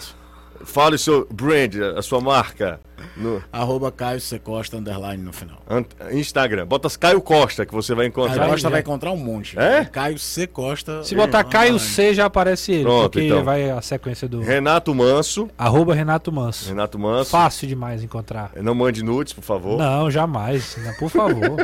Fale 0.65 0.97
o 0.97 0.99
seu 0.99 1.27
brand, 1.33 1.75
a 1.97 2.03
sua 2.03 2.21
marca. 2.21 2.81
No 3.17 3.43
Arroba 3.51 3.91
Caio 3.91 4.21
C. 4.21 4.39
Costa, 4.39 4.77
underline 4.77 5.23
no 5.23 5.33
final. 5.33 5.57
ant- 5.69 5.89
Instagram. 6.13 6.67
Bota 6.67 6.87
Caio 6.99 7.23
Costa 7.23 7.65
que 7.65 7.73
você 7.73 7.95
vai 7.95 8.11
Caio 8.11 8.27
encontrar. 8.27 8.45
Costa 8.47 8.61
já. 8.61 8.69
vai 8.69 8.81
encontrar 8.81 9.11
um 9.13 9.17
monte. 9.17 9.59
É? 9.59 9.87
Caio 9.87 10.19
C. 10.19 10.47
Costa. 10.47 11.03
Se 11.03 11.15
botar 11.15 11.43
Caio 11.45 11.79
C, 11.79 12.13
já 12.13 12.27
aparece 12.27 12.73
ele. 12.73 12.85
Pronto, 12.85 13.11
porque 13.11 13.27
então. 13.27 13.43
vai 13.43 13.71
a 13.71 13.81
sequência 13.81 14.29
do. 14.29 14.43
Renato 14.43 14.95
Manso. 14.95 15.49
Arroba 15.57 15.95
Renato 15.95 16.31
Manso. 16.31 16.69
Renato 16.69 16.99
Manso. 16.99 17.31
Fácil 17.31 17.67
demais 17.69 18.03
encontrar. 18.03 18.53
Não 18.57 18.75
mande 18.75 19.03
nudes, 19.03 19.33
por 19.33 19.43
favor. 19.43 19.79
Não, 19.79 20.11
jamais. 20.11 20.77
Por 20.99 21.09
favor. 21.09 21.57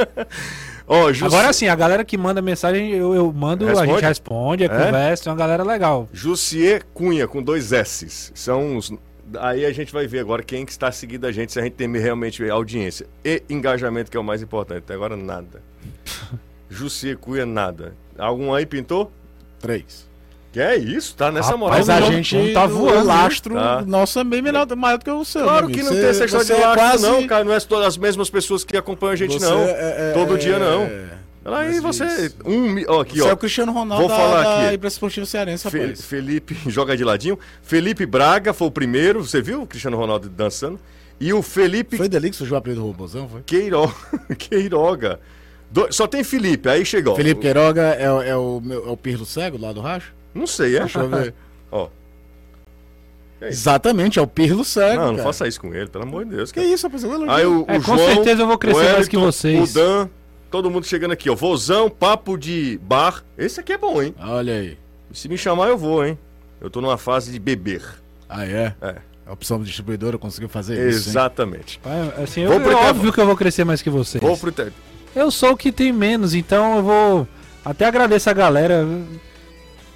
Jus- 1.12 1.22
Agora 1.32 1.52
sim, 1.52 1.68
a 1.68 1.74
galera 1.76 2.04
que 2.04 2.18
manda 2.18 2.42
mensagem, 2.42 2.90
eu, 2.90 3.14
eu 3.14 3.32
mando, 3.32 3.64
a 3.64 3.68
Responde? 3.68 3.92
gente 3.92 4.02
responde, 4.04 4.64
é, 4.64 4.68
conversa, 4.68 5.28
é 5.28 5.32
uma 5.32 5.38
galera 5.38 5.62
legal. 5.62 6.08
Jussier 6.12 6.84
Cunha, 6.92 7.28
com 7.28 7.40
dois 7.42 7.72
S. 7.72 8.32
São 8.34 8.76
os. 8.76 8.92
Aí 9.38 9.64
a 9.64 9.72
gente 9.72 9.92
vai 9.92 10.08
ver 10.08 10.18
agora 10.18 10.42
quem 10.42 10.66
que 10.66 10.72
está 10.72 10.90
seguindo 10.90 11.24
a 11.24 11.30
gente, 11.30 11.52
se 11.52 11.60
a 11.60 11.62
gente 11.62 11.74
tem 11.74 11.88
realmente 11.96 12.48
audiência. 12.50 13.06
E 13.24 13.40
engajamento, 13.48 14.10
que 14.10 14.16
é 14.16 14.20
o 14.20 14.24
mais 14.24 14.42
importante. 14.42 14.78
Até 14.78 14.94
agora, 14.94 15.16
nada. 15.16 15.62
Jussier 16.68 17.16
Cunha, 17.16 17.46
nada. 17.46 17.94
Algum 18.18 18.52
aí 18.52 18.66
pintou? 18.66 19.12
Três. 19.60 20.09
Que 20.52 20.58
é 20.60 20.76
isso? 20.76 21.14
Tá 21.14 21.30
nessa 21.30 21.56
moral. 21.56 21.78
Mas 21.78 21.88
a 21.88 21.98
o 22.00 22.02
gente 22.12 22.36
homem 22.36 22.52
tá 22.52 22.64
o 22.64 22.68
voando, 22.68 23.06
lastro 23.06 23.54
Tá. 23.54 23.82
nosso 23.86 24.18
é 24.18 24.24
bem 24.24 24.42
melhor, 24.42 24.66
maior 24.76 24.98
do 24.98 25.04
que 25.04 25.10
o 25.10 25.24
seu. 25.24 25.44
Claro 25.44 25.68
que 25.68 25.80
não 25.82 25.92
Você- 25.92 26.00
tem 26.00 26.08
essa 26.10 26.24
história 26.24 26.44
de 26.46 26.52
é 26.52 26.56
lastro, 26.66 26.74
quase- 26.80 27.02
não, 27.06 27.26
cara. 27.28 27.44
Não 27.44 27.52
é 27.52 27.60
todas 27.60 27.86
as 27.86 27.96
mesmas 27.96 28.28
pessoas 28.28 28.64
que 28.64 28.76
acompanham 28.76 29.12
a 29.12 29.16
gente, 29.16 29.34
você 29.38 29.46
não. 29.46 29.60
é- 29.62 30.10
é- 30.10 30.12
Todo 30.12 30.34
é- 30.34 30.38
dia, 30.38 30.58
não. 30.58 30.82
é- 30.82 31.20
Olha 31.44 31.56
aí, 31.68 31.80
mas 31.80 31.96
você. 31.96 32.32
Um, 32.44 32.76
ó, 32.88 33.00
aqui, 33.00 33.18
Você 33.18 33.28
é 33.28 33.30
ó. 33.30 33.34
o 33.34 33.36
Cristiano 33.36 33.72
Ronaldo 33.72 34.02
Vou 34.06 34.08
da, 34.08 34.16
falar 34.16 34.42
da 34.42 34.64
aqui. 34.66 34.74
imprensa 34.74 34.94
esportiva 34.96 35.24
cearense, 35.24 35.70
Fe- 35.70 35.78
rapaz. 35.80 36.04
Felipe 36.04 36.54
joga 36.68 36.96
de 36.96 37.04
ladinho. 37.04 37.38
Felipe 37.62 38.04
Braga 38.04 38.52
foi 38.52 38.66
o 38.68 38.70
primeiro. 38.72 39.24
Você 39.24 39.40
viu 39.40 39.62
o 39.62 39.66
Cristiano 39.66 39.96
Ronaldo 39.96 40.28
dançando? 40.28 40.78
E 41.20 41.32
o 41.32 41.42
Felipe 41.42 41.96
Foi 41.96 42.08
dali 42.08 42.28
que 42.30 42.36
surgiu 42.36 42.56
o 42.56 42.58
apelido 42.58 42.80
do 42.80 42.86
Robozão, 42.88 43.28
foi? 43.28 43.40
Queiro... 43.46 43.90
Queiroga. 44.38 45.20
Do- 45.70 45.92
Só 45.92 46.06
tem 46.06 46.24
Felipe, 46.24 46.68
aí 46.68 46.84
chegou. 46.84 47.14
Felipe 47.14 47.40
Queiroga 47.40 47.82
é, 47.82 48.10
o- 48.12 48.22
é 48.22 48.36
o, 48.36 48.60
meu- 48.62 48.88
é 48.88 48.90
o 48.90 48.96
Pirlo 48.96 49.24
Cego 49.24 49.56
lá 49.60 49.72
do 49.72 49.80
Racho? 49.80 50.12
Não 50.34 50.46
sei, 50.46 50.76
é? 50.76 50.80
Deixa 50.80 51.00
eu 51.00 51.08
ver. 51.08 51.34
Ó. 51.70 51.88
É 53.40 53.48
isso. 53.48 53.60
Exatamente, 53.60 54.18
é 54.18 54.22
o 54.22 54.26
Pirlo 54.26 54.64
Cego. 54.64 54.96
Não, 55.00 55.06
não 55.08 55.12
cara. 55.14 55.26
faça 55.28 55.48
isso 55.48 55.60
com 55.60 55.74
ele, 55.74 55.88
pelo 55.88 56.04
amor 56.04 56.24
de 56.24 56.36
Deus. 56.36 56.52
Que 56.52 56.60
isso, 56.60 56.86
rapaz? 56.86 57.04
Aí 57.04 57.46
o, 57.46 57.64
É, 57.68 57.78
o 57.78 57.82
com 57.82 57.96
João, 57.96 58.14
certeza 58.14 58.42
eu 58.42 58.46
vou 58.46 58.58
crescer 58.58 58.78
o 58.80 58.92
mais 58.92 59.08
que 59.08 59.16
Wellington, 59.16 59.32
vocês. 59.32 59.70
O 59.70 59.74
Dan, 59.74 60.08
todo 60.50 60.70
mundo 60.70 60.84
chegando 60.86 61.12
aqui, 61.12 61.30
ó. 61.30 61.34
Vozão, 61.34 61.88
papo 61.88 62.36
de 62.36 62.78
bar. 62.82 63.24
Esse 63.38 63.60
aqui 63.60 63.72
é 63.72 63.78
bom, 63.78 64.02
hein? 64.02 64.14
Olha 64.20 64.54
aí. 64.54 64.78
Se 65.12 65.28
me 65.28 65.38
chamar, 65.38 65.68
eu 65.68 65.78
vou, 65.78 66.04
hein? 66.04 66.18
Eu 66.60 66.68
tô 66.68 66.80
numa 66.82 66.98
fase 66.98 67.32
de 67.32 67.38
beber. 67.38 67.82
Ah, 68.28 68.44
é? 68.46 68.74
É. 68.82 68.96
A 69.26 69.32
opção 69.32 69.62
distribuidora 69.62 70.18
conseguiu 70.18 70.48
fazer 70.48 70.74
isso. 70.74 71.08
hein? 71.08 71.12
Exatamente. 71.12 71.80
É, 71.84 72.22
Assim, 72.22 72.42
eu, 72.42 72.60
pro 72.60 72.72
é 72.72 72.74
óbvio 72.74 73.12
que 73.12 73.20
eu 73.20 73.26
vou 73.26 73.36
crescer 73.36 73.64
mais 73.64 73.80
que 73.80 73.88
vocês. 73.88 74.20
Vou 74.22 74.36
pro 74.36 74.52
Eu 75.16 75.30
sou 75.30 75.52
o 75.52 75.56
que 75.56 75.72
tem 75.72 75.92
menos, 75.92 76.34
então 76.34 76.76
eu 76.76 76.82
vou. 76.82 77.28
Até 77.64 77.86
agradeço 77.86 78.28
a 78.28 78.32
galera. 78.34 78.86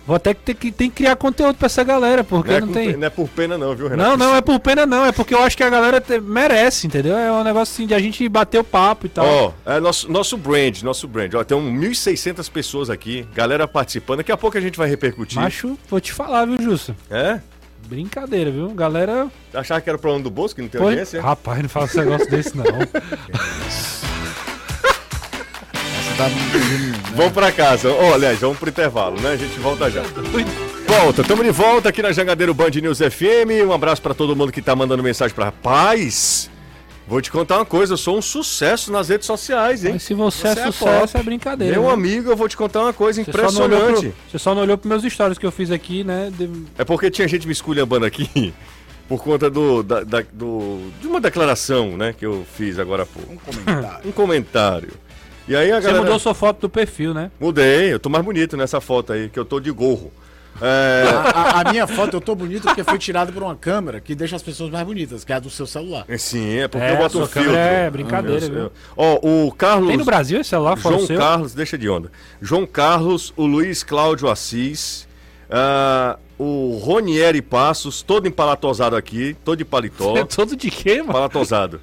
Vou 0.06 0.14
até 0.16 0.34
ter 0.34 0.52
que, 0.54 0.70
tem 0.70 0.90
que 0.90 0.96
criar 0.96 1.16
conteúdo 1.16 1.56
pra 1.56 1.66
essa 1.66 1.82
galera, 1.82 2.22
porque 2.22 2.50
Não 2.50 2.56
é, 2.56 2.60
não 2.60 2.68
tem. 2.68 2.96
não 2.96 3.06
é 3.06 3.10
por 3.10 3.26
pena, 3.28 3.56
não, 3.56 3.74
viu, 3.74 3.88
Renato? 3.88 4.10
Não, 4.10 4.16
não 4.18 4.36
é 4.36 4.42
por 4.42 4.60
pena, 4.60 4.84
não. 4.84 5.04
É 5.06 5.12
porque 5.12 5.34
eu 5.34 5.42
acho 5.42 5.56
que 5.56 5.62
a 5.62 5.70
galera 5.70 5.98
te- 6.00 6.20
merece, 6.20 6.86
entendeu? 6.86 7.16
É 7.16 7.32
um 7.32 7.42
negócio 7.42 7.72
assim 7.72 7.86
de 7.86 7.94
a 7.94 7.98
gente 7.98 8.28
bater 8.28 8.58
o 8.60 8.64
papo 8.64 9.06
e 9.06 9.08
tal. 9.08 9.24
Ó, 9.26 9.52
é 9.64 9.80
nosso, 9.80 10.10
nosso 10.12 10.36
brand, 10.36 10.82
nosso 10.82 11.08
brand. 11.08 11.32
Ó, 11.34 11.42
tem 11.42 11.56
um 11.56 11.72
1.600 11.80 12.50
pessoas 12.50 12.90
aqui, 12.90 13.26
galera 13.34 13.66
participando. 13.66 14.18
Daqui 14.18 14.30
a 14.32 14.36
pouco 14.36 14.58
a 14.58 14.60
gente 14.60 14.76
vai 14.76 14.88
repercutir. 14.88 15.40
Macho, 15.40 15.78
vou 15.88 16.00
te 16.00 16.12
falar, 16.12 16.44
viu, 16.46 16.60
Justo? 16.60 16.94
É? 17.10 17.40
Brincadeira, 17.88 18.50
viu? 18.50 18.68
Galera. 18.70 19.28
Achava 19.54 19.80
que 19.80 19.88
era 19.88 19.98
problema 19.98 20.28
do 20.28 20.48
que 20.54 20.60
não 20.62 20.68
tem 20.68 20.80
Pô, 20.80 20.88
audiência? 20.88 21.20
rapaz, 21.22 21.62
não 21.62 21.68
fala 21.68 21.86
esse 21.86 21.96
negócio 21.98 22.30
desse, 22.30 22.56
não. 22.56 22.64
Você 26.14 26.18
tá 26.18 26.28
me- 26.28 27.16
Vamos 27.16 27.32
pra 27.32 27.50
casa. 27.52 27.90
Ó, 27.90 28.14
aliás, 28.14 28.38
vamos 28.38 28.58
pro 28.58 28.68
intervalo, 28.68 29.20
né? 29.20 29.30
A 29.32 29.36
gente 29.36 29.58
volta 29.58 29.90
já. 29.90 30.02
Volta, 30.86 31.22
estamos 31.22 31.44
de 31.44 31.50
volta 31.50 31.88
aqui 31.88 32.02
na 32.02 32.12
Jangadeiro 32.12 32.54
Band 32.54 32.70
News 32.70 32.98
FM. 32.98 33.66
Um 33.66 33.72
abraço 33.72 34.00
pra 34.02 34.14
todo 34.14 34.34
mundo 34.36 34.52
que 34.52 34.62
tá 34.62 34.74
mandando 34.76 35.02
mensagem 35.02 35.34
pra 35.34 35.50
Paz. 35.50 36.50
Vou 37.06 37.20
te 37.20 37.30
contar 37.30 37.58
uma 37.58 37.66
coisa, 37.66 37.92
eu 37.94 37.96
sou 37.98 38.16
um 38.16 38.22
sucesso 38.22 38.90
nas 38.90 39.08
redes 39.10 39.26
sociais, 39.26 39.84
hein? 39.84 39.92
Mas 39.94 40.04
se 40.04 40.14
você, 40.14 40.48
Você 40.54 40.60
é 40.60 40.62
é 40.62 40.66
sucesso, 40.72 41.12
top. 41.12 41.18
é 41.18 41.22
brincadeira. 41.22 41.72
Meu 41.74 41.88
né? 41.88 41.92
amigo, 41.92 42.30
eu 42.30 42.36
vou 42.36 42.48
te 42.48 42.56
contar 42.56 42.80
uma 42.82 42.92
coisa 42.94 43.22
Você 43.22 43.30
só 43.30 43.38
impressionante. 43.38 44.00
pro- 44.00 44.14
Você 44.30 44.38
só 44.38 44.54
não 44.54 44.62
olhou 44.62 44.78
pros 44.78 44.88
meus 45.02 45.12
stories 45.12 45.36
que 45.36 45.44
eu 45.44 45.52
fiz 45.52 45.70
aqui, 45.70 46.02
né? 46.02 46.32
de- 46.36 46.48
É 46.78 46.84
porque 46.84 47.10
tinha 47.10 47.28
gente 47.28 47.46
me 47.46 47.52
esculhambando 47.52 48.06
aqui 48.06 48.54
por 49.06 49.22
conta 49.22 49.50
do, 49.50 49.82
da, 49.82 50.02
da- 50.02 50.24
do- 50.32 50.90
de 51.00 51.06
uma 51.06 51.20
declaração, 51.20 51.94
né, 51.94 52.14
que 52.16 52.24
eu 52.24 52.46
fiz 52.56 52.78
agora 52.78 53.02
há 53.02 53.06
pouco. 53.06 53.32
Um 53.34 53.36
comentário. 53.36 53.98
Um 54.08 54.12
comentário. 54.12 54.92
E 55.46 55.54
aí 55.54 55.70
a 55.70 55.76
Você 55.76 55.86
galera... 55.88 56.02
mudou 56.04 56.18
sua 56.18 56.34
foto 56.34 56.60
do 56.62 56.68
perfil, 56.70 57.12
né? 57.12 57.30
Mudei, 57.38 57.92
eu 57.92 58.00
tô 58.00 58.08
mais 58.08 58.24
bonito 58.24 58.56
nessa 58.56 58.80
foto 58.80 59.12
aí, 59.12 59.28
que 59.28 59.38
eu 59.38 59.44
tô 59.44 59.60
de 59.60 59.70
gorro. 59.70 60.10
É, 60.62 61.02
A, 61.08 61.18
a- 61.58 61.60
a 61.62 61.72
minha 61.72 61.84
foto 61.86 62.16
eu 62.16 62.20
tô 62.20 62.32
bonito 62.34 62.62
porque 62.62 62.84
foi 62.84 62.96
tirada 62.96 63.32
por 63.32 63.42
uma 63.42 63.56
câmera 63.56 64.00
que 64.00 64.14
deixa 64.14 64.36
as 64.36 64.42
pessoas 64.42 64.70
mais 64.70 64.86
bonitas, 64.86 65.24
que 65.24 65.32
é 65.32 65.36
a 65.36 65.40
do 65.40 65.50
seu 65.50 65.66
celular. 65.66 66.04
sim, 66.16 66.58
é 66.58 66.68
porque 66.68 66.86
É, 66.86 66.92
eu 66.92 66.96
boto 66.96 67.20
um 67.20 67.26
filtro. 67.26 67.56
é 67.56 67.90
brincadeira, 67.90 68.46
Eu- 68.46 68.52
viu? 68.52 68.72
Ó, 68.96 69.18
o 69.46 69.52
Carlos. 69.52 69.88
Tem 69.88 69.96
no 69.96 70.04
Brasil 70.04 70.40
esse 70.40 70.50
celular 70.50 70.76
fora 70.76 70.98
João? 70.98 71.18
Carlos, 71.18 71.54
deixa 71.54 71.76
de 71.76 71.88
onda. 71.88 72.10
João 72.40 72.66
Carlos, 72.66 73.32
o 73.36 73.44
Luiz 73.46 73.82
Cláudio 73.82 74.30
Assis, 74.30 75.08
ah, 75.50 76.16
o 76.38 76.80
Ronieri 76.82 77.42
Passos, 77.42 78.00
todo 78.00 78.28
empalatosado 78.28 78.94
aqui, 78.94 79.36
todo 79.44 79.56
de 79.58 79.64
paletó. 79.64 80.16
É 80.16 80.22
todo 80.24 80.54
de 80.56 80.70
quê, 80.70 80.98
mano? 81.00 81.12
Palatosado. 81.14 81.80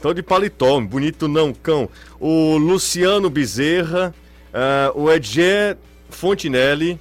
Todo 0.00 0.14
de 0.16 0.22
paletó, 0.22 0.80
bonito 0.80 1.28
não, 1.28 1.52
cão. 1.52 1.88
O 2.18 2.56
Luciano 2.56 3.28
Bezerra, 3.28 4.14
ah, 4.52 4.90
o 4.94 5.10
Edger 5.10 5.76
Fontinelli. 6.08 6.98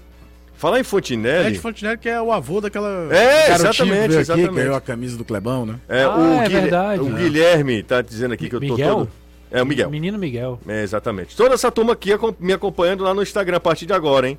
Falar 0.57 0.81
em 0.81 0.83
Fontinelli. 0.83 1.47
Ed 1.49 1.59
Fontenelle, 1.59 1.97
que 1.97 2.09
é 2.09 2.21
o 2.21 2.33
avô 2.33 2.59
daquela 2.59 3.07
É, 3.15 3.53
exatamente, 3.53 3.77
que 3.77 4.07
veio 4.09 4.19
exatamente. 4.19 4.49
aqui, 4.49 4.55
ganhou 4.57 4.75
a 4.75 4.81
camisa 4.81 5.17
do 5.17 5.23
Clebão, 5.23 5.65
né? 5.65 5.75
É, 5.87 6.03
Ah, 6.03 6.17
o, 6.17 6.21
é 6.33 6.43
Guilher- 6.47 6.61
verdade. 6.61 7.01
o 7.01 7.05
Guilherme 7.15 7.83
tá 7.83 8.01
dizendo 8.01 8.33
aqui 8.33 8.49
que 8.49 8.55
eu 8.55 8.59
tô 8.59 8.65
Miguel? 8.75 8.95
todo. 8.95 9.09
É 9.51 9.63
o 9.63 9.65
Miguel. 9.65 9.89
Menino 9.89 10.17
Miguel. 10.17 10.59
É, 10.67 10.83
exatamente. 10.83 11.35
Toda 11.35 11.55
essa 11.55 11.71
turma 11.71 11.93
aqui 11.93 12.09
me 12.39 12.51
acompanhando 12.53 13.03
lá 13.05 13.13
no 13.13 13.23
Instagram 13.23 13.55
a 13.57 13.59
partir 13.61 13.85
de 13.85 13.93
agora, 13.93 14.27
hein? 14.29 14.37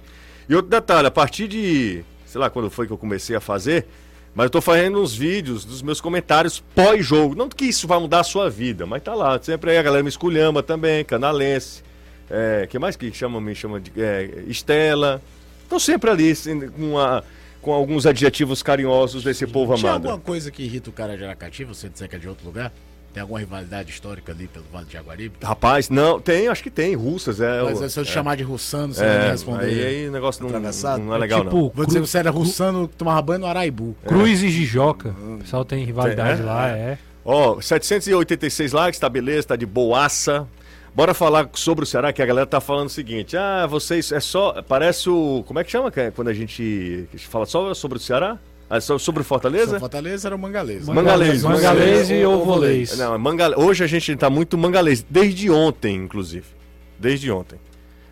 E 0.48 0.54
outro 0.54 0.70
detalhe, 0.70 1.06
a 1.06 1.10
partir 1.10 1.48
de. 1.48 2.04
Sei 2.26 2.38
lá 2.40 2.48
quando 2.50 2.68
foi 2.70 2.86
que 2.86 2.92
eu 2.92 2.98
comecei 2.98 3.34
a 3.34 3.40
fazer, 3.40 3.86
mas 4.34 4.44
eu 4.44 4.50
tô 4.50 4.60
fazendo 4.60 5.00
uns 5.02 5.14
vídeos 5.14 5.64
dos 5.64 5.82
meus 5.82 6.00
comentários 6.00 6.60
pós-jogo. 6.74 7.34
Não 7.34 7.48
que 7.48 7.64
isso 7.64 7.86
vai 7.88 7.98
mudar 7.98 8.20
a 8.20 8.24
sua 8.24 8.48
vida, 8.48 8.86
mas 8.86 9.02
tá 9.02 9.14
lá. 9.14 9.38
Sempre 9.42 9.70
aí 9.72 9.78
a 9.78 9.82
galera 9.82 10.02
me 10.02 10.08
esculhamba 10.08 10.62
também, 10.62 11.04
canalense. 11.04 11.82
É, 12.30 12.66
que 12.70 12.78
mais 12.78 12.94
que 12.96 13.12
chama, 13.12 13.40
me 13.40 13.54
chama 13.54 13.80
de. 13.80 13.90
É, 14.00 14.44
Estela. 14.46 15.20
Estão 15.64 15.78
sempre 15.80 16.10
ali, 16.10 16.30
assim, 16.30 16.68
com, 16.68 16.98
a- 16.98 17.22
com 17.60 17.72
alguns 17.72 18.06
adjetivos 18.06 18.62
carinhosos 18.62 19.22
desse 19.24 19.46
povo 19.46 19.74
Tinha 19.74 19.90
amado. 19.92 20.06
alguma 20.08 20.22
coisa 20.24 20.50
que 20.50 20.62
irrita 20.62 20.90
o 20.90 20.92
cara 20.92 21.16
de 21.16 21.24
Aracati, 21.24 21.64
você 21.64 21.88
dizer 21.88 22.08
que 22.08 22.16
é 22.16 22.18
de 22.18 22.28
outro 22.28 22.46
lugar? 22.46 22.72
Tem 23.12 23.20
alguma 23.20 23.40
rivalidade 23.40 23.90
histórica 23.90 24.30
ali 24.30 24.46
pelo 24.46 24.64
Vale 24.72 24.86
de 24.86 24.92
Jaguaribe? 24.92 25.34
Rapaz, 25.42 25.90
não, 25.90 26.20
tem, 26.20 26.46
acho 26.46 26.62
que 26.62 26.70
tem, 26.70 26.94
russas. 26.94 27.40
É, 27.40 27.62
Mas 27.62 27.92
se 27.92 27.98
eu 27.98 28.04
te 28.04 28.10
é. 28.10 28.14
chamar 28.14 28.36
de 28.36 28.44
russano, 28.44 28.94
você 28.94 29.02
me 29.02 29.08
É, 29.08 29.30
responder. 29.32 29.64
aí, 29.64 29.84
aí 29.86 30.08
o 30.08 30.12
negócio 30.12 30.42
não, 30.44 30.50
não 30.50 31.14
é 31.14 31.18
legal, 31.18 31.40
tipo, 31.42 31.56
não. 31.56 31.72
Vou 31.74 31.84
dizer 31.86 31.98
você 32.00 32.18
era 32.18 32.30
russano 32.30 32.86
que 32.86 32.94
tomava 32.94 33.20
banho 33.20 33.40
no 33.40 33.46
Araibu. 33.46 33.96
Cruz 34.06 34.42
e 34.44 34.48
Jijoca. 34.48 35.08
O 35.10 35.38
pessoal 35.38 35.64
tem 35.64 35.84
rivalidade 35.84 36.40
É? 36.40 36.44
lá, 36.44 36.68
é. 36.68 36.98
Ó, 37.24 37.60
786 37.60 38.72
likes, 38.72 39.00
tá 39.00 39.08
beleza, 39.08 39.48
tá 39.48 39.56
de 39.56 39.66
boaça. 39.66 40.46
Bora 40.94 41.14
falar 41.14 41.48
sobre 41.54 41.84
o 41.84 41.86
Ceará, 41.86 42.12
que 42.12 42.20
a 42.22 42.26
galera 42.26 42.46
tá 42.46 42.60
falando 42.60 42.86
o 42.86 42.90
seguinte: 42.90 43.36
ah, 43.36 43.66
vocês 43.66 44.10
é 44.10 44.18
só. 44.20 44.60
Parece 44.62 45.08
o. 45.08 45.44
Como 45.46 45.58
é 45.58 45.64
que 45.64 45.70
chama 45.70 45.92
é 45.96 46.10
quando 46.10 46.28
a 46.28 46.34
gente 46.34 47.06
fala 47.28 47.46
só 47.46 47.72
sobre 47.74 47.98
o 47.98 48.00
Ceará? 48.00 48.38
Ah, 48.70 48.80
sobre 48.80 49.24
Fortaleza? 49.24 49.72
São 49.72 49.80
Fortaleza 49.80 50.28
era 50.28 50.36
o 50.36 50.38
Mangalês. 50.38 50.86
Mangalês. 50.86 51.42
Mangalês 51.42 52.08
e 52.08 52.24
Ou- 52.24 52.40
Ovolês. 52.42 52.96
Não, 52.96 53.14
é 53.14 53.18
manga... 53.18 53.60
Hoje 53.60 53.82
a 53.82 53.86
gente 53.88 54.14
tá 54.14 54.30
muito 54.30 54.56
mangalês, 54.56 55.04
desde 55.10 55.50
ontem, 55.50 55.96
inclusive. 55.96 56.46
Desde 56.96 57.32
ontem. 57.32 57.58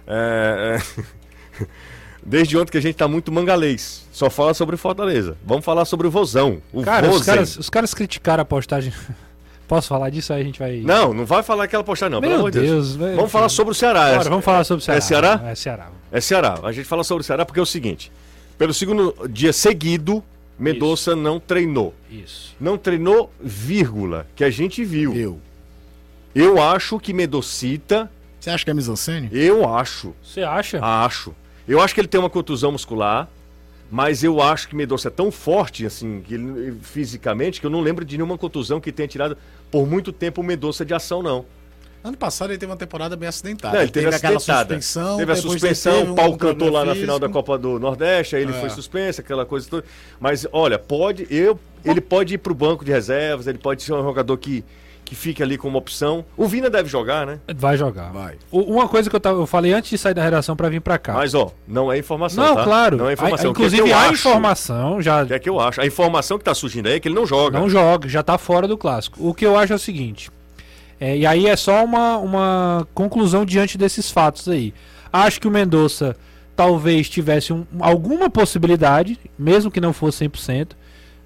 É, 0.05 0.81
é, 0.81 1.65
Desde 2.27 2.59
ontem 2.59 2.73
que 2.73 2.79
a 2.79 2.83
gente 2.83 2.97
tá 2.97 3.07
muito 3.07 3.31
mangalês. 3.31 4.05
Só 4.11 4.29
fala 4.29 4.53
sobre 4.53 4.77
Fortaleza. 4.77 5.37
Vamos 5.47 5.65
falar 5.65 5.85
sobre 5.85 6.09
o 6.09 6.11
Vozão. 6.11 6.61
O 6.73 6.83
Cara, 6.83 7.09
os 7.09 7.25
caras, 7.25 7.57
os 7.57 7.71
caras 7.71 7.95
criticaram 7.95 8.43
a 8.43 8.45
postagem. 8.45 8.93
Posso 9.69 9.89
falar 9.89 10.11
disso? 10.11 10.33
Aí 10.33 10.41
a 10.41 10.45
gente 10.45 10.59
vai. 10.59 10.79
Não, 10.79 11.15
não 11.15 11.25
vai 11.25 11.43
falar 11.43 11.65
aquela 11.65 11.85
postagem, 11.85 12.13
não. 12.13 12.21
pelo 12.21 12.33
Meu 12.33 12.41
amor 12.41 12.51
de 12.51 12.59
Deus. 12.61 12.71
Deus, 12.71 12.97
velho. 12.97 13.17
Vamos 13.17 13.31
falar 13.31 13.49
sobre 13.49 13.73
o 13.73 13.75
Ceará. 13.75 14.17
Bora, 14.17 14.31
vamos 14.31 14.45
falar 14.45 14.65
sobre 14.65 14.83
o 14.83 14.85
Ceará. 14.85 14.99
É 14.99 15.01
Ceará? 15.01 15.41
É 15.45 15.55
Ceará. 15.55 15.91
É 16.11 16.21
Ceará. 16.21 16.59
A 16.65 16.73
gente 16.73 16.87
fala 16.87 17.05
sobre 17.05 17.21
o 17.23 17.25
Ceará 17.25 17.45
porque 17.45 17.61
é 17.61 17.63
o 17.63 17.67
seguinte: 17.67 18.11
pelo 18.57 18.73
segundo 18.75 19.15
dia 19.29 19.53
seguido, 19.53 20.25
Mendonça 20.59 21.15
não 21.15 21.39
treinou. 21.39 21.95
Isso. 22.11 22.55
Não 22.61 22.77
treinou, 22.77 23.33
vírgula, 23.41 24.27
que 24.35 24.43
a 24.43 24.51
gente 24.51 24.85
viu. 24.85 25.15
Eu. 25.15 25.41
Eu 26.35 26.61
acho 26.61 26.99
que 26.99 27.13
Medocita, 27.13 28.11
Você 28.41 28.51
acha 28.51 28.65
que 28.65 28.71
é 28.71 28.75
misancene? 28.75 29.29
eu 29.33 29.69
acho, 29.73 30.15
Você 30.23 30.43
acha? 30.43 30.79
acho. 30.83 31.35
Eu 31.67 31.81
acho 31.81 31.95
que 31.95 32.01
ele 32.01 32.09
tem 32.09 32.19
uma 32.21 32.31
contusão 32.31 32.73
muscular, 32.73 33.29
mas 33.91 34.23
eu 34.25 34.41
acho 34.43 34.69
que 34.69 34.75
Mendonça 34.77 35.09
é 35.09 35.11
tão 35.11 35.31
forte, 35.31 35.87
assim, 35.87 36.23
que 36.27 36.35
ele- 36.35 36.77
fisicamente, 36.83 37.61
que 37.61 37.67
eu 37.67 37.71
não 37.71 37.81
lembro 37.81 38.05
de 38.05 38.17
nenhuma 38.17 38.37
contusão 38.39 38.81
que 38.81 38.91
tenha 38.93 39.09
tirado 39.09 39.37
por 39.71 39.87
muito 39.87 40.13
tempo 40.13 40.41
o 40.41 40.45
Mendonça 40.45 40.85
de 40.85 40.93
ação, 40.95 41.23
não. 41.23 41.45
Ano 42.03 42.17
passado 42.17 42.51
ele 42.51 42.59
teve 42.59 42.71
uma 42.71 42.77
temporada 42.79 43.17
bem 43.17 43.29
acidentada. 43.29 43.75
Não, 43.75 43.83
ele 43.83 43.91
teve, 43.91 44.07
aquela 44.07 44.37
acidentada. 44.37 44.75
suspensão. 44.81 45.17
teve 45.17 45.33
a 45.33 45.37
suspensão, 45.37 45.93
teve 45.95 46.09
o 46.09 46.13
um 46.13 46.15
Paulo 46.15 46.37
cantou 46.39 46.71
lá 46.71 46.81
na 46.81 46.93
físico. 46.93 47.01
final 47.01 47.19
da 47.19 47.29
Copa 47.29 47.59
do 47.59 47.79
Nordeste, 47.79 48.37
aí 48.37 48.43
ele 48.43 48.53
É. 48.53 48.61
foi 48.61 48.71
suspenso, 48.71 49.21
aquela 49.21 49.45
coisa 49.45 49.69
toda. 49.69 49.85
Mas 50.21 50.47
olha, 50.53 50.79
pode, 50.79 51.27
eu, 51.31 51.59
ele 51.85 52.01
pode 52.01 52.35
ir 52.35 52.39
pro 52.39 52.55
banco 52.55 52.85
de 52.85 52.93
reservas, 52.93 53.47
ele 53.47 53.59
pode 53.59 53.83
ser 53.83 53.93
um 53.95 54.03
jogador 54.03 54.37
que, 54.39 54.65
que 55.05 55.15
fique 55.17 55.43
ali 55.43 55.59
como 55.59 55.77
opção. 55.77 56.25
O 56.37 56.47
Vina 56.47 56.71
deve 56.71 56.89
jogar, 56.89 57.27
né? 57.27 57.41
Vai 57.57 57.77
jogar. 57.77 58.13
Vai. 58.13 58.37
O- 58.51 58.61
Uma 58.75 58.87
coisa 58.89 59.11
que 59.11 59.17
eu, 59.17 59.21
tava, 59.21 59.41
eu 59.41 59.47
falei 59.47 59.73
antes 59.73 59.91
de 59.91 59.99
sair 59.99 60.15
da 60.15 60.23
redação 60.23 60.55
pra 60.55 60.69
vir 60.69 60.81
pra 60.81 60.99
cá. 60.99 61.15
Mas 61.15 61.35
ó, 61.35 61.51
não 61.67 61.91
é 61.93 61.99
informação, 61.99 62.45
não, 62.45 62.55
tá? 62.55 62.63
claro. 62.65 62.97
Não 62.97 63.09
é 63.11 63.15
informação. 63.15 63.49
A- 63.49 63.51
O 63.51 63.55
que 63.55 63.63
é 63.63 63.69
que 63.69 63.75
inclusive, 63.77 63.91
eu 63.91 63.97
a 63.97 64.03
acho? 64.03 64.13
informação 64.29 65.03
já 65.03 65.25
O 65.25 65.27
que 65.27 65.35
é 65.35 65.39
que 65.39 65.49
eu 65.49 65.59
acho? 65.59 65.81
A 65.81 65.87
informação 65.87 66.39
que 66.39 66.45
tá 66.45 66.55
surgindo 66.55 66.87
aí 66.87 66.95
é 66.95 67.01
que 67.01 67.09
ele 67.09 67.15
não 67.17 67.27
joga. 67.27 67.59
não 67.59 67.69
joga, 67.69 68.09
já 68.09 68.23
tá 68.23 68.39
fora 68.39 68.69
do 68.69 68.79
clássico. 68.79 69.19
O 69.27 69.35
que 69.35 69.45
eu 69.45 69.57
acho 69.59 69.73
é 69.73 69.77
o 69.77 69.79
seguinte. 69.81 70.31
É, 71.01 71.17
e 71.17 71.27
aí 71.27 71.47
é 71.47 71.57
só 71.57 71.85
uma, 71.85 72.17
uma 72.19 72.89
conclusão 72.95 73.45
diante 73.45 73.79
desses 73.79 74.11
fatos 74.11 74.49
aí. 74.49 74.75
Acho 75.13 75.41
que 75.41 75.47
o 75.49 75.51
Mendonça 75.51 76.17
talvez 76.57 77.09
tivesse 77.09 77.53
um- 77.53 77.65
alguma 77.81 78.29
possibilidade, 78.29 79.19
mesmo 79.39 79.71
que 79.71 79.81
não 79.81 79.93
fosse 79.93 80.19
100%. 80.19 80.77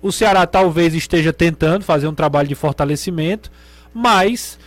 O 0.02 0.12
Ceará 0.12 0.46
talvez 0.46 0.94
esteja 0.94 1.32
tentando 1.32 1.84
fazer 1.84 2.06
um 2.06 2.14
trabalho 2.14 2.48
de 2.48 2.54
fortalecimento, 2.54 3.50
mas 3.94 4.58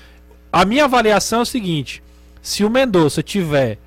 a 0.52 0.66
minha 0.66 0.86
avaliação 0.86 1.40
é 1.40 1.42
o 1.44 1.46
seguinte: 1.46 2.02
se 2.42 2.64
o 2.64 2.70
Mendonça 2.70 3.22
tiver 3.22 3.78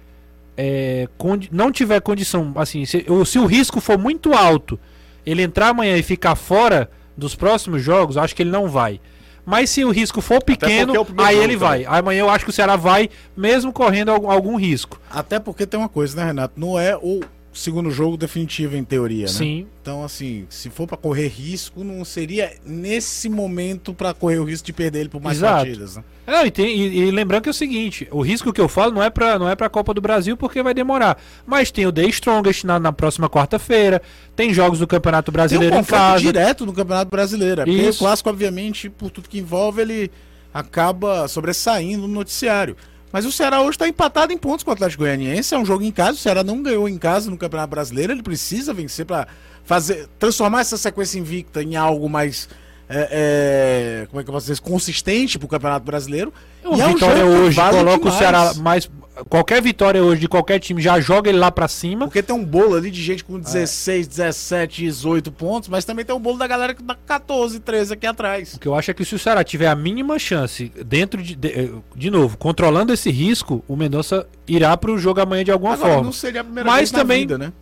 é, 0.57 1.09
não 1.53 1.71
tiver 1.71 2.01
condição, 2.01 2.53
assim, 2.57 2.85
se, 2.85 3.05
o- 3.09 3.25
se 3.25 3.39
o 3.39 3.47
risco 3.47 3.81
for 3.81 3.97
muito 3.99 4.35
alto, 4.35 4.79
ele 5.25 5.43
entrar 5.43 5.69
amanhã 5.69 5.97
e 5.97 6.03
ficar 6.03 6.35
fora 6.35 6.91
dos 7.17 7.35
próximos 7.35 7.83
jogos, 7.83 8.17
acho 8.17 8.35
que 8.35 8.43
ele 8.43 8.51
não 8.51 8.69
vai. 8.69 9.01
Mas 9.49 9.71
se 9.71 9.83
o 9.83 9.91
risco 9.91 10.21
for 10.21 10.45
pequeno, 10.45 10.95
é 10.95 10.99
aí 11.25 11.37
jogo 11.37 11.45
ele 11.45 11.57
vai. 11.57 11.87
Amanhã 11.87 12.21
eu 12.21 12.29
acho 12.29 12.45
que 12.45 12.51
o 12.51 12.53
Ceará 12.53 12.77
vai, 12.77 13.09
mesmo 13.35 13.73
correndo 13.73 14.11
algum, 14.11 14.31
algum 14.31 14.57
risco. 14.57 15.01
Até 15.11 15.41
porque 15.41 15.67
tem 15.67 15.81
uma 15.81 15.89
coisa, 15.89 16.15
né, 16.21 16.27
Renato? 16.27 16.61
Não 16.61 16.79
é 16.79 16.95
o 16.95 17.21
segundo 17.59 17.91
jogo 17.91 18.17
definitivo 18.17 18.77
em 18.77 18.85
teoria, 18.85 19.27
né? 19.27 19.33
Sim. 19.33 19.67
Então, 19.83 20.05
assim, 20.05 20.47
se 20.49 20.71
for 20.71 20.87
pra 20.87 20.97
correr 20.97 21.29
risco, 21.29 21.83
não 21.83 22.05
seria 22.05 22.53
nesse 22.65 23.29
momento 23.29 23.93
pra 23.95 24.13
correr 24.15 24.39
o 24.39 24.45
risco 24.45 24.67
de 24.67 24.73
perder 24.73 25.01
ele 25.01 25.09
por 25.09 25.21
mais 25.21 25.39
Exato. 25.39 25.57
partidas, 25.57 25.97
né? 25.97 26.05
Não, 26.27 26.45
e, 26.47 26.51
tem- 26.51 26.77
e- 26.79 26.99
e 26.99 27.11
lembrando 27.11 27.43
que 27.43 27.49
é 27.49 27.51
o 27.51 27.55
seguinte, 27.55 28.07
o 28.11 28.21
risco 28.21 28.53
que 28.53 28.61
eu 28.61 28.69
falo 28.69 28.93
não 28.93 29.03
é 29.03 29.09
pra, 29.11 29.39
não 29.39 29.49
é 29.49 29.57
pra 29.57 29.69
Copa 29.69 29.95
do 29.95 30.01
Brasil 30.01 30.37
porque 30.37 30.63
vai 30.63 30.75
demorar. 30.75 31.19
Mas 31.47 31.71
tem 31.71 31.87
o 31.87 31.93
The 31.93 32.05
Strongest 32.09 32.65
na, 32.65 32.79
na 32.79 32.93
próxima 32.93 33.29
quarta-feira, 33.31 34.01
tem 34.37 34.53
jogos 34.53 34.79
do 34.79 34.87
Campeonato 34.87 35.33
Tem 35.33 35.33
um 35.33 35.41
Brasileiro 35.41 35.77
em 35.77 35.85
casa. 35.85 36.21
direto 36.21 36.67
no 36.67 36.73
Campeonato 36.73 37.11
Brasileiro. 37.11 37.63
é 37.63 37.65
Porque 37.65 37.89
o 37.89 37.95
clássico, 37.95 38.29
obviamente, 38.31 38.91
por 38.91 39.11
tudo 39.11 39.29
que 39.29 39.39
envolve, 39.39 39.81
ele 39.83 40.11
acaba 40.53 41.29
sobressaindo 41.29 42.03
no 42.07 42.15
noticiário. 42.15 42.77
Mas 43.13 43.25
o 43.25 43.33
Ceará 43.33 43.61
hoje 43.61 43.71
está 43.71 43.89
empatado 43.89 44.33
em 44.33 44.39
pontos 44.39 44.63
com 44.63 44.71
o 44.71 44.75
Atlético 44.75 45.03
Goianiense. 45.03 45.55
É 45.55 45.59
um 45.59 45.65
jogo 45.65 45.83
em 45.83 45.91
casa. 45.91 46.13
O 46.13 46.21
Ceará 46.21 46.45
não 46.45 46.63
ganhou 46.63 46.89
em 46.89 46.99
casa 46.99 47.31
no 47.31 47.39
Campeonato 47.39 47.71
Brasileiro. 47.71 48.13
Ele 48.13 48.23
precisa 48.23 48.75
vencer 48.75 49.07
para 49.07 49.27
fazer 49.65 50.09
transformar 50.19 50.61
essa 50.61 50.77
sequência 50.77 51.19
invicta 51.19 51.63
em 51.63 51.77
algo 51.77 52.09
mais 52.09 52.49
é, 52.89 54.01
é, 54.03 54.07
como 54.07 54.21
é 54.21 54.25
que 54.25 54.31
eu 54.31 54.33
posso 54.33 54.47
dizer, 54.47 54.61
consistente 54.61 55.39
para 55.39 55.47
o 55.47 55.49
Campeonato 55.49 55.85
Brasileiro. 55.85 56.33
Uma 56.65 56.77
E 56.77 56.81
é 56.81 56.87
um 56.87 56.95
vitória 56.95 57.17
jogo 57.19 57.33
que 57.33 57.39
hoje 57.41 57.57
vale 57.57 57.77
coloca 57.77 57.97
o 57.97 57.99
demais. 57.99 58.19
Ceará 58.19 58.55
mais. 58.55 58.91
Qualquer 59.29 59.61
vitória 59.63 60.03
hoje 60.03 60.21
de 60.21 60.29
qualquer 60.29 60.59
time 60.61 60.81
já 60.81 61.01
joga 61.01 61.29
ele 61.29 61.39
lá 61.39 61.51
pra 61.51 61.67
cima. 61.69 62.07
Porque 62.07 62.23
tem 62.23 62.35
um 62.37 62.45
bolo 62.45 62.77
ali 62.77 62.91
de 62.91 63.03
gente 63.03 63.25
com 63.25 63.39
16, 63.39 64.07
17, 64.07 64.83
18 64.83 65.33
pontos, 65.33 65.69
mas 65.69 65.85
também 65.85 66.05
tem 66.05 66.15
um 66.15 66.21
bolo 66.21 66.39
da 66.39 66.47
galera 66.47 66.75
que 66.75 66.83
tá 66.83 66.97
14, 67.07 67.59
13 67.61 67.95
aqui 67.95 68.07
atrás. 68.07 68.55
O 68.55 68.59
que 68.61 68.69
eu 68.69 68.75
acho 68.75 68.91
é 68.91 68.95
que 68.95 69.05
se 69.05 69.15
o 69.15 69.19
Ceará 69.19 69.43
tiver 69.43 69.67
a 69.69 69.75
mínima 69.75 70.19
chance 70.19 70.71
dentro 70.87 71.23
de. 71.23 71.35
De, 71.35 71.73
de 71.97 72.11
novo, 72.11 72.37
controlando 72.37 72.93
esse 72.93 73.11
risco, 73.11 73.65
o 73.69 73.77
Mendonça 73.77 74.27
irá 74.47 74.77
pro 74.77 74.99
jogo 74.99 75.21
amanhã 75.21 75.45
de 75.45 75.51
alguma 75.51 75.75
Agora, 75.75 75.89
forma. 75.95 76.05
não 76.05 76.13
seria 76.13 76.41
a 76.41 76.45
primeira 76.45 76.69
Mas 76.69 76.79
vez 76.79 76.91
também- 76.93 77.21
vida, 77.21 77.39
né? 77.39 77.53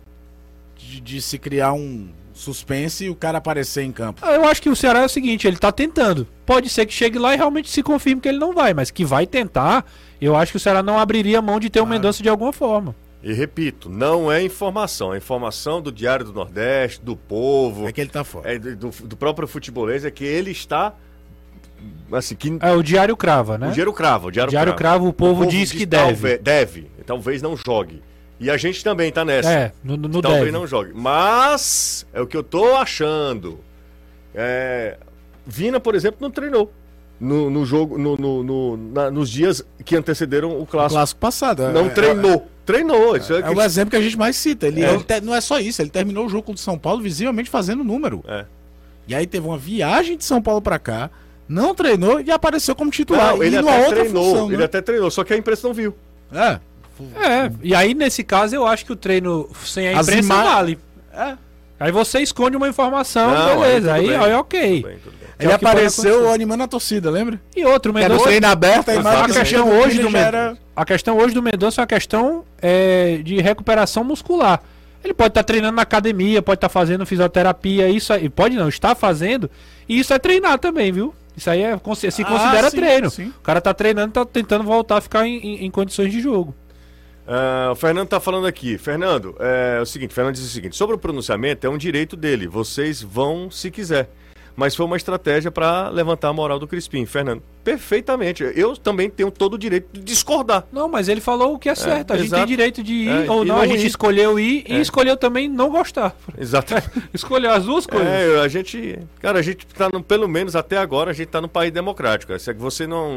De, 0.77 1.01
de 1.01 1.21
se 1.21 1.37
criar 1.37 1.73
um 1.73 2.07
suspense 2.33 3.05
e 3.05 3.09
o 3.09 3.15
cara 3.15 3.39
aparecer 3.39 3.81
em 3.83 3.91
campo. 3.91 4.21
Ah, 4.23 4.33
Eu 4.35 4.45
acho 4.45 4.61
que 4.61 4.69
o 4.69 4.75
Ceará 4.75 5.01
é 5.01 5.05
o 5.05 5.09
seguinte, 5.09 5.47
ele 5.47 5.57
tá 5.57 5.71
tentando. 5.71 6.27
Pode 6.45 6.69
ser 6.69 6.85
que 6.85 6.93
chegue 6.93 7.17
lá 7.17 7.33
e 7.33 7.37
realmente 7.37 7.69
se 7.69 7.81
confirme 7.81 8.21
que 8.21 8.29
ele 8.29 8.37
não 8.37 8.53
vai, 8.53 8.73
mas 8.75 8.91
que 8.91 9.03
vai 9.03 9.25
tentar, 9.25 9.83
eu 10.25 10.35
acho 10.35 10.51
que 10.51 10.57
o 10.57 10.59
Ceará 10.59 10.81
não 10.81 10.97
abriria 10.99 11.41
mão 11.41 11.59
de 11.59 11.69
ter 11.69 11.81
o 11.81 11.85
Mendonça 11.85 12.23
de 12.23 12.29
alguma 12.29 12.51
forma. 12.53 12.95
E 13.23 13.33
repito, 13.33 13.89
não 13.89 14.31
é 14.31 14.41
informação. 14.43 15.13
É 15.13 15.17
informação 15.17 15.81
do 15.81 15.91
Diário 15.91 16.25
do 16.25 16.33
Nordeste, 16.33 17.01
do 17.03 17.15
Povo, 17.15 17.87
É 17.87 17.91
que 17.91 17.99
ele 18.01 18.09
tá 18.09 18.23
fora. 18.23 18.53
é 18.53 18.57
do, 18.59 18.75
do- 18.75 19.07
do 19.07 19.17
próprio 19.17 19.47
futebolês, 19.47 20.05
é 20.05 20.11
que 20.11 20.23
ele 20.23 20.51
está. 20.51 20.93
Assim, 22.11 22.35
que. 22.35 22.57
É 22.61 22.71
o 22.71 22.81
Diário 22.81 23.15
Crava, 23.17 23.57
né? 23.57 23.69
O 23.69 23.71
Diário 23.71 23.93
Cravo. 23.93 24.27
O 24.27 24.31
Diário, 24.31 24.49
Diário 24.51 24.75
Cravo, 24.75 25.07
o 25.07 25.13
povo 25.13 25.45
diz 25.45 25.71
que 25.71 25.85
deve. 25.85 26.37
deve. 26.37 26.89
Talvez 27.05 27.41
não 27.41 27.55
jogue. 27.57 28.01
E 28.39 28.49
a 28.51 28.57
gente 28.57 28.83
também 28.83 29.11
tá 29.11 29.25
nessa. 29.25 29.51
É, 29.51 29.71
no, 29.83 29.97
no, 29.97 30.07
no 30.07 30.21
Talvez 30.21 30.45
deve. 30.45 30.51
não 30.57 30.67
jogue. 30.67 30.91
Mas 30.93 32.05
é 32.13 32.21
o 32.21 32.27
que 32.27 32.37
eu 32.37 32.43
tô 32.43 32.75
achando. 32.75 33.59
É, 34.33 34.97
Vina, 35.45 35.79
por 35.79 35.95
exemplo, 35.95 36.19
não 36.21 36.29
treinou. 36.31 36.71
No, 37.19 37.49
no 37.49 37.65
jogo, 37.65 37.97
no, 37.97 38.15
no- 38.15 38.43
no- 38.43 38.77
na- 38.77 39.09
nos 39.09 39.29
dias 39.29 39.63
que 39.83 39.95
antecederam 39.95 40.51
o 40.51 40.61
O 40.61 40.65
clássico. 40.67 40.93
clássico 40.99 41.19
passado. 41.19 41.63
é- 41.63 41.71
Não 41.71 41.87
é- 41.87 41.89
treinou. 41.89 42.47
Treinou. 42.65 43.15
Isso 43.17 43.33
é, 43.33 43.39
É 43.39 43.49
o 43.49 43.61
exemplo 43.61 43.91
que 43.91 43.95
a 43.95 44.01
gente 44.01 44.17
mais 44.17 44.35
cita. 44.35 44.67
Ele, 44.67 44.83
É. 44.83 44.93
ele 44.93 45.03
te- 45.03 45.21
não 45.21 45.33
é 45.33 45.39
só 45.41 45.57
isso, 45.59 45.81
ele 45.81 45.89
terminou 45.89 46.25
o 46.25 46.29
jogo 46.29 46.43
contra 46.43 46.59
o 46.59 46.63
São 46.63 46.77
Paulo 46.77 47.01
visivelmente 47.01 47.49
fazendo 47.49 47.83
número. 47.83 48.23
É. 48.27 48.45
E 49.07 49.15
aí 49.15 49.25
teve 49.25 49.47
uma 49.47 49.57
viagem 49.57 50.17
de 50.17 50.25
São 50.25 50.41
Paulo 50.41 50.61
pra 50.61 50.77
cá, 50.77 51.09
não 51.47 51.73
treinou 51.73 52.19
e 52.19 52.29
apareceu 52.29 52.75
como 52.75 52.91
titular. 52.91 53.31
Não, 53.35 53.41
e 53.43 53.47
ele 53.47 53.61
numa 53.61 53.71
até 53.71 53.79
outra 53.85 53.99
treinou. 54.01 54.23
função, 54.25 54.47
né? 54.49 54.53
Ele 54.55 54.63
até 54.65 54.81
treinou, 54.81 55.09
só 55.09 55.23
que 55.23 55.33
a 55.33 55.37
imprensa 55.37 55.65
não 55.67 55.73
viu. 55.73 55.95
É. 56.31 56.59
É, 57.15 57.51
e 57.63 57.73
aí 57.73 57.93
nesse 57.93 58.23
caso 58.23 58.53
eu 58.55 58.65
acho 58.67 58.83
que 58.85 58.91
o 58.91 58.95
treino 58.95 59.49
sem 59.63 59.87
a 59.87 59.99
As 59.99 60.07
imprensa 60.07 60.33
ima- 60.33 60.43
vale. 60.43 60.77
É. 61.13 61.37
Aí 61.79 61.91
você 61.91 62.19
esconde 62.19 62.57
uma 62.57 62.67
informação, 62.67 63.31
Não, 63.31 63.59
beleza. 63.61 63.93
aí 63.93 64.09
Aí, 64.09 64.15
aí, 64.15 64.25
bem. 64.29 64.33
ok. 64.35 64.59
Tudo 64.81 64.87
bem, 64.87 64.97
tudo 64.99 65.11
bem. 65.17 65.27
Que 65.37 65.43
Ele 65.45 65.51
é 65.51 65.55
apareceu 65.55 66.31
animando 66.33 66.63
a 66.63 66.67
torcida, 66.67 67.11
lembra? 67.11 67.39
E 67.55 67.63
outro, 67.65 67.93
o 67.93 67.97
Era 67.97 68.07
o 68.07 68.09
Mendonça. 68.11 68.23
treino 68.29 68.47
aberto, 68.47 68.89
a 68.89 69.23
A 69.23 69.27
questão 69.29 69.69
hoje 69.79 69.99
do 70.01 70.17
era... 70.17 70.57
A 70.75 70.85
questão 70.85 71.17
hoje 71.17 71.33
do 71.35 71.41
Mendonça 71.43 71.79
é 71.79 71.83
uma 71.83 71.87
questão 71.87 72.43
é, 72.61 73.19
de 73.23 73.39
recuperação 73.41 74.03
muscular. 74.03 74.61
Ele 75.03 75.13
pode 75.13 75.29
estar 75.29 75.43
treinando 75.43 75.75
na 75.75 75.83
academia, 75.83 76.41
pode 76.41 76.57
estar 76.57 76.69
fazendo 76.69 77.05
fisioterapia, 77.05 77.87
isso 77.89 78.11
aí. 78.11 78.27
Pode 78.29 78.55
não, 78.55 78.67
está 78.67 78.95
fazendo. 78.95 79.49
E 79.87 79.99
isso 79.99 80.11
é 80.13 80.19
treinar 80.19 80.57
também, 80.59 80.91
viu? 80.91 81.13
Isso 81.35 81.49
aí 81.51 81.61
é, 81.61 81.77
se 82.09 82.21
Ah, 82.23 82.25
considera 82.25 82.69
sim, 82.71 82.77
treino. 82.77 83.09
sim. 83.11 83.27
O 83.27 83.41
cara 83.43 83.61
tá 83.61 83.71
treinando, 83.73 84.11
tá 84.11 84.25
tentando 84.25 84.63
voltar 84.63 84.97
a 84.97 85.01
ficar 85.01 85.25
em, 85.27 85.37
em- 85.37 85.65
em 85.65 85.71
condições 85.71 86.11
de 86.11 86.19
jogo. 86.19 86.53
Ah, 87.27 87.69
o 87.71 87.75
Fernando 87.75 88.07
tá 88.07 88.19
falando 88.19 88.47
aqui. 88.47 88.77
Fernando, 88.77 89.35
é 89.39 89.79
o 89.81 89.85
seguinte, 89.85 90.13
Fernando 90.13 90.35
diz 90.35 90.45
o 90.45 90.49
seguinte, 90.49 90.75
sobre 90.75 90.95
o 90.95 90.99
pronunciamento 90.99 91.67
é 91.67 91.69
um 91.69 91.77
direito 91.77 92.15
dele, 92.15 92.47
vocês 92.47 93.01
vão 93.01 93.51
se 93.51 93.69
quiser. 93.69 94.09
Mas 94.55 94.75
foi 94.75 94.87
uma 94.87 94.97
estratégia 94.97 95.51
para 95.51 95.87
levantar 95.89 96.29
a 96.29 96.33
moral 96.33 96.57
do 96.57 96.67
Crispim. 96.67 97.05
Fernando, 97.05 97.43
perfeitamente. 97.63 98.43
Eu 98.55 98.75
também 98.75 99.07
tenho 99.07 99.29
todo 99.29 99.53
o 99.53 99.57
direito 99.57 99.87
de 99.93 99.99
discordar. 100.01 100.65
Não, 100.71 100.89
mas 100.89 101.07
ele 101.07 101.21
falou 101.21 101.53
o 101.53 101.59
que 101.59 101.69
é 101.69 101.75
certo. 101.75 102.11
a 102.11 102.17
gente 102.17 102.25
exato. 102.25 102.41
tem 102.41 102.47
direito 102.47 102.81
de 102.81 102.91
ir 102.91 103.07
É, 103.27 103.29
ou 103.29 103.45
não. 103.45 103.57
não 103.57 103.61
A 103.61 103.67
gente 103.67 103.83
ir. 103.83 103.85
escolheu 103.85 104.39
ir 104.39 104.65
É. 104.67 104.73
e 104.77 104.81
escolheu 104.81 105.15
também 105.15 105.47
não 105.47 105.69
gostar. 105.69 106.15
Exatamente. 106.35 106.89
Escolheu 107.13 107.51
as 107.51 107.65
duas 107.65 107.85
coisas. 107.85 108.07
É, 108.07 108.39
a 108.41 108.47
gente. 108.47 108.97
Cara, 109.21 109.37
a 109.37 109.41
gente 109.43 109.63
tá 109.67 109.89
no, 109.93 110.01
pelo 110.01 110.27
menos 110.27 110.55
até 110.55 110.77
agora, 110.77 111.11
a 111.11 111.13
gente 111.13 111.27
tá 111.27 111.39
num 111.39 111.47
país 111.47 111.71
democrático. 111.71 112.37
Se 112.39 112.49
é 112.49 112.53
que 112.55 112.59
você 112.59 112.87
não, 112.87 113.15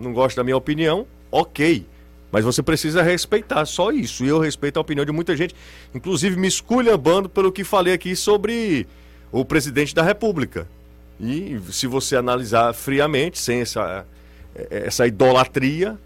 não 0.00 0.14
gosta 0.14 0.40
da 0.40 0.44
minha 0.44 0.56
opinião, 0.56 1.06
ok. 1.30 1.84
Mas 2.30 2.44
você 2.44 2.62
precisa 2.62 3.02
respeitar, 3.02 3.64
só 3.64 3.90
isso. 3.90 4.24
E 4.24 4.28
eu 4.28 4.38
respeito 4.38 4.76
a 4.76 4.80
opinião 4.80 5.04
de 5.04 5.12
muita 5.12 5.36
gente, 5.36 5.54
inclusive 5.94 6.36
me 6.36 6.46
esculhambando 6.46 7.28
pelo 7.28 7.50
que 7.50 7.64
falei 7.64 7.94
aqui 7.94 8.14
sobre 8.14 8.86
o 9.32 9.44
presidente 9.44 9.94
da 9.94 10.02
República. 10.02 10.66
E 11.20 11.58
se 11.70 11.86
você 11.86 12.16
analisar 12.16 12.72
friamente, 12.74 13.38
sem 13.38 13.60
essa, 13.60 14.06
essa 14.70 15.06
idolatria, 15.06 15.98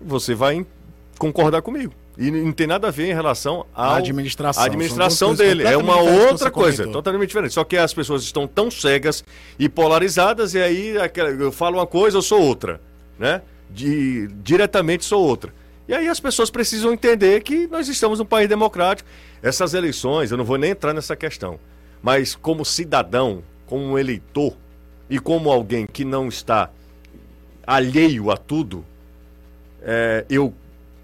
você 0.00 0.34
vai 0.34 0.64
concordar 1.18 1.62
comigo. 1.62 1.94
E 2.18 2.30
não 2.30 2.52
tem 2.52 2.66
nada 2.66 2.88
a 2.88 2.90
ver 2.90 3.10
em 3.10 3.14
relação 3.14 3.64
à 3.74 3.96
administração. 3.96 4.62
administração 4.62 5.34
dele. 5.34 5.64
É 5.64 5.76
uma 5.76 5.96
outra 5.96 6.50
coisa, 6.50 6.86
totalmente 6.86 7.28
diferente. 7.28 7.54
Só 7.54 7.64
que 7.64 7.76
as 7.76 7.94
pessoas 7.94 8.22
estão 8.22 8.46
tão 8.46 8.70
cegas 8.70 9.24
e 9.58 9.68
polarizadas, 9.68 10.52
e 10.52 10.60
aí 10.60 10.94
eu 11.38 11.50
falo 11.50 11.78
uma 11.78 11.86
coisa, 11.86 12.18
eu 12.18 12.22
sou 12.22 12.42
outra. 12.42 12.80
Né? 13.18 13.40
De, 13.70 14.28
diretamente 14.42 15.04
sou 15.04 15.26
outra. 15.26 15.54
E 15.88 15.94
aí 15.94 16.08
as 16.08 16.20
pessoas 16.20 16.50
precisam 16.50 16.92
entender 16.92 17.42
que 17.42 17.66
nós 17.66 17.88
estamos 17.88 18.18
num 18.18 18.24
país 18.24 18.48
democrático. 18.48 19.08
Essas 19.42 19.74
eleições, 19.74 20.30
eu 20.30 20.36
não 20.36 20.44
vou 20.44 20.56
nem 20.56 20.70
entrar 20.70 20.92
nessa 20.92 21.16
questão. 21.16 21.58
Mas 22.02 22.34
como 22.34 22.64
cidadão, 22.64 23.42
como 23.66 23.84
um 23.84 23.98
eleitor 23.98 24.56
e 25.10 25.18
como 25.18 25.50
alguém 25.50 25.86
que 25.86 26.04
não 26.04 26.28
está 26.28 26.70
alheio 27.66 28.30
a 28.30 28.36
tudo, 28.36 28.84
é, 29.82 30.24
eu, 30.28 30.54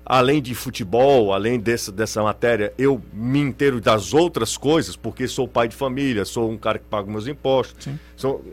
além 0.04 0.40
de 0.40 0.54
futebol, 0.54 1.32
além 1.32 1.58
dessa, 1.58 1.90
dessa 1.90 2.22
matéria, 2.22 2.72
eu 2.78 3.02
me 3.12 3.40
inteiro 3.40 3.80
das 3.80 4.14
outras 4.14 4.56
coisas, 4.56 4.96
porque 4.96 5.26
sou 5.26 5.46
pai 5.46 5.68
de 5.68 5.76
família, 5.76 6.24
sou 6.24 6.50
um 6.50 6.56
cara 6.56 6.78
que 6.78 6.84
paga 6.84 7.10
meus 7.10 7.26
impostos. 7.26 7.84
Sim. 7.84 7.98
Sou, 8.16 8.44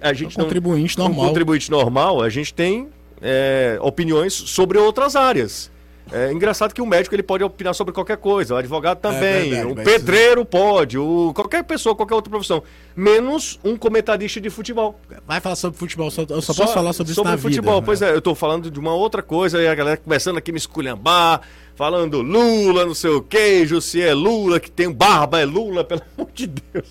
a 0.00 0.12
gente 0.12 0.38
Um 0.38 0.42
contribuinte 0.44 0.98
não, 0.98 1.06
normal. 1.06 1.24
Um 1.24 1.28
contribuinte 1.28 1.70
normal, 1.70 2.22
a 2.22 2.28
gente 2.28 2.52
tem 2.52 2.88
é, 3.20 3.78
opiniões 3.80 4.32
sobre 4.32 4.78
outras 4.78 5.14
áreas. 5.16 5.70
É 6.12 6.30
engraçado 6.30 6.74
que 6.74 6.82
o 6.82 6.86
médico 6.86 7.14
ele 7.14 7.22
pode 7.22 7.42
opinar 7.42 7.74
sobre 7.74 7.92
qualquer 7.92 8.18
coisa, 8.18 8.54
o 8.54 8.56
advogado 8.58 8.98
também, 9.00 9.50
verdade, 9.50 9.72
o 9.72 9.74
pedreiro 9.74 10.44
pode, 10.44 10.98
o, 10.98 11.32
qualquer 11.34 11.64
pessoa, 11.64 11.94
qualquer 11.96 12.14
outra 12.14 12.30
profissão, 12.30 12.62
menos 12.94 13.58
um 13.64 13.74
comentarista 13.76 14.38
de 14.40 14.50
futebol. 14.50 15.00
Vai 15.26 15.40
falar 15.40 15.56
sobre 15.56 15.78
futebol, 15.78 16.10
só- 16.10 16.26
eu 16.28 16.42
só, 16.42 16.52
posso 16.52 16.74
falar 16.74 16.92
sobre, 16.92 17.12
isso 17.12 17.24
na 17.24 17.38
futebol. 17.38 17.76
vida. 17.76 17.86
Pois 17.86 18.02
é, 18.02 18.14
eu 18.14 18.20
tô 18.20 18.34
falando 18.34 18.70
de 18.70 18.78
uma 18.78 18.92
outra 18.94 19.22
coisa 19.22 19.60
e 19.62 19.66
a 19.66 19.74
galera 19.74 19.96
começando 19.96 20.36
aqui 20.36 20.52
me 20.52 20.58
esculhambar, 20.58 21.40
falando 21.74 22.20
Lula, 22.20 22.84
não 22.84 22.94
sei 22.94 23.10
o 23.10 23.22
que, 23.22 23.66
se 23.80 24.02
é 24.02 24.12
Lula, 24.12 24.60
que 24.60 24.70
tem 24.70 24.92
barba, 24.92 25.40
é 25.40 25.44
Lula, 25.46 25.84
pelo 25.84 26.02
amor 26.18 26.30
de 26.34 26.46
Deus. 26.48 26.86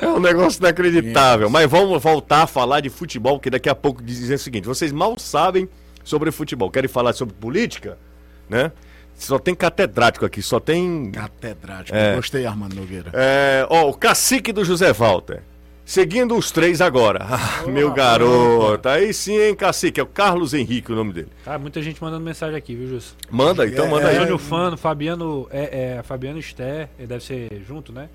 é 0.00 0.06
um 0.06 0.20
negócio 0.20 0.60
inacreditável. 0.60 1.50
Mas 1.50 1.68
vamos 1.68 2.00
voltar 2.00 2.42
a 2.44 2.46
falar 2.46 2.80
de 2.80 2.88
futebol, 2.88 3.40
que 3.40 3.50
daqui 3.50 3.68
a 3.68 3.74
pouco 3.74 4.00
dizem 4.02 4.36
o 4.36 4.38
seguinte: 4.38 4.66
vocês 4.68 4.92
mal 4.92 5.18
sabem 5.18 5.68
sobre 6.04 6.30
futebol. 6.30 6.70
Querem 6.70 6.88
falar 6.88 7.12
sobre 7.14 7.34
política? 7.34 7.98
Né? 8.48 8.72
Só 9.14 9.38
tem 9.38 9.54
catedrático 9.54 10.24
aqui, 10.26 10.42
só 10.42 10.58
tem. 10.58 11.12
Catedrático. 11.12 11.96
É. 11.96 12.16
Gostei, 12.16 12.44
Armando 12.44 12.74
Nogueira. 12.74 13.10
É, 13.12 13.66
ó, 13.70 13.88
o 13.88 13.94
cacique 13.94 14.52
do 14.52 14.64
José 14.64 14.92
Walter. 14.92 15.42
Seguindo 15.84 16.36
os 16.36 16.50
três 16.50 16.80
agora. 16.80 17.26
Ah, 17.32 17.66
meu 17.66 17.92
garoto. 17.92 18.88
Aí 18.88 19.12
sim, 19.12 19.36
hein, 19.36 19.54
cacique. 19.54 20.00
É 20.00 20.02
o 20.02 20.06
Carlos 20.06 20.54
Henrique 20.54 20.92
o 20.92 20.94
nome 20.94 21.12
dele. 21.12 21.28
Tá, 21.44 21.58
muita 21.58 21.80
gente 21.82 22.02
mandando 22.02 22.24
mensagem 22.24 22.56
aqui, 22.56 22.74
viu, 22.74 22.88
Jus? 22.88 23.14
Manda, 23.30 23.66
então 23.66 23.86
É, 23.86 23.88
manda 23.88 24.08
aí. 24.08 24.16
Júnior 24.16 24.38
Fano, 24.38 24.76
Fabiano, 24.76 25.46
é, 25.50 25.96
é, 25.98 26.02
Fabiano 26.02 26.38
ele 26.38 27.06
deve 27.06 27.22
ser 27.22 27.62
junto, 27.66 27.92
né? 27.92 28.08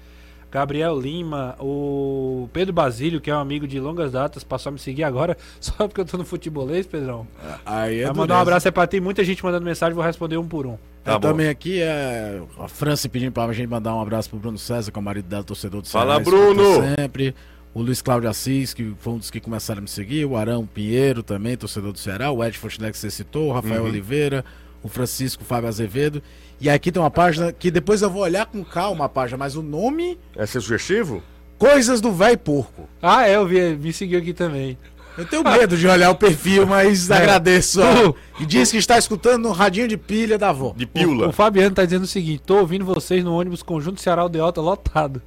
Gabriel 0.52 1.00
Lima, 1.00 1.56
o 1.60 2.48
Pedro 2.54 2.74
Basílio, 2.74 3.20
que 3.20 3.30
é 3.30 3.36
um 3.36 3.40
amigo 3.40 3.68
de 3.68 3.80
longas 3.80 4.12
datas, 4.14 4.44
passou 4.44 4.70
a 4.70 4.74
me 4.74 4.80
seguir 4.80 5.04
agora, 5.04 5.38
só 5.60 5.74
porque 5.88 6.02
eu 6.02 6.06
tô 6.06 6.18
no 6.18 6.24
futebolês, 6.26 6.86
Pedrão. 6.88 7.28
Aí 7.66 8.00
é 8.02 8.06
Vai 8.06 8.14
mandar 8.16 8.38
um 8.38 8.42
abraço 8.42 8.68
é 8.68 8.72
pra 8.72 8.88
ti, 8.88 9.00
muita 9.00 9.24
gente 9.24 9.44
mandando 9.44 9.66
mensagem, 9.66 9.94
vou 9.94 10.04
responder 10.04 10.38
um 10.38 10.48
por 10.48 10.66
um. 10.66 10.78
Tá 11.04 11.14
eu 11.14 11.20
bom. 11.20 11.30
também 11.30 11.50
aqui 11.50 11.82
é 11.82 12.42
a 12.60 12.68
França 12.68 13.08
pedindo 13.10 13.32
pra 13.32 13.52
gente 13.54 13.68
mandar 13.70 13.94
um 13.96 14.02
abraço 14.02 14.30
pro 14.30 14.40
Bruno 14.40 14.58
César, 14.58 14.92
que 14.92 14.98
é 14.98 15.02
o 15.02 15.04
marido 15.04 15.28
dela, 15.28 15.44
torcedor 15.44 15.82
do 15.82 15.88
Fala, 15.88 16.18
escuta 16.22 16.30
Bruno! 16.30 16.64
Sempre. 16.96 17.36
O 17.74 17.82
Luiz 17.82 18.02
Cláudio 18.02 18.28
Assis, 18.30 18.74
que 18.74 18.94
foi 18.98 19.14
um 19.14 19.18
dos 19.20 19.30
que 19.30 19.40
começaram 19.40 19.80
a 19.80 19.82
me 19.84 19.88
seguir. 19.88 20.26
O 20.26 20.36
Arão 20.36 20.66
Pinheiro 20.66 21.22
também, 21.22 21.56
torcedor 21.56 21.92
do 21.92 22.00
Ceará. 22.00 22.32
O 22.32 22.44
Ed 22.44 22.58
Fortileg 22.58 22.92
que 22.92 22.98
você 22.98 23.12
citou. 23.12 23.50
O 23.50 23.54
Rafael 23.54 23.84
Uhum. 23.84 23.90
Oliveira. 23.90 24.44
O 24.82 24.88
Francisco 24.88 25.44
Fábio 25.44 25.68
Azevedo. 25.70 26.24
E 26.60 26.70
aqui 26.70 26.92
tem 26.92 27.02
uma 27.02 27.12
página 27.12 27.52
que 27.52 27.70
depois 27.70 28.02
eu 28.02 28.10
vou 28.10 28.24
olhar 28.24 28.46
com 28.46 28.64
calma 28.64 29.06
a 29.06 29.10
página, 29.10 29.38
mas 29.38 29.56
o 29.56 29.62
nome... 29.62 30.18
É 30.36 30.46
ser 30.46 30.60
sugestivo? 30.62 31.22
Coisas 31.58 32.02
do 32.02 32.12
Véi 32.12 32.36
Porco. 32.38 32.88
Ah, 33.02 33.28
é, 33.28 33.36
eu 33.36 33.46
vi, 33.48 33.76
me 33.76 33.94
seguiu 33.94 34.20
aqui 34.20 34.34
também. 34.34 34.78
Eu 35.18 35.26
tenho 35.26 35.44
medo 35.44 35.76
de 35.76 35.88
olhar 35.88 36.12
o 36.12 36.16
perfil, 36.16 36.68
mas 36.68 37.10
É. 37.12 37.18
agradeço. 37.18 37.80
ó. 37.82 38.14
E 38.40 38.46
diz 38.46 38.70
que 38.72 38.78
está 38.78 38.98
escutando 38.98 39.44
no 39.44 39.52
radinho 39.52 39.88
de 39.88 39.98
pilha 39.98 40.38
da 40.38 40.50
avó. 40.50 40.74
De 40.76 40.86
O, 40.86 40.88
pílula. 40.88 41.28
o 41.30 41.32
Fabiano 41.32 41.74
tá 41.74 41.84
dizendo 41.84 42.04
o 42.04 42.08
seguinte: 42.08 42.44
tô 42.46 42.58
ouvindo 42.60 42.86
vocês 42.86 43.24
no 43.24 43.34
ônibus 43.36 43.64
Conjunto 43.64 44.00
Ceará 44.00 44.22
Aldeota 44.22 44.62
lotado. 44.62 45.20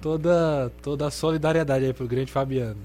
Toda, 0.00 0.72
toda 0.82 1.06
a 1.06 1.10
solidariedade 1.10 1.84
aí 1.84 1.92
pro 1.92 2.06
grande 2.08 2.32
Fabiano. 2.32 2.76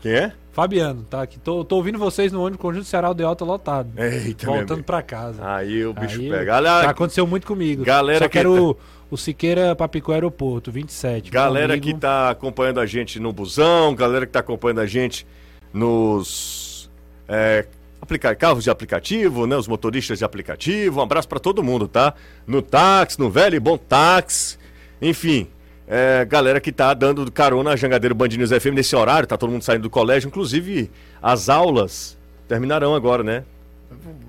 Quem 0.00 0.12
é? 0.12 0.32
Fabiano, 0.52 1.04
tá 1.08 1.22
aqui. 1.22 1.38
Tô, 1.38 1.64
tô 1.64 1.76
ouvindo 1.76 1.98
vocês 1.98 2.32
no 2.32 2.40
ônibus 2.42 2.60
Conjunto 2.60 2.84
Ceará 2.86 3.08
Aldeota 3.08 3.44
lotado. 3.44 3.90
Eita, 3.96 4.46
voltando 4.46 4.82
pra 4.82 5.00
casa. 5.02 5.38
Aí 5.46 5.84
o 5.86 5.92
bicho 5.92 6.20
Aí, 6.20 6.28
pega. 6.30 6.56
Olha, 6.56 6.80
aconteceu 6.90 7.26
muito 7.26 7.46
comigo. 7.46 7.84
Galera 7.84 8.24
Só 8.24 8.28
tá- 8.28 8.48
o, 8.48 8.76
o 9.10 9.16
Siqueira 9.16 9.76
Papicó 9.76 10.12
Aeroporto, 10.12 10.72
27. 10.72 11.24
meu 11.24 11.32
galera 11.32 11.78
que 11.78 11.94
tá 11.94 12.30
acompanhando 12.30 12.80
a 12.80 12.86
gente 12.86 13.20
no 13.20 13.32
busão, 13.32 13.94
galera 13.94 14.26
que 14.26 14.32
tá 14.32 14.40
acompanhando 14.40 14.80
a 14.80 14.86
gente 14.86 15.24
nos 15.72 16.90
é, 17.28 17.66
aplica- 18.00 18.34
carros 18.34 18.64
de 18.64 18.70
aplicativo, 18.70 19.46
né? 19.46 19.56
Os 19.56 19.68
motoristas 19.68 20.18
de 20.18 20.24
aplicativo. 20.24 21.00
Um 21.00 21.02
abraço 21.02 21.28
pra 21.28 21.38
todo 21.38 21.62
mundo, 21.62 21.86
tá? 21.86 22.14
No 22.46 22.60
táxi, 22.62 23.18
no 23.18 23.30
velho 23.30 23.56
e 23.56 23.60
bom 23.60 23.76
táxi. 23.78 24.58
Enfim, 25.00 25.46
é, 25.90 26.24
galera 26.24 26.60
que 26.60 26.70
tá 26.70 26.94
dando 26.94 27.28
carona 27.32 27.72
a 27.72 27.76
Jangadeiro 27.76 28.14
Band 28.14 28.28
News 28.28 28.50
FM 28.50 28.74
nesse 28.74 28.94
horário, 28.94 29.26
tá 29.26 29.36
todo 29.36 29.50
mundo 29.50 29.64
saindo 29.64 29.82
do 29.82 29.90
colégio. 29.90 30.28
Inclusive, 30.28 30.88
as 31.20 31.48
aulas 31.48 32.16
terminarão 32.46 32.94
agora, 32.94 33.24
né? 33.24 33.42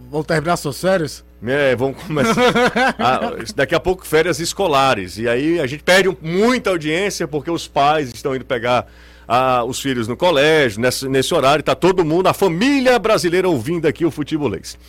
Vou 0.09 0.24
terminar 0.24 0.57
suas 0.57 0.82
férias? 0.82 1.24
É, 1.45 1.76
vamos 1.76 2.01
começar. 2.01 2.34
Ah, 2.97 3.36
daqui 3.55 3.76
a 3.76 3.80
pouco, 3.80 4.07
férias 4.07 4.39
escolares. 4.39 5.20
E 5.20 5.30
aí 5.30 5.59
a 5.59 5.68
gente 5.68 5.84
perde 5.84 6.09
muita 6.20 6.72
audiência 6.72 7.28
porque 7.28 7.51
os 7.51 7.68
pais 7.68 8.12
estão 8.12 8.36
indo 8.36 8.43
pegar 8.43 8.88
ah, 9.28 9.64
os 9.64 9.80
filhos 9.80 10.07
no 10.07 10.18
colégio, 10.18 10.82
nesse, 10.82 11.07
nesse 11.07 11.32
horário. 11.32 11.64
Tá 11.64 11.76
todo 11.76 12.03
mundo, 12.03 12.26
a 12.26 12.34
família 12.34 12.97
brasileira 12.97 13.47
ouvindo 13.47 13.88
aqui 13.88 14.03
o 14.03 14.09
futebolês. 14.09 14.80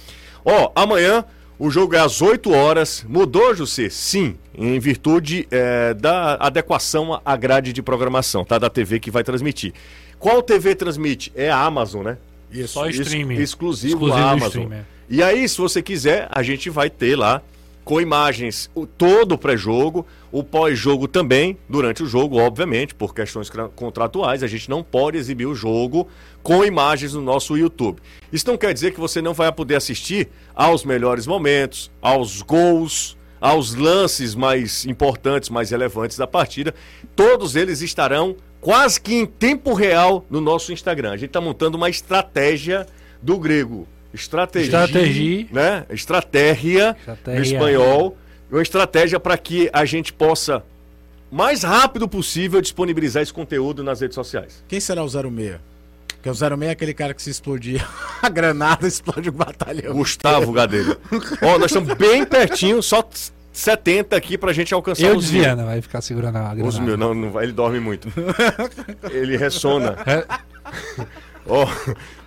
Ó, 0.42 0.72
amanhã 0.74 1.22
O 1.64 1.70
jogo 1.70 1.94
é 1.94 2.00
às 2.00 2.20
8 2.20 2.50
horas. 2.50 3.06
Mudou, 3.08 3.54
José? 3.54 3.88
Sim, 3.88 4.34
em 4.52 4.80
virtude 4.80 5.46
é, 5.48 5.94
da 5.94 6.34
adequação 6.34 7.20
à 7.24 7.36
grade 7.36 7.72
de 7.72 7.80
programação, 7.80 8.44
tá? 8.44 8.58
Da 8.58 8.68
TV 8.68 8.98
que 8.98 9.12
vai 9.12 9.22
transmitir. 9.22 9.72
Qual 10.18 10.42
TV 10.42 10.74
transmite? 10.74 11.30
É 11.36 11.48
a 11.52 11.58
Amazon, 11.64 12.02
né? 12.04 12.18
Isso. 12.50 12.74
Só 12.74 12.88
streaming. 12.88 13.34
Ex- 13.34 13.50
exclusivo, 13.50 13.92
Exclusivo 13.94 14.18
Amazon. 14.26 14.48
stream, 14.64 14.72
é. 14.72 14.82
E 15.08 15.22
aí, 15.22 15.48
se 15.48 15.56
você 15.56 15.80
quiser, 15.80 16.26
a 16.32 16.42
gente 16.42 16.68
vai 16.68 16.90
ter 16.90 17.14
lá 17.14 17.40
com 17.84 18.00
imagens 18.00 18.70
o, 18.74 18.86
todo 18.86 19.32
o 19.32 19.38
pré-jogo, 19.38 20.06
o 20.30 20.42
pós-jogo 20.42 21.08
também, 21.08 21.58
durante 21.68 22.02
o 22.02 22.06
jogo, 22.06 22.38
obviamente, 22.38 22.94
por 22.94 23.14
questões 23.14 23.50
contratuais, 23.74 24.42
a 24.42 24.46
gente 24.46 24.70
não 24.70 24.82
pode 24.82 25.18
exibir 25.18 25.46
o 25.46 25.54
jogo 25.54 26.08
com 26.42 26.64
imagens 26.64 27.14
no 27.14 27.20
nosso 27.20 27.56
YouTube. 27.56 28.00
Isso 28.32 28.46
não 28.46 28.56
quer 28.56 28.72
dizer 28.72 28.92
que 28.92 29.00
você 29.00 29.20
não 29.20 29.34
vai 29.34 29.50
poder 29.52 29.76
assistir 29.76 30.28
aos 30.54 30.84
melhores 30.84 31.26
momentos, 31.26 31.90
aos 32.00 32.42
gols, 32.42 33.16
aos 33.40 33.74
lances 33.74 34.34
mais 34.34 34.86
importantes, 34.86 35.50
mais 35.50 35.70
relevantes 35.70 36.16
da 36.16 36.26
partida. 36.26 36.74
Todos 37.16 37.56
eles 37.56 37.82
estarão 37.82 38.36
quase 38.60 39.00
que 39.00 39.14
em 39.14 39.26
tempo 39.26 39.74
real 39.74 40.24
no 40.30 40.40
nosso 40.40 40.72
Instagram. 40.72 41.10
A 41.10 41.16
gente 41.16 41.30
está 41.30 41.40
montando 41.40 41.76
uma 41.76 41.90
estratégia 41.90 42.86
do 43.20 43.38
grego. 43.38 43.86
Estratégia, 44.14 44.66
Estratégia. 44.84 45.46
né? 45.50 45.86
Estratégia, 45.90 46.96
Estratégia. 46.98 47.38
no 47.40 47.44
espanhol. 47.46 48.18
Uma 48.50 48.62
estratégia 48.62 49.18
para 49.18 49.38
que 49.38 49.70
a 49.72 49.84
gente 49.86 50.12
possa, 50.12 50.62
mais 51.30 51.62
rápido 51.62 52.06
possível, 52.06 52.60
disponibilizar 52.60 53.22
esse 53.22 53.32
conteúdo 53.32 53.82
nas 53.82 54.00
redes 54.00 54.14
sociais. 54.14 54.62
Quem 54.68 54.78
será 54.80 55.02
o 55.02 55.08
06? 55.08 55.56
Porque 56.16 56.28
o 56.28 56.34
06 56.34 56.62
é 56.62 56.70
aquele 56.70 56.92
cara 56.94 57.14
que 57.14 57.22
se 57.22 57.30
explodir 57.30 57.82
a 58.22 58.28
granada, 58.28 58.86
explode 58.86 59.28
o 59.30 59.32
batalhão. 59.32 59.94
Gustavo 59.94 60.52
Gadelha. 60.52 60.96
Ó, 61.40 61.58
nós 61.58 61.70
estamos 61.70 61.94
bem 61.94 62.24
pertinho, 62.26 62.82
só 62.82 63.02
70 63.50 64.14
aqui 64.14 64.36
pra 64.38 64.52
gente 64.52 64.72
alcançar 64.74 65.02
Eu 65.06 65.16
os 65.16 65.30
mil. 65.30 65.40
desviando, 65.42 65.64
vai 65.64 65.80
ficar 65.80 66.00
segurando 66.02 66.36
a 66.36 66.40
granada. 66.40 66.64
Os 66.64 66.78
mil, 66.78 66.96
não, 66.96 67.14
não 67.14 67.30
vai, 67.30 67.44
ele 67.44 67.52
dorme 67.52 67.80
muito. 67.80 68.08
ele 69.10 69.36
ressona. 69.36 69.96
É, 70.06 70.24
Ó, 71.46 71.66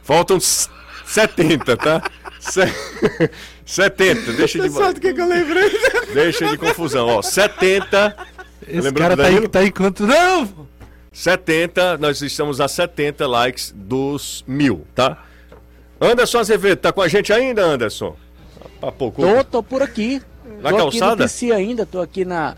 faltam 0.04 0.38
s- 0.38 0.68
70, 1.06 1.78
tá? 1.78 2.02
Se- 2.40 3.32
70, 3.66 4.34
deixa 4.34 4.60
de, 4.60 4.70
Sabe 4.70 5.00
que, 5.00 5.14
que 5.14 5.22
eu 5.22 5.28
lembrei? 5.28 5.70
deixa 6.14 6.48
de 6.48 6.58
confusão. 6.58 7.08
Ó, 7.08 7.22
70, 7.22 8.16
esse 8.68 8.82
Lembrou 8.82 8.94
cara 8.94 9.18
tá 9.18 9.26
aí, 9.28 9.48
tá 9.48 9.60
aí 9.60 9.72
quanto. 9.72 10.06
Não! 10.06 10.68
70, 11.12 11.98
nós 11.98 12.22
estamos 12.22 12.60
a 12.60 12.68
70 12.68 13.26
likes 13.26 13.74
dos 13.76 14.44
mil, 14.48 14.86
tá? 14.94 15.24
Anderson 16.00 16.40
Azevedo, 16.40 16.78
tá 16.80 16.92
com 16.92 17.02
a 17.02 17.08
gente 17.08 17.32
ainda, 17.32 17.64
Anderson? 17.64 18.16
Papocou. 18.82 19.26
Tô, 19.26 19.44
tô 19.46 19.64
por 19.64 19.82
aqui. 19.82 20.22
Na 20.62 20.72
tô 20.72 20.78
calçada? 20.78 21.06
aqui 21.06 21.12
no 21.12 21.18
PC 21.18 21.52
ainda, 21.52 21.86
tô 21.86 22.02
aqui 22.02 22.26
na. 22.26 22.56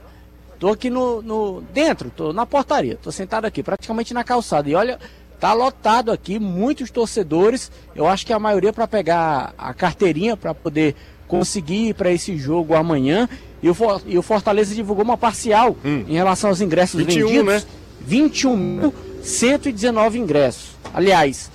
Tô 0.59 0.69
aqui 0.69 0.89
no, 0.89 1.21
no. 1.21 1.61
Dentro, 1.71 2.09
tô 2.09 2.33
na 2.33 2.45
portaria. 2.45 2.97
Tô 3.01 3.11
sentado 3.11 3.45
aqui, 3.45 3.61
praticamente 3.61 4.13
na 4.13 4.23
calçada. 4.23 4.67
E 4.69 4.73
olha, 4.75 4.99
tá 5.39 5.53
lotado 5.53 6.11
aqui, 6.11 6.37
muitos 6.39 6.89
torcedores. 6.91 7.71
Eu 7.95 8.07
acho 8.07 8.25
que 8.25 8.33
a 8.33 8.39
maioria 8.39 8.71
para 8.73 8.87
pegar 8.87 9.53
a 9.57 9.73
carteirinha 9.73 10.35
para 10.37 10.53
poder 10.53 10.95
conseguir 11.27 11.89
ir 11.89 11.93
para 11.93 12.11
esse 12.11 12.37
jogo 12.37 12.73
amanhã. 12.75 13.27
E 13.61 13.69
o, 13.69 13.73
For- 13.73 14.01
e 14.05 14.17
o 14.17 14.21
Fortaleza 14.21 14.73
divulgou 14.75 15.03
uma 15.03 15.17
parcial 15.17 15.75
em 15.83 16.13
relação 16.13 16.49
aos 16.51 16.61
ingressos 16.61 17.03
21, 17.03 17.27
vendidos. 17.27 17.63
né? 17.65 17.69
21.119 18.09 20.15
ingressos. 20.15 20.69
Aliás, 20.93 21.49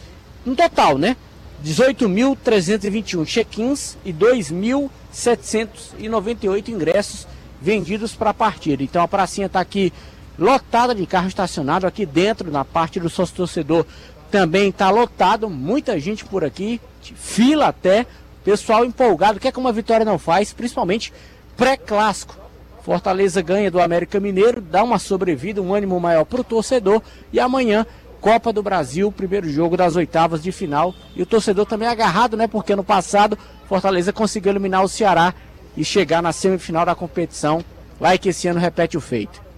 no 0.45 0.55
total, 0.57 0.99
né? 0.99 1.17
18.321 1.65 3.25
check-ins 3.25 3.97
e 4.05 4.13
2.798 4.13 6.69
ingressos 6.69 7.27
vendidos 7.61 8.15
para 8.15 8.31
a 8.31 8.35
partida. 8.35 8.83
Então 8.83 9.03
a 9.03 9.09
pracinha 9.09 9.47
está 9.47 9.61
aqui 9.61 9.93
lotada 10.43 10.95
de 10.95 11.07
carro 11.07 11.29
estacionado 11.29 11.87
aqui 11.87 12.05
dentro, 12.05 12.51
na 12.51 12.65
parte 12.65 12.99
do 12.99 13.09
sócio 13.09 13.37
torcedor 13.37 13.87
também 14.31 14.71
está 14.71 14.91
lotado, 14.91 15.49
muita 15.49 16.01
gente 16.01 16.25
por 16.25 16.43
aqui, 16.43 16.81
fila 17.01 17.69
até, 17.69 18.07
pessoal 18.43 18.85
empolgado, 18.85 19.39
quer 19.39 19.53
que 19.53 19.59
uma 19.59 19.73
vitória 19.73 20.07
não 20.07 20.19
faz, 20.19 20.53
principalmente 20.53 21.13
pré-clássico. 21.57 22.35
Fortaleza 22.83 23.41
ganha 23.43 23.71
do 23.71 23.81
América 23.81 24.19
Mineiro, 24.19 24.61
dá 24.61 24.83
uma 24.83 24.99
sobrevida, 24.99 25.63
um 25.63 25.75
ânimo 25.75 26.01
maior 26.01 26.25
para 26.25 26.41
o 26.41 26.45
torcedor. 26.45 27.01
E 27.33 27.39
amanhã, 27.39 27.87
Copa 28.21 28.53
do 28.53 28.63
Brasil, 28.63 29.13
primeiro 29.13 29.49
jogo 29.49 29.77
das 29.77 29.95
oitavas 29.95 30.43
de 30.43 30.51
final. 30.51 30.93
E 31.15 31.23
o 31.23 31.27
torcedor 31.27 31.67
também 31.67 31.87
agarrado, 31.87 32.37
né? 32.37 32.49
Porque 32.49 32.75
no 32.75 32.83
passado, 32.83 33.39
Fortaleza 33.69 34.13
conseguiu 34.13 34.51
eliminar 34.51 34.83
o 34.83 34.89
Ceará 34.89 35.33
e 35.77 35.85
chegar 35.85 36.23
na 36.23 36.33
semifinal 36.33 36.85
da 36.85 36.95
competição. 36.95 37.65
Vai 38.01 38.19
que 38.19 38.31
esse 38.31 38.49
ano 38.49 38.59
repete 38.59 38.97
o 38.97 39.01
feito. 39.01 39.52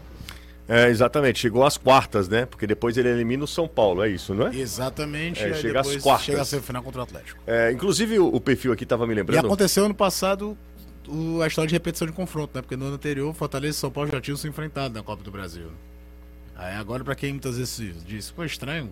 É, 0.67 0.89
exatamente, 0.89 1.39
chegou 1.39 1.65
às 1.65 1.77
quartas, 1.77 2.27
né? 2.29 2.47
Porque 2.47 2.67
depois 2.67 2.97
ele 2.97 3.09
elimina 3.11 3.45
o 3.45 3.47
São 3.47 3.69
Paulo, 3.69 4.03
é 4.03 4.09
isso, 4.09 4.35
não 4.35 4.47
é? 4.49 4.57
Exatamente. 4.57 5.43
É, 5.43 5.53
chega 5.55 5.81
às 5.81 5.97
quartas. 5.97 6.25
Chega 6.27 6.41
a 6.43 6.45
semifinal 6.45 6.83
contra 6.83 7.01
o 7.01 7.05
Atlético. 7.05 7.39
É, 7.47 7.71
inclusive 7.71 8.19
o, 8.19 8.29
o 8.29 8.41
perfil 8.41 8.73
aqui 8.73 8.87
tava 8.87 9.07
me 9.07 9.13
E 9.13 9.17
lembrando. 9.17 9.45
aconteceu 9.47 9.85
ano 9.85 9.95
passado 9.95 10.57
o- 11.07 11.43
a 11.43 11.47
história 11.47 11.69
de 11.69 11.75
repetição 11.75 12.07
de 12.07 12.15
confronto, 12.15 12.53
né? 12.55 12.63
Porque 12.63 12.77
no 12.77 12.87
ano 12.87 12.95
anterior, 12.95 13.35
Fortaleza 13.35 13.77
e 13.77 13.81
São 13.81 13.91
Paulo 13.91 14.11
já 14.11 14.21
tinham 14.23 14.37
se 14.39 14.49
enfrentado 14.49 14.95
na 14.95 15.03
Copa 15.03 15.23
do 15.23 15.31
Brasil. 15.31 15.67
Aí 16.57 16.75
agora, 16.77 17.05
pra 17.05 17.15
quem 17.15 17.33
muitas 17.33 17.59
vezes 17.59 17.95
diz, 18.07 18.31
pô, 18.31 18.43
estranho, 18.45 18.91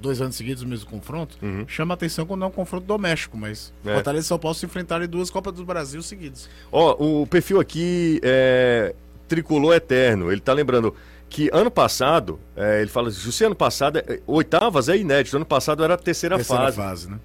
dois 0.00 0.20
anos 0.20 0.36
seguidos 0.36 0.62
o 0.62 0.68
mesmo 0.68 0.88
confronto, 0.88 1.36
chama 1.66 1.94
atenção 1.94 2.26
quando 2.26 2.44
é 2.44 2.46
um 2.46 2.50
confronto 2.52 2.86
doméstico, 2.86 3.36
mas 3.36 3.72
É. 3.84 3.94
Fortaleza 3.94 4.26
e 4.26 4.28
São 4.28 4.38
Paulo 4.38 4.54
se 4.54 4.64
enfrentaram 4.66 5.04
em 5.04 5.08
duas 5.08 5.30
Copas 5.30 5.52
do 5.54 5.64
Brasil 5.64 6.00
seguidas. 6.02 6.48
Ó, 6.70 6.94
o 7.22 7.26
perfil 7.26 7.58
aqui 7.58 8.20
é 8.22 8.94
Tricolor 9.28 9.74
Eterno. 9.74 10.32
Ele 10.32 10.40
tá 10.40 10.52
lembrando 10.52 10.94
que 11.28 11.50
ano 11.52 11.70
passado, 11.70 12.40
é, 12.56 12.80
ele 12.80 12.90
fala 12.90 13.08
assim, 13.08 13.30
se 13.30 13.44
ano 13.44 13.54
passado, 13.54 13.98
é, 13.98 14.20
oitavas 14.26 14.88
é 14.88 14.96
inédito, 14.96 15.36
ano 15.36 15.44
passado 15.44 15.84
era 15.84 15.94
a 15.94 15.98
terceira, 15.98 16.36
Terceira 16.36 16.62
fase. 16.64 16.76
fase, 16.76 17.10
né? 17.10 17.18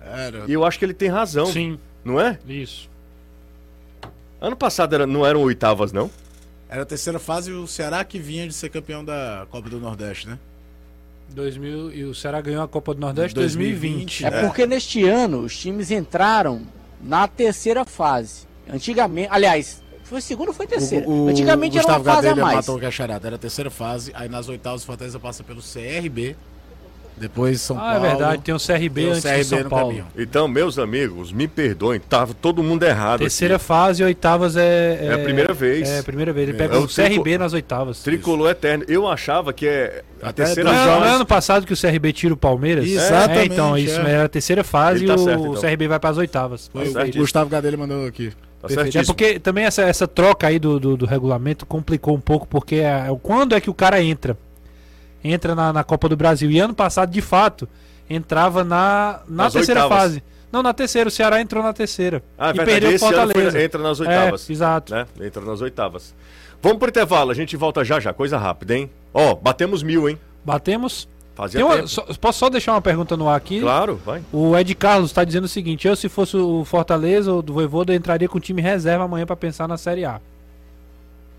Era. 0.00 0.44
E 0.48 0.52
eu 0.52 0.64
acho 0.64 0.78
que 0.78 0.84
ele 0.84 0.94
tem 0.94 1.08
razão, 1.08 1.46
Sim, 1.46 1.78
não 2.04 2.20
é? 2.20 2.38
isso. 2.48 2.88
Ano 4.40 4.56
passado 4.56 4.94
era, 4.94 5.06
não 5.06 5.24
eram 5.26 5.42
oitavas, 5.42 5.92
não? 5.92 6.10
Era 6.68 6.82
a 6.82 6.86
terceira 6.86 7.18
fase 7.18 7.50
e 7.50 7.54
o 7.54 7.66
Ceará 7.66 8.02
que 8.04 8.18
vinha 8.18 8.46
de 8.46 8.54
ser 8.54 8.68
campeão 8.70 9.04
da 9.04 9.46
Copa 9.50 9.68
do 9.68 9.78
Nordeste, 9.80 10.28
né? 10.28 10.38
2000, 11.30 11.92
e 11.92 12.04
o 12.04 12.14
Ceará 12.14 12.40
ganhou 12.40 12.62
a 12.62 12.68
Copa 12.68 12.94
do 12.94 13.00
Nordeste 13.00 13.38
em 13.38 13.42
2020. 13.42 14.22
2020. 14.22 14.24
É 14.24 14.28
É. 14.28 14.46
porque 14.46 14.66
neste 14.66 15.04
ano 15.06 15.40
os 15.40 15.56
times 15.56 15.90
entraram 15.90 16.62
na 17.02 17.26
terceira 17.28 17.84
fase. 17.84 18.46
Antigamente, 18.68 19.28
aliás, 19.30 19.82
foi 20.10 20.20
segunda 20.20 20.50
ou 20.50 20.54
foi 20.54 20.66
terceira? 20.66 21.06
O, 21.08 21.26
o 21.26 21.28
Antigamente 21.28 21.76
era 21.78 21.86
Gustavo 21.86 22.04
uma 22.04 22.14
fase 22.14 22.26
a 22.26 22.30
Gadelha 22.30 22.44
mais. 22.44 22.56
matou 22.56 22.76
o 22.76 22.80
Cacharada. 22.80 23.26
Era 23.28 23.36
a 23.36 23.38
terceira 23.38 23.70
fase, 23.70 24.10
aí 24.14 24.28
nas 24.28 24.48
oitavas 24.48 24.82
o 24.82 24.86
Fortaleza 24.86 25.18
passa 25.18 25.42
pelo 25.42 25.60
CRB, 25.62 26.36
depois 27.16 27.60
São 27.60 27.76
Ah, 27.76 27.80
Paulo. 27.92 27.96
é 27.96 28.08
verdade, 28.08 28.42
tem 28.42 28.54
o 28.54 28.58
CRB 28.58 29.02
tem 29.02 29.06
o 29.06 29.10
antes 29.10 29.22
do 29.22 29.28
CRB 29.28 29.44
São 29.44 29.68
Paulo. 29.68 29.86
caminho. 29.88 30.06
Então, 30.16 30.48
meus 30.48 30.78
amigos, 30.78 31.32
me 31.32 31.46
perdoem, 31.46 32.00
tava 32.00 32.32
todo 32.32 32.62
mundo 32.62 32.82
errado. 32.82 33.20
Terceira 33.20 33.56
aqui. 33.56 33.64
fase, 33.64 34.02
oitavas 34.02 34.56
é. 34.56 34.98
É 35.02 35.12
a 35.14 35.18
primeira 35.18 35.52
vez. 35.52 35.86
É 35.86 35.98
a 35.98 36.02
primeira 36.02 36.32
vez. 36.32 36.48
Ele 36.48 36.56
É 36.56 36.58
pega 36.58 36.78
o 36.80 36.84
o 36.84 36.88
CRB 36.88 37.36
nas 37.36 37.52
oitavas. 37.52 38.02
Tricolor 38.02 38.50
Eterno. 38.50 38.84
Eu 38.88 39.06
achava 39.06 39.52
que 39.52 39.66
é 39.66 40.02
a 40.22 40.30
Até 40.30 40.44
terceira 40.44 40.72
Não, 40.72 40.78
é- 40.80 40.86
fase. 40.86 41.00
não 41.00 41.06
é 41.06 41.10
ano 41.16 41.26
passado 41.26 41.66
que 41.66 41.74
o 41.74 41.76
CRB 41.76 42.10
tira 42.14 42.32
o 42.32 42.36
Palmeiras? 42.38 42.86
Exatamente, 42.88 43.38
É, 43.40 43.44
então, 43.44 43.76
isso 43.76 44.00
é. 44.00 44.10
era 44.12 44.24
a 44.24 44.28
terceira 44.28 44.64
fase 44.64 45.04
tá 45.04 45.12
e 45.12 45.16
o 45.16 45.18
certo, 45.18 45.46
então. 45.46 45.60
CRB 45.60 45.88
vai 45.88 46.00
para 46.00 46.10
as 46.10 46.16
oitavas. 46.16 46.70
Foi 46.72 46.88
o. 46.88 47.12
Gustavo 47.18 47.50
Gadelha 47.50 47.76
mandou 47.76 48.06
aqui. 48.06 48.32
Tá. 48.62 49.00
É 49.00 49.04
porque 49.04 49.38
também 49.38 49.64
essa, 49.64 49.82
essa 49.82 50.06
troca 50.06 50.46
aí 50.46 50.58
do, 50.58 50.78
do, 50.78 50.96
do 50.96 51.06
regulamento 51.06 51.64
complicou 51.64 52.14
um 52.14 52.20
pouco, 52.20 52.46
porque 52.46 52.76
é, 52.76 53.06
quando 53.22 53.54
é 53.54 53.60
que 53.60 53.70
o 53.70 53.74
cara 53.74 54.02
entra? 54.02 54.36
Entra 55.24 55.54
na, 55.54 55.72
na 55.72 55.84
Copa 55.84 56.08
do 56.08 56.16
Brasil. 56.16 56.50
E 56.50 56.58
ano 56.58 56.74
passado, 56.74 57.10
de 57.10 57.20
fato, 57.20 57.68
entrava 58.08 58.62
na, 58.64 59.20
na 59.28 59.50
terceira 59.50 59.84
oitavas. 59.84 60.02
fase. 60.04 60.22
Não, 60.52 60.62
na 60.62 60.74
terceira, 60.74 61.08
o 61.08 61.12
Ceará 61.12 61.40
entrou 61.40 61.62
na 61.62 61.72
terceira. 61.72 62.22
Ah, 62.36 62.48
é 62.48 62.50
e 62.50 62.56
verdade. 62.56 62.70
perdeu 62.80 62.96
o 62.96 62.98
Fortaleza. 62.98 63.50
foi- 63.52 63.64
entra 63.64 63.82
nas 63.82 64.00
oitavas. 64.00 64.48
É, 64.48 64.52
exato. 64.52 64.94
né? 64.94 65.06
Entra 65.20 65.42
nas 65.44 65.60
oitavas. 65.60 66.14
Vamos 66.62 66.78
pro 66.78 66.88
intervalo, 66.88 67.30
a 67.30 67.34
gente 67.34 67.56
volta 67.56 67.82
já 67.84 67.98
já, 68.00 68.12
coisa 68.12 68.36
rápida, 68.36 68.74
hein? 68.76 68.90
Ó, 69.14 69.34
batemos 69.34 69.82
mil, 69.82 70.08
hein? 70.08 70.18
Batemos. 70.44 71.08
Fazia 71.40 71.58
Tem 71.58 71.64
uma- 71.66 71.76
tempo. 71.76 71.88
só- 71.88 72.02
posso 72.20 72.38
só 72.38 72.50
deixar 72.50 72.72
uma 72.72 72.82
pergunta 72.82 73.16
no 73.16 73.26
ar 73.26 73.34
aqui? 73.36 73.60
Claro, 73.60 73.98
vai. 74.04 74.22
O 74.30 74.54
Ed 74.58 74.74
Carlos 74.74 75.08
está 75.08 75.24
dizendo 75.24 75.44
o 75.44 75.48
seguinte: 75.48 75.88
eu, 75.88 75.96
se 75.96 76.06
fosse 76.06 76.36
o 76.36 76.66
Fortaleza 76.66 77.32
ou 77.32 77.40
do 77.40 77.54
Voivoda, 77.54 77.94
eu 77.94 77.96
entraria 77.96 78.28
com 78.28 78.36
o 78.36 78.40
time 78.40 78.60
reserva 78.60 79.04
amanhã 79.04 79.24
para 79.24 79.34
pensar 79.36 79.66
na 79.66 79.78
Série 79.78 80.04
A. 80.04 80.20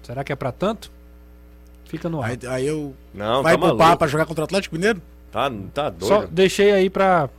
Será 0.01 0.23
que 0.23 0.33
é 0.33 0.35
para 0.35 0.51
tanto? 0.51 0.89
Fica 1.85 2.09
no 2.09 2.19
ar. 2.19 2.31
Aí, 2.31 2.39
aí 2.47 2.65
eu. 2.67 2.95
Não, 3.13 3.43
vai 3.43 3.53
tá 3.55 3.59
poupar 3.67 3.95
pra 3.95 4.07
jogar 4.07 4.25
contra 4.25 4.41
o 4.41 4.45
Atlético 4.45 4.73
Mineiro? 4.75 4.99
Tá, 5.31 5.51
tá 5.71 5.93
Só 5.99 6.17
doido. 6.19 6.31
deixei 6.31 6.71
aí 6.71 6.89
pra. 6.89 7.29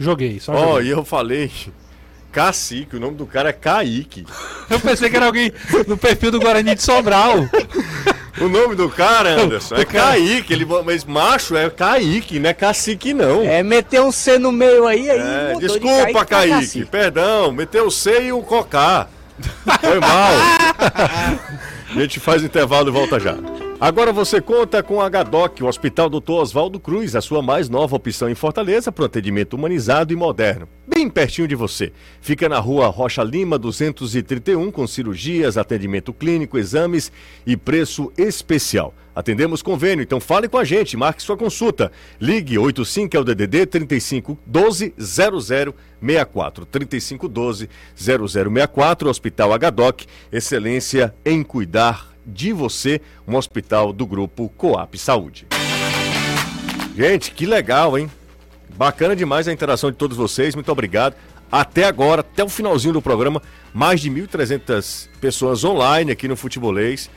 Joguei, 0.00 0.40
só 0.40 0.54
Ó, 0.54 0.58
joguei. 0.76 0.86
e 0.86 0.90
eu 0.92 1.04
falei 1.04 1.50
Cacique, 2.36 2.96
o 2.96 3.00
nome 3.00 3.16
do 3.16 3.24
cara 3.24 3.48
é 3.48 3.52
Kaique. 3.52 4.26
Eu 4.68 4.78
pensei 4.78 5.08
que 5.08 5.16
era 5.16 5.24
alguém 5.24 5.50
no 5.86 5.96
perfil 5.96 6.30
do 6.30 6.38
Guarani 6.38 6.74
de 6.74 6.82
Sobral. 6.82 7.48
O 8.38 8.46
nome 8.46 8.74
do 8.74 8.90
cara, 8.90 9.30
Anderson, 9.40 9.76
é 9.76 9.86
Kaique. 9.86 10.52
Ele, 10.52 10.66
mas 10.84 11.02
macho 11.06 11.56
é 11.56 11.70
Kaique, 11.70 12.38
não 12.38 12.50
é 12.50 12.52
cacique, 12.52 13.14
não. 13.14 13.42
É, 13.42 13.62
meter 13.62 14.02
um 14.02 14.12
C 14.12 14.38
no 14.38 14.52
meio 14.52 14.86
aí, 14.86 15.08
aí 15.08 15.18
É, 15.18 15.54
mudou 15.54 15.60
de 15.60 15.66
desculpa, 15.66 16.26
Kaique 16.26 16.52
Kaique. 16.52 16.84
Perdão, 16.84 17.52
meteu 17.52 17.86
o 17.86 17.90
C 17.90 18.24
e 18.24 18.32
o 18.32 18.42
cocá. 18.42 19.08
Foi 19.80 19.98
mal. 19.98 20.34
A 21.88 22.00
gente 22.00 22.20
faz 22.20 22.42
intervalo 22.42 22.90
e 22.90 22.92
volta 22.92 23.18
já. 23.18 23.34
Agora 23.78 24.10
você 24.10 24.40
conta 24.40 24.82
com 24.82 25.02
a 25.02 25.10
HDOC, 25.10 25.62
o 25.62 25.66
Hospital 25.66 26.08
Dr. 26.08 26.30
Oswaldo 26.30 26.80
Cruz, 26.80 27.14
a 27.14 27.20
sua 27.20 27.42
mais 27.42 27.68
nova 27.68 27.94
opção 27.94 28.26
em 28.26 28.34
Fortaleza 28.34 28.90
para 28.90 29.02
um 29.02 29.06
atendimento 29.06 29.52
humanizado 29.52 30.14
e 30.14 30.16
moderno. 30.16 30.66
Bem 30.88 31.10
pertinho 31.10 31.46
de 31.46 31.54
você. 31.54 31.92
Fica 32.18 32.48
na 32.48 32.58
rua 32.58 32.86
Rocha 32.86 33.22
Lima, 33.22 33.58
231, 33.58 34.70
com 34.70 34.86
cirurgias, 34.86 35.58
atendimento 35.58 36.14
clínico, 36.14 36.56
exames 36.56 37.12
e 37.46 37.54
preço 37.54 38.10
especial. 38.16 38.94
Atendemos 39.14 39.60
convênio, 39.60 40.02
então 40.02 40.20
fale 40.20 40.48
com 40.48 40.56
a 40.56 40.64
gente, 40.64 40.96
marque 40.96 41.22
sua 41.22 41.36
consulta. 41.36 41.92
Ligue 42.18 42.58
85 42.58 43.14
é 43.14 43.20
o 43.20 43.24
DDD 43.24 43.66
3512 43.66 44.94
0064. 44.98 46.64
3512 46.64 47.68
0064, 47.94 49.10
Hospital 49.10 49.52
HDOC, 49.52 50.06
excelência 50.32 51.14
em 51.26 51.42
cuidar 51.42 52.15
de 52.26 52.52
você, 52.52 53.00
um 53.26 53.36
hospital 53.36 53.92
do 53.92 54.06
grupo 54.06 54.48
Coap 54.56 54.98
Saúde. 54.98 55.46
Gente, 56.96 57.30
que 57.30 57.46
legal, 57.46 57.96
hein? 57.96 58.10
Bacana 58.76 59.14
demais 59.14 59.46
a 59.46 59.52
interação 59.52 59.90
de 59.90 59.96
todos 59.96 60.16
vocês, 60.16 60.54
muito 60.54 60.70
obrigado. 60.72 61.14
Até 61.50 61.84
agora, 61.84 62.20
até 62.20 62.42
o 62.42 62.48
finalzinho 62.48 62.94
do 62.94 63.00
programa, 63.00 63.40
mais 63.72 64.00
de 64.00 64.10
1.300 64.10 65.08
pessoas 65.20 65.62
online 65.64 66.10
aqui 66.10 66.26
no 66.26 66.36
Futebolês. 66.36 67.08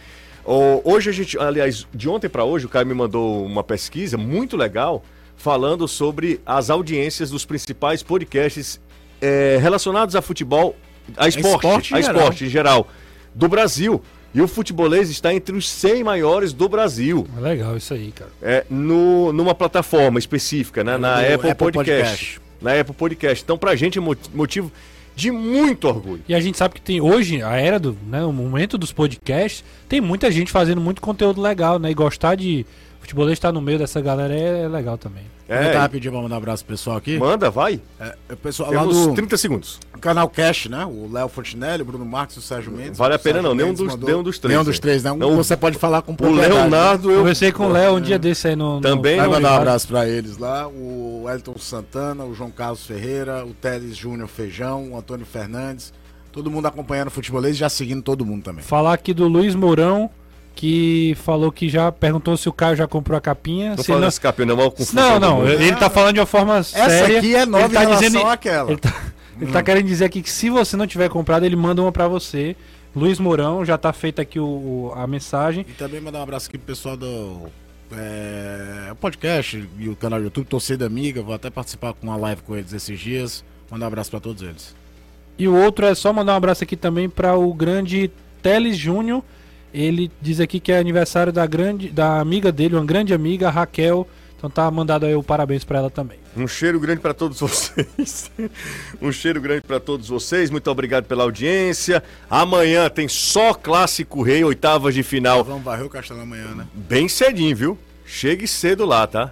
Hoje 0.83 1.09
a 1.09 1.13
gente, 1.13 1.37
aliás, 1.37 1.87
de 1.93 2.09
ontem 2.09 2.29
para 2.29 2.43
hoje, 2.43 2.65
o 2.65 2.69
Caio 2.69 2.85
me 2.85 2.93
mandou 2.93 3.45
uma 3.45 3.63
pesquisa 3.63 4.17
muito 4.17 4.55
legal 4.55 5.03
falando 5.35 5.87
sobre 5.87 6.41
as 6.45 6.69
audiências 6.69 7.29
dos 7.29 7.45
principais 7.45 8.03
podcasts 8.03 8.79
eh, 9.21 9.57
relacionados 9.61 10.15
a 10.15 10.21
futebol, 10.21 10.75
a 11.15 11.27
esporte, 11.27 11.55
esporte 11.55 11.93
a 11.93 12.01
geral. 12.01 12.15
esporte 12.15 12.45
em 12.45 12.49
geral 12.49 12.87
do 13.33 13.47
Brasil. 13.47 14.01
E 14.33 14.41
o 14.41 14.47
futebolês 14.47 15.09
está 15.09 15.33
entre 15.33 15.55
os 15.55 15.67
100 15.67 16.03
maiores 16.03 16.53
do 16.53 16.69
Brasil. 16.69 17.27
É 17.37 17.41
legal 17.41 17.75
isso 17.75 17.93
aí, 17.93 18.11
cara. 18.11 18.29
É, 18.41 18.63
no, 18.69 19.33
numa 19.33 19.55
plataforma 19.55 20.19
específica, 20.19 20.83
né? 20.83 20.97
Na 20.97 21.15
No 21.21 21.33
Apple, 21.33 21.49
Apple 21.51 21.55
Podcast. 21.55 21.95
Podcast. 22.03 22.41
Na 22.61 22.79
Apple 22.79 22.93
Podcast. 22.95 23.43
Então, 23.43 23.57
pra 23.57 23.75
gente 23.75 23.97
é 23.97 24.01
mo- 24.01 24.15
motivo 24.33 24.71
de 25.15 25.31
muito 25.31 25.87
orgulho. 25.87 26.21
E 26.29 26.35
a 26.35 26.39
gente 26.39 26.57
sabe 26.57 26.75
que 26.75 26.81
tem 26.81 27.01
hoje, 27.01 27.41
a 27.41 27.55
era 27.57 27.77
do, 27.79 27.97
né, 28.07 28.23
o 28.23 28.31
momento 28.31 28.77
dos 28.77 28.91
podcasts, 28.93 29.63
tem 29.89 29.99
muita 29.99 30.31
gente 30.31 30.51
fazendo 30.51 30.79
muito 30.79 31.01
conteúdo 31.01 31.41
legal, 31.41 31.77
né? 31.79 31.91
E 31.91 31.93
gostar 31.93 32.35
de 32.35 32.65
futebolês 33.09 33.37
estar 33.37 33.51
no 33.51 33.61
meio 33.61 33.77
dessa 33.79 33.99
galera 34.01 34.33
é, 34.33 34.63
é 34.63 34.67
legal 34.67 34.97
também. 34.97 35.23
É, 35.47 35.65
É, 35.69 35.71
tá 35.73 35.79
rapidinho 35.79 36.11
pra 36.13 36.21
mandar 36.21 36.35
um 36.35 36.37
abraço 36.37 36.63
pro 36.63 36.75
pessoal 36.75 36.95
aqui. 36.97 37.17
manda, 37.17 37.49
vai. 37.49 37.81
É, 37.99 38.15
o 38.31 38.37
pessoal 38.37 38.71
lá 38.71 38.81
Temos 38.81 39.07
do 39.07 39.13
30 39.15 39.35
segundos. 39.37 39.79
canal 39.99 40.29
Cash, 40.29 40.67
né? 40.67 40.85
O 40.85 41.09
Léo 41.11 41.27
Fontinelli, 41.27 41.81
o 41.81 41.85
Bruno 41.85 42.05
Marques 42.05 42.35
e 42.35 42.39
o 42.39 42.41
Sérgio 42.41 42.71
Mendes. 42.71 42.97
Vale 42.97 43.15
a 43.15 43.17
O 43.17 43.19
pena 43.19 43.41
não, 43.41 43.55
nenhum 43.55 43.73
dos- 43.73 43.87
mandou- 43.87 44.07
nenhum 44.09 44.21
dos 44.23 44.37
três, 44.37 44.51
Nenhum 44.51 44.63
né? 44.63 44.69
dos 44.69 44.79
três, 44.79 45.03
né? 45.03 45.11
Um 45.11 45.17
Não, 45.17 45.35
você 45.35 45.57
pode 45.57 45.77
falar 45.79 46.03
com 46.03 46.15
O 46.19 46.35
né? 46.35 46.47
Leonardo, 46.47 47.09
eu. 47.11 47.17
Conversei 47.19 47.51
com 47.51 47.65
o 47.65 47.69
Léo 47.71 47.95
um 47.95 48.01
dia 48.01 48.19
desse 48.19 48.47
aí 48.47 48.55
no. 48.55 48.75
no- 48.75 48.81
Também 48.81 49.17
Vai 49.17 49.27
mandar 49.27 49.53
um 49.53 49.55
abraço 49.57 49.87
pra 49.87 50.07
eles 50.07 50.37
lá. 50.37 50.67
O 50.67 51.25
Elton 51.27 51.57
Santana, 51.57 52.23
o 52.25 52.33
João 52.35 52.51
Carlos 52.51 52.85
Ferreira, 52.85 53.43
o 53.43 53.53
Teles 53.53 53.97
Júnior 53.97 54.27
Feijão, 54.27 54.91
o 54.91 54.97
Antônio 54.97 55.25
Fernandes. 55.25 55.91
Todo 56.31 56.51
mundo 56.51 56.67
acompanhando 56.67 57.07
o 57.07 57.11
futebolês 57.11 57.55
e 57.55 57.59
já 57.59 57.69
seguindo 57.69 58.03
todo 58.03 58.23
mundo 58.23 58.43
também. 58.43 58.63
Falar 58.63 58.93
aqui 58.93 59.15
do 59.15 59.27
Luiz 59.27 59.55
Mourão, 59.55 60.11
que 60.59 61.15
falou 61.23 61.53
que 61.53 61.69
já 61.69 61.89
perguntou 61.89 62.35
se 62.35 62.49
o 62.49 62.51
Caio 62.51 62.75
já 62.75 62.85
comprou 62.85 63.17
a 63.17 63.21
capinha. 63.21 63.69
Não 63.69 63.77
se 63.77 63.85
fala 63.85 64.01
não... 64.01 64.07
desse 64.09 64.19
capinha, 64.19 64.45
não, 64.47 64.57
mal 64.57 64.69
com 64.69 64.83
não, 64.91 65.17
não, 65.17 65.47
ele 65.47 65.73
tá 65.77 65.89
falando 65.89 66.15
de 66.15 66.19
uma 66.19 66.25
forma 66.25 66.57
Essa 66.57 66.89
séria. 66.89 67.19
aqui 67.19 67.33
é 67.33 67.45
nova 67.45 67.63
ele 67.63 67.73
tá 67.73 67.79
em 67.83 67.85
relação 67.85 68.07
dizendo, 68.09 68.27
àquela. 68.27 68.69
Ele 68.71 68.77
tá, 68.81 69.01
ele 69.39 69.51
tá 69.53 69.63
querendo 69.63 69.85
dizer 69.85 70.03
aqui 70.03 70.21
que 70.21 70.29
se 70.29 70.49
você 70.49 70.75
não 70.75 70.85
tiver 70.85 71.07
comprado, 71.07 71.45
ele 71.45 71.55
manda 71.55 71.81
uma 71.81 71.93
pra 71.93 72.09
você. 72.09 72.57
Luiz 72.93 73.19
Mourão, 73.19 73.63
já 73.63 73.77
tá 73.77 73.93
feita 73.93 74.21
aqui 74.21 74.37
o, 74.37 74.43
o- 74.43 74.93
a 74.97 75.07
mensagem. 75.07 75.65
E 75.65 75.71
também 75.71 76.01
mandar 76.01 76.19
um 76.19 76.23
abraço 76.23 76.49
aqui 76.49 76.57
pro 76.57 76.67
pessoal 76.67 76.97
do 76.97 77.43
é, 77.93 78.93
podcast 78.99 79.65
e 79.79 79.87
o 79.87 79.95
canal 79.95 80.19
do 80.19 80.25
YouTube, 80.25 80.45
Torcida 80.45 80.85
Amiga. 80.87 81.21
Vou 81.21 81.33
até 81.33 81.49
participar 81.49 81.93
com 81.93 82.05
uma 82.07 82.17
live 82.17 82.41
com 82.41 82.53
eles 82.57 82.73
esses 82.73 82.99
dias. 82.99 83.45
Mandar 83.71 83.85
um 83.85 83.87
abraço 83.87 84.11
pra 84.11 84.19
todos 84.19 84.43
eles. 84.43 84.75
E 85.37 85.47
o 85.47 85.55
outro 85.55 85.85
é 85.85 85.95
só 85.95 86.11
mandar 86.11 86.33
um 86.33 86.35
abraço 86.35 86.65
aqui 86.65 86.75
também 86.75 87.07
para 87.07 87.33
o 87.37 87.53
grande 87.53 88.11
Teles 88.41 88.75
Júnior. 88.77 89.23
Ele 89.73 90.11
diz 90.21 90.39
aqui 90.39 90.59
que 90.59 90.71
é 90.71 90.79
aniversário 90.79 91.31
da 91.31 91.45
grande 91.45 91.89
da 91.89 92.19
amiga 92.19 92.51
dele, 92.51 92.75
uma 92.75 92.85
grande 92.85 93.13
amiga, 93.13 93.47
a 93.47 93.51
Raquel. 93.51 94.07
Então 94.37 94.49
tá 94.49 94.71
mandado 94.71 95.05
aí 95.05 95.13
o 95.13 95.21
parabéns 95.21 95.65
para 95.65 95.79
ela 95.79 95.89
também. 95.89 96.17
Um 96.35 96.47
cheiro 96.47 96.79
grande 96.79 97.01
para 97.01 97.13
todos 97.13 97.37
vocês. 97.41 98.31
um 99.01 99.11
cheiro 99.11 99.41
grande 99.41 99.61
para 99.61 99.79
todos 99.81 100.07
vocês. 100.07 100.49
Muito 100.49 100.71
obrigado 100.71 101.03
pela 101.05 101.23
audiência. 101.23 102.01
Amanhã 102.29 102.89
tem 102.89 103.07
só 103.09 103.53
Clássico 103.53 104.21
Rei, 104.21 104.41
oitavas 104.43 104.93
de 104.93 105.03
final. 105.03 105.43
Vamos 105.43 105.63
varrer 105.63 105.85
o 105.85 105.89
Castelo 105.89 106.21
amanhã, 106.21 106.55
né? 106.55 106.65
Bem 106.73 107.09
cedinho, 107.09 107.55
viu? 107.55 107.77
Chegue 108.05 108.47
cedo 108.47 108.85
lá, 108.85 109.05
tá? 109.05 109.31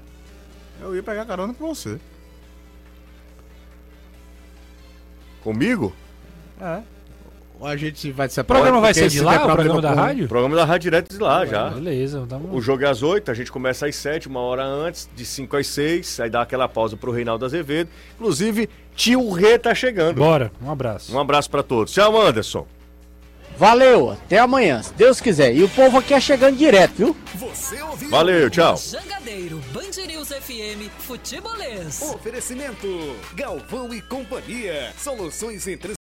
Eu 0.82 0.94
ia 0.96 1.02
pegar 1.02 1.26
carona 1.26 1.54
com 1.54 1.74
você. 1.74 1.98
Comigo? 5.42 5.96
É. 6.60 6.82
Ou 7.60 7.66
a 7.68 7.76
gente 7.76 8.12
vai 8.12 8.30
se 8.30 8.40
O 8.40 8.44
programa 8.44 8.80
vai 8.80 8.94
ser 8.94 9.10
de 9.10 9.20
lá, 9.22 9.36
é 9.36 9.40
o 9.40 9.52
programa 9.52 9.82
da 9.82 9.90
com- 9.94 9.96
rádio? 10.00 10.26
O 10.26 10.28
programa 10.28 10.56
da 10.56 10.64
Rádio 10.66 10.84
Direto 10.92 11.12
de 11.14 11.22
lá 11.22 11.46
já. 11.46 11.70
Beleza, 11.70 12.26
tá 12.30 12.38
bom. 12.38 12.56
O 12.56 12.62
jogo 12.62 12.84
é 12.84 12.88
às 12.88 13.02
8, 13.02 13.32
a 13.32 13.34
gente 13.34 13.52
começa 13.52 13.88
às 13.88 13.96
7, 13.96 14.28
uma 14.28 14.42
hora 14.42 14.64
antes, 14.64 15.10
de 15.16 15.26
5 15.26 15.58
às 15.58 15.68
6, 15.68 16.20
aí 16.20 16.30
dá 16.30 16.42
aquela 16.44 16.68
pausa 16.68 16.96
pro 16.96 17.12
Reinaldo 17.12 17.46
Azevedo. 17.46 17.90
Inclusive, 18.16 18.70
tio 18.96 19.32
Rê 19.32 19.58
tá 19.58 19.74
chegando. 19.74 20.18
Bora, 20.18 20.52
um 20.62 20.70
abraço. 20.70 21.16
Um 21.16 21.20
abraço 21.20 21.50
para 21.50 21.64
todos. 21.64 21.92
Tchau, 21.94 22.20
Anderson. 22.22 22.68
Valeu, 23.58 24.12
até 24.12 24.38
amanhã, 24.38 24.84
se 24.84 24.94
Deus 24.94 25.20
quiser. 25.20 25.56
E 25.56 25.64
o 25.64 25.70
povo 25.70 25.98
aqui 25.98 26.14
é 26.14 26.20
chegando 26.20 26.56
direto, 26.58 26.94
viu? 26.96 27.18
Você 27.36 27.82
ouviu? 27.82 28.10
Valeu, 28.12 28.52
tchau. 28.52 28.78
Jangadeiro, 28.78 29.60
Band 29.74 30.06
News 30.06 30.28
FM, 30.28 30.88
Futebolês. 31.00 32.04
Oferecimento: 32.04 33.16
Galvão 33.34 33.92
e 33.92 34.00
Companhia. 34.02 34.92
Soluções 34.96 35.68
em 35.68 35.76
trans- 35.76 35.97